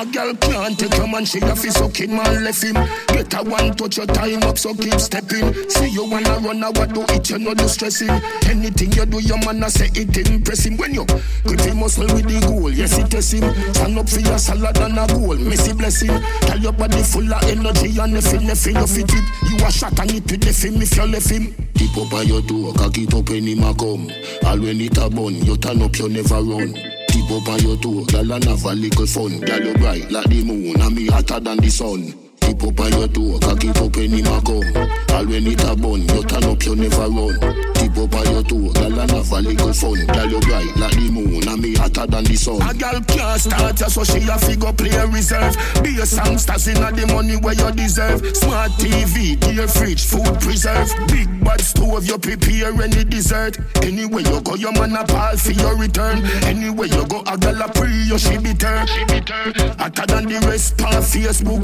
a 0.00 0.06
girl 0.06 0.34
can't 0.36 0.78
take 0.78 0.96
your 0.96 1.06
man, 1.06 1.26
she 1.26 1.40
a 1.40 1.54
fi 1.54 1.68
sucking 1.68 2.14
man 2.16 2.42
left 2.42 2.62
him. 2.62 2.72
Get 3.08 3.34
a 3.34 3.42
one 3.42 3.74
touch 3.76 3.98
your 3.98 4.06
time 4.06 4.42
up, 4.44 4.56
so 4.56 4.72
keep 4.74 4.98
stepping. 4.98 5.52
See 5.68 5.88
you 5.88 6.08
wanna 6.08 6.38
run, 6.38 6.62
a 6.62 6.70
what 6.70 6.94
do 6.94 7.04
it, 7.08 7.28
you 7.28 7.38
know 7.38 7.52
do 7.52 7.68
stressing. 7.68 8.08
Anything 8.48 8.92
you 8.92 9.04
do, 9.04 9.20
your 9.20 9.36
man 9.44 9.62
a 9.62 9.68
say 9.68 9.90
it 9.92 10.16
impress 10.16 10.64
him. 10.64 10.78
When 10.78 10.94
you 10.94 11.04
grip 11.44 11.60
him 11.60 11.80
muscle 11.80 12.06
with 12.14 12.24
the 12.24 12.40
goal, 12.46 12.72
yes 12.72 12.96
it 12.96 13.10
test 13.10 13.34
him. 13.34 13.44
Stand 13.74 13.98
up 13.98 14.08
for 14.08 14.20
your 14.20 14.38
salad 14.38 14.78
and 14.78 14.98
a 14.98 15.06
goal, 15.06 15.36
messy 15.36 15.74
blessing. 15.74 16.16
Tell 16.48 16.58
your 16.58 16.72
body 16.72 17.02
full 17.02 17.30
of 17.30 17.42
energy 17.44 17.98
and 18.00 18.14
nothing, 18.14 18.46
nothing 18.46 18.76
you 18.76 18.86
fit 18.86 19.12
it. 19.12 19.24
You 19.50 19.66
a 19.66 19.70
shot 19.70 20.00
and 20.00 20.12
it 20.12 20.30
with 20.30 20.40
the 20.40 20.52
film 20.52 20.80
if 20.80 20.96
you 20.96 21.04
left 21.04 21.28
him. 21.28 21.54
Keep 21.74 21.96
up 21.98 22.10
by 22.10 22.22
your 22.22 22.40
door, 22.40 22.72
cock 22.72 22.96
it 22.96 23.12
up 23.12 23.28
any 23.28 23.54
ma 23.54 23.74
come. 23.74 24.10
All 24.46 24.58
when 24.58 24.80
it 24.80 24.96
a 24.96 25.10
bun, 25.10 25.34
you 25.44 25.58
turn 25.58 25.82
up, 25.82 25.98
you 25.98 26.08
never 26.08 26.40
run. 26.40 26.99
Tip 27.10 27.30
up 27.30 27.48
on 27.48 27.58
your 27.60 27.76
toe, 27.76 28.04
girl 28.04 28.32
and 28.32 28.44
have 28.44 28.64
a 28.64 28.74
little 28.74 29.06
fun. 29.06 29.40
Girl 29.40 29.60
you 29.64 29.74
bright 29.74 30.10
like 30.10 30.28
the 30.28 30.44
moon, 30.44 30.80
and 30.80 30.94
me 30.94 31.06
hotter 31.06 31.40
than 31.40 31.58
the 31.58 31.70
sun. 31.70 32.29
Tip 32.50 32.64
up 32.64 32.80
on 32.80 32.90
your 32.90 33.06
toe, 33.06 33.38
cock 33.38 33.62
it 33.62 33.78
up 33.78 33.96
any 33.96 34.22
ma 34.22 34.40
come. 34.40 34.66
All 35.14 35.26
when 35.30 35.46
it 35.46 35.62
a 35.62 35.76
bun, 35.76 36.02
you 36.02 36.22
turn 36.26 36.42
up, 36.42 36.60
you 36.66 36.74
never 36.74 37.06
run. 37.06 37.38
Tip 37.78 37.96
up 37.96 38.14
on 38.14 38.26
your 38.26 38.42
toe, 38.42 38.72
girl 38.74 38.98
and 38.98 39.10
have 39.12 39.30
a 39.30 39.38
little 39.40 39.72
fun. 39.72 40.04
Girl 40.10 40.26
you 40.26 40.40
bright 40.40 40.74
like 40.74 40.90
the 40.98 41.10
moon, 41.14 41.46
and 41.46 41.62
me 41.62 41.76
hotter 41.76 42.08
than 42.08 42.24
the 42.24 42.34
sun. 42.34 42.58
A 42.66 42.74
girl 42.74 42.98
can't 43.06 43.40
start 43.40 43.78
ya, 43.78 43.86
so 43.86 44.02
she 44.02 44.26
a 44.26 44.36
figure 44.36 44.72
play 44.72 44.90
reserve. 45.14 45.54
Be 45.84 45.94
a 46.02 46.06
songsters 46.06 46.66
inna 46.66 46.90
the 46.90 47.06
money 47.14 47.36
where 47.36 47.54
you 47.54 47.70
deserve. 47.70 48.18
Smart 48.34 48.72
TV, 48.82 49.38
dear 49.38 49.68
fridge, 49.68 50.02
food 50.10 50.34
preserve. 50.42 50.90
Big 51.06 51.30
bad 51.44 51.60
stove, 51.60 52.04
you 52.04 52.18
prepare 52.18 52.74
any 52.82 53.04
dessert. 53.04 53.62
Anywhere 53.86 54.26
you 54.26 54.40
go, 54.42 54.56
your 54.56 54.72
man 54.72 54.98
a 54.98 55.06
pal 55.06 55.36
for 55.36 55.52
your 55.52 55.78
return. 55.78 56.18
Anywhere 56.42 56.88
you 56.88 57.06
go, 57.06 57.22
a 57.30 57.38
girl 57.38 57.62
a 57.62 57.70
pre, 57.70 57.94
you 58.10 58.18
she 58.18 58.38
be 58.38 58.54
turn. 58.54 58.88
She 58.88 59.04
be 59.04 59.20
turn. 59.20 59.54
Hotter 59.78 60.06
than 60.06 60.26
the 60.26 60.42
rest 60.50 60.82
on 60.82 60.98
Facebook. 60.98 61.62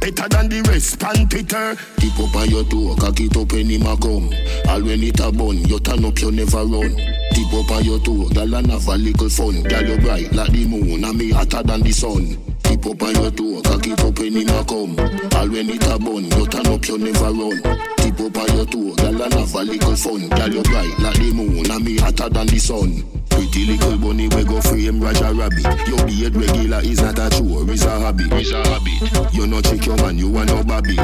Better 0.00 0.28
than 0.28 0.48
the 0.48 0.62
rest, 0.68 1.00
pan 1.00 1.28
Twitter. 1.28 1.76
Tip 1.98 2.18
up 2.20 2.36
on 2.36 2.48
your 2.50 2.64
door, 2.64 2.94
cock 2.96 3.18
it 3.20 3.36
up 3.36 3.52
any 3.52 3.78
ma 3.78 3.96
come. 3.96 4.30
All 4.68 4.82
when 4.82 5.02
it 5.02 5.20
a 5.20 5.32
bun, 5.32 5.58
you 5.66 5.80
turn 5.80 6.04
up, 6.04 6.18
you 6.20 6.30
never 6.30 6.64
run. 6.64 6.94
Tip 7.32 7.52
up 7.52 7.70
on 7.70 7.84
your 7.84 7.98
door, 8.00 8.28
girl 8.30 8.54
and 8.54 8.70
have 8.70 8.86
a 8.86 8.96
little 8.96 9.28
fun. 9.28 9.62
Girl 9.62 9.84
you 9.84 9.98
bright 9.98 10.32
like 10.32 10.52
the 10.52 10.66
moon, 10.66 11.02
and 11.02 11.18
me 11.18 11.30
hotter 11.30 11.62
than 11.62 11.82
the 11.82 11.92
sun. 11.92 12.36
Tip 12.62 12.86
up 12.86 13.02
on 13.02 13.14
your 13.14 13.30
door, 13.30 13.62
cock 13.62 13.86
it 13.86 14.00
up 14.00 14.18
any 14.20 14.44
ma 14.44 14.62
come. 14.64 14.94
All 15.34 15.48
when 15.48 15.70
it 15.70 15.86
a 15.86 15.98
bun, 15.98 16.24
you 16.24 16.46
turn 16.46 16.66
up, 16.66 16.86
you 16.86 16.98
never 16.98 17.32
run. 17.32 17.58
Tip 17.96 18.20
up 18.20 18.36
on 18.36 18.56
your 18.56 18.66
door, 18.66 18.94
girl 18.94 19.22
and 19.22 19.34
have 19.34 19.54
a 19.54 19.62
little 19.64 19.96
fun. 19.96 20.28
Girl 20.28 20.52
you 20.52 20.62
bright 20.62 20.98
like 21.00 21.18
the 21.18 21.32
moon, 21.32 21.70
and 21.70 21.84
me 21.84 21.98
hotter 21.98 22.28
than 22.28 22.46
the 22.46 22.58
sun. 22.58 23.15
Pretty 23.36 23.66
little 23.66 23.98
bunny 23.98 24.28
we 24.28 24.44
go 24.44 24.62
frame 24.62 24.98
Roger 24.98 25.30
Rabbit. 25.34 25.62
Your 25.86 26.06
beard 26.06 26.34
regular 26.34 26.80
is 26.80 27.02
not 27.02 27.18
a 27.18 27.28
chore, 27.28 27.70
it's 27.70 27.84
a 27.84 27.90
habit. 28.00 28.32
It's 28.32 28.50
a 28.50 28.66
habit. 28.66 29.34
You 29.34 29.46
no 29.46 29.60
chick 29.60 29.84
your 29.84 29.96
man, 29.96 30.16
you 30.16 30.30
want 30.30 30.48
no 30.48 30.64
baby. 30.64 30.96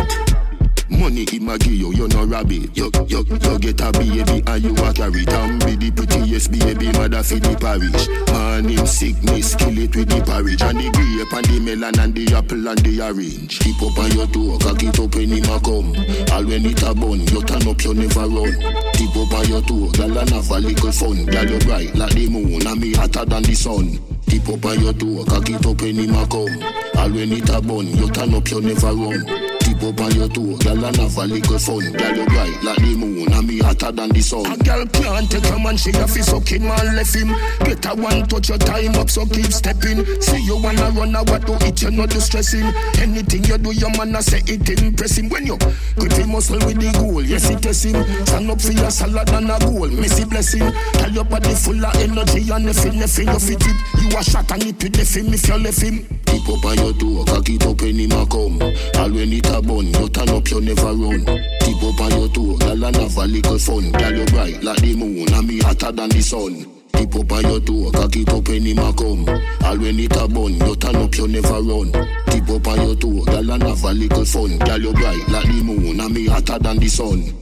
Money 1.02 1.26
him 1.28 1.48
a 1.48 1.58
give 1.58 1.72
you, 1.74 1.90
you 1.90 2.06
no 2.06 2.24
rabbit. 2.24 2.70
You, 2.78 2.88
you, 3.08 3.26
you 3.26 3.58
get 3.58 3.80
a 3.80 3.90
baby 3.90 4.38
and 4.46 4.62
you 4.62 4.70
a 4.70 4.94
carry 4.94 5.26
it 5.26 5.66
be 5.66 5.74
the 5.74 5.90
prettiest 5.90 6.52
baby 6.54 6.94
mother 6.94 7.24
for 7.24 7.42
the 7.42 7.58
parish. 7.58 8.06
Man 8.30 8.70
him 8.70 8.86
sickness, 8.86 9.56
kill 9.56 9.76
it 9.82 9.96
with 9.96 10.06
the 10.06 10.22
porridge 10.22 10.62
and 10.62 10.78
the 10.78 10.86
grape 10.94 11.34
and 11.34 11.46
the 11.50 11.58
melon 11.58 11.98
and 11.98 12.14
the 12.14 12.30
apple 12.38 12.68
and 12.68 12.78
the 12.86 13.02
orange. 13.02 13.58
Keep 13.58 13.82
up 13.82 13.98
on 13.98 14.14
your 14.14 14.30
door, 14.30 14.62
cock 14.62 14.78
it 14.78 14.94
up 14.94 15.10
when 15.18 15.34
him 15.34 15.50
a 15.50 15.58
come. 15.58 15.90
All 16.30 16.46
when 16.46 16.70
it 16.70 16.82
a 16.86 16.94
bun, 16.94 17.18
you 17.18 17.42
turn 17.50 17.66
up, 17.66 17.82
you 17.82 17.94
never 17.98 18.26
run. 18.30 18.54
Keep 18.94 19.16
up 19.18 19.34
on 19.34 19.48
your 19.50 19.62
door, 19.66 19.90
girl 19.98 20.18
and 20.22 20.30
have 20.30 20.54
a 20.54 20.58
little 20.62 20.92
fun. 20.94 21.26
Girl 21.26 21.50
you 21.50 21.58
bright 21.66 21.90
like 21.98 22.14
the 22.14 22.30
moon 22.30 22.62
and 22.62 22.78
me 22.78 22.94
hotter 22.94 23.26
than 23.26 23.42
the 23.42 23.58
sun. 23.58 23.98
Keep 24.30 24.54
up 24.54 24.64
on 24.70 24.78
your 24.78 24.94
door, 24.94 25.26
cock 25.26 25.50
it 25.50 25.66
up 25.66 25.82
when 25.82 25.98
him 25.98 26.14
a 26.14 26.22
come. 26.30 26.62
All 26.94 27.10
when 27.10 27.34
it 27.34 27.50
a 27.50 27.58
bun, 27.58 27.90
you 27.90 28.06
turn 28.14 28.30
up, 28.38 28.46
you 28.46 28.62
never 28.62 28.94
run. 28.94 29.51
Keep 29.62 29.82
up 29.82 30.00
on 30.00 30.14
your 30.14 30.28
toe, 30.28 30.56
girl 30.58 30.84
and 30.84 30.96
have 30.96 31.16
a 31.16 31.24
little 31.26 31.58
fun. 31.58 31.92
Girl 31.92 32.16
you 32.16 32.26
bright 32.26 32.62
like 32.62 32.78
the 32.78 32.94
moon 32.96 33.32
and 33.32 33.46
me 33.46 33.58
hotter 33.58 33.92
than 33.92 34.10
the 34.10 34.20
sun. 34.20 34.46
A 34.46 34.56
girl 34.58 34.86
can't 34.86 35.30
take 35.30 35.48
a 35.50 35.58
man, 35.58 35.76
she 35.76 35.90
a 35.90 36.06
fi 36.06 36.20
sucking 36.20 36.62
man 36.62 36.96
left 36.96 37.14
him. 37.14 37.28
Get 37.64 37.84
a 37.86 37.94
one 37.94 38.26
touch 38.26 38.48
your 38.48 38.58
time 38.58 38.94
up, 38.96 39.10
so 39.10 39.26
keep 39.26 39.52
stepping. 39.52 40.04
See 40.20 40.42
you 40.42 40.60
wanna 40.60 40.90
run 40.90 41.14
a 41.14 41.22
what 41.24 41.46
do 41.46 41.54
it, 41.66 41.80
you 41.82 41.90
know 41.90 42.06
do 42.06 42.20
stressing. 42.20 42.66
Anything 42.98 43.44
you 43.44 43.58
do, 43.58 43.72
your 43.72 43.90
man 43.96 44.14
a 44.16 44.22
say 44.22 44.42
it 44.46 44.68
impress 44.68 45.16
him. 45.16 45.28
When 45.28 45.46
you 45.46 45.56
grip 45.96 46.12
him 46.12 46.32
muscle 46.32 46.58
with 46.66 46.80
the 46.80 46.90
goal, 46.98 47.22
yes 47.22 47.48
it 47.50 47.62
test 47.62 47.84
him. 47.84 48.02
Stand 48.26 48.50
up 48.50 48.60
for 48.60 48.72
your 48.72 48.90
salad 48.90 49.30
and 49.30 49.50
a 49.50 49.58
goal, 49.58 49.88
messy 49.88 50.24
blessing. 50.24 50.70
Tell 50.94 51.10
your 51.10 51.24
body 51.24 51.54
full 51.54 51.84
of 51.84 51.94
energy 51.96 52.50
and 52.50 52.66
nothing, 52.66 52.98
nothing 52.98 53.28
you 53.28 53.38
fit 53.38 53.62
it. 53.62 53.76
You 54.02 54.18
a 54.18 54.22
shot 54.22 54.50
and 54.52 54.62
it 54.64 54.82
with 54.82 54.92
the 54.92 55.04
film 55.04 55.32
if 55.32 55.46
you 55.48 55.58
left 55.58 55.80
him. 55.80 56.06
Keep 56.26 56.48
up 56.48 56.64
on 56.64 56.76
your 56.76 56.92
toe, 56.94 57.24
cock 57.24 57.48
it 57.48 57.64
up 57.66 57.82
any 57.82 58.06
ma 58.06 58.24
come. 58.26 58.60
All 58.98 59.10
when 59.12 59.32
it 59.32 59.46
a 59.46 59.61
bun, 59.62 59.86
you 59.86 60.08
turn 60.08 60.28
up, 60.28 60.50
you 60.50 60.60
never 60.60 60.92
run. 60.92 61.24
Keep 61.60 61.82
up 61.82 62.00
on 62.00 62.10
your 62.10 62.28
toe, 62.28 62.56
girl 62.58 62.84
and 62.84 62.96
have 62.96 63.16
a 63.16 63.26
little 63.26 63.58
fun. 63.58 63.92
Girl 63.92 64.14
you 64.14 64.24
bright 64.26 64.62
like 64.62 64.80
the 64.80 64.94
moon, 64.94 65.32
and 65.32 65.46
me 65.48 65.58
hotter 65.60 65.92
than 65.92 66.08
the 66.10 66.20
sun. 66.20 66.66
Keep 66.92 67.16
up 67.16 67.32
on 67.32 67.42
your 67.42 67.60
toe, 67.60 67.90
cock 67.92 68.16
it 68.16 68.28
up 68.28 68.48
any 68.48 68.74
ma 68.74 68.92
come. 68.92 69.28
All 69.64 69.78
when 69.78 69.98
it 69.98 70.16
a 70.16 70.28
bun, 70.28 70.54
you 70.54 70.76
turn 70.76 70.96
up, 70.96 71.14
you 71.16 71.28
never 71.28 71.60
run. 71.62 71.92
Keep 72.30 72.48
up 72.50 72.66
on 72.68 72.80
your 72.86 72.96
toe, 72.96 73.24
girl 73.24 73.50
and 73.50 73.62
have 73.62 73.84
a 73.84 73.92
little 73.92 74.24
fun. 74.24 74.58
Girl 74.58 74.80
you 74.80 74.92
bright 74.92 75.28
like 75.28 75.46
the 75.46 75.62
moon, 75.62 76.00
and 76.00 76.14
me 76.14 76.26
hotter 76.26 76.58
than 76.58 76.78
the 76.78 76.88
sun. 76.88 77.32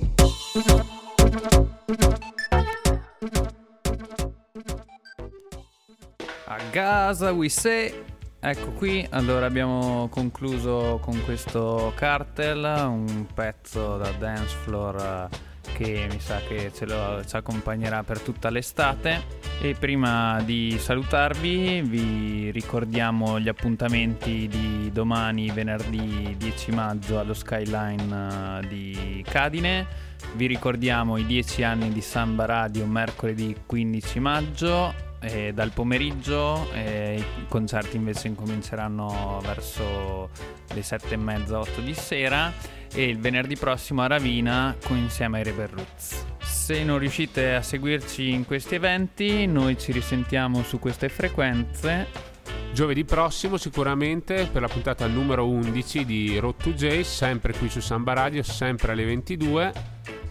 A 6.46 6.72
Gaza 6.72 7.34
we 7.34 7.48
say. 7.48 7.94
Ecco 8.42 8.70
qui, 8.70 9.06
allora 9.10 9.44
abbiamo 9.44 10.08
concluso 10.08 10.98
con 11.02 11.22
questo 11.24 11.92
cartel, 11.94 12.64
un 12.88 13.26
pezzo 13.34 13.98
da 13.98 14.10
dance 14.12 14.56
floor 14.62 15.28
eh, 15.30 15.72
che 15.74 16.06
mi 16.10 16.18
sa 16.20 16.40
che 16.48 16.72
ce 16.74 16.86
lo, 16.86 17.22
ci 17.22 17.36
accompagnerà 17.36 18.02
per 18.02 18.20
tutta 18.20 18.48
l'estate. 18.48 19.38
E 19.60 19.76
prima 19.78 20.40
di 20.42 20.74
salutarvi 20.78 21.82
vi 21.82 22.50
ricordiamo 22.50 23.38
gli 23.38 23.48
appuntamenti 23.48 24.48
di 24.48 24.90
domani, 24.90 25.50
venerdì 25.50 26.34
10 26.38 26.70
maggio 26.72 27.18
allo 27.18 27.34
Skyline 27.34 28.62
eh, 28.62 28.68
di 28.68 29.22
Cadine. 29.28 29.86
Vi 30.34 30.46
ricordiamo 30.46 31.18
i 31.18 31.26
10 31.26 31.62
anni 31.62 31.90
di 31.90 32.00
Samba 32.00 32.46
Radio 32.46 32.86
mercoledì 32.86 33.54
15 33.66 34.18
maggio 34.18 35.08
e 35.20 35.52
dal 35.52 35.70
pomeriggio 35.72 36.70
e 36.72 37.16
i 37.18 37.46
concerti 37.48 37.96
invece 37.96 38.28
incominceranno 38.28 39.40
verso 39.42 40.30
le 40.72 40.82
sette 40.82 41.14
e 41.14 41.16
mezza, 41.16 41.58
otto 41.58 41.80
di 41.80 41.94
sera 41.94 42.52
e 42.92 43.04
il 43.04 43.18
venerdì 43.18 43.56
prossimo 43.56 44.02
a 44.02 44.06
Ravina 44.06 44.76
insieme 44.88 45.38
ai 45.38 45.44
Rebel 45.44 45.68
Roots. 45.68 46.26
Se 46.42 46.82
non 46.82 46.98
riuscite 46.98 47.54
a 47.54 47.62
seguirci 47.62 48.30
in 48.30 48.44
questi 48.44 48.74
eventi, 48.74 49.46
noi 49.46 49.78
ci 49.78 49.92
risentiamo 49.92 50.62
su 50.62 50.78
queste 50.78 51.08
frequenze 51.08 52.30
Giovedì 52.72 53.04
prossimo 53.04 53.56
sicuramente 53.56 54.48
per 54.50 54.62
la 54.62 54.68
puntata 54.68 55.06
numero 55.08 55.46
11 55.48 56.04
di 56.04 56.38
Road 56.38 56.54
to 56.56 56.72
J, 56.72 57.00
sempre 57.00 57.52
qui 57.52 57.68
su 57.68 57.80
Samba 57.80 58.12
Radio, 58.12 58.44
sempre 58.44 58.92
alle 58.92 59.04
22. 59.04 59.72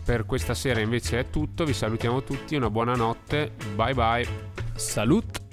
Per 0.09 0.25
questa 0.25 0.55
sera 0.55 0.79
invece 0.79 1.19
è 1.19 1.29
tutto, 1.29 1.65
vi 1.65 1.73
salutiamo 1.73 2.23
tutti, 2.23 2.55
una 2.55 2.71
buona 2.71 2.95
notte, 2.95 3.51
bye 3.75 3.93
bye. 3.93 4.27
Salut! 4.73 5.48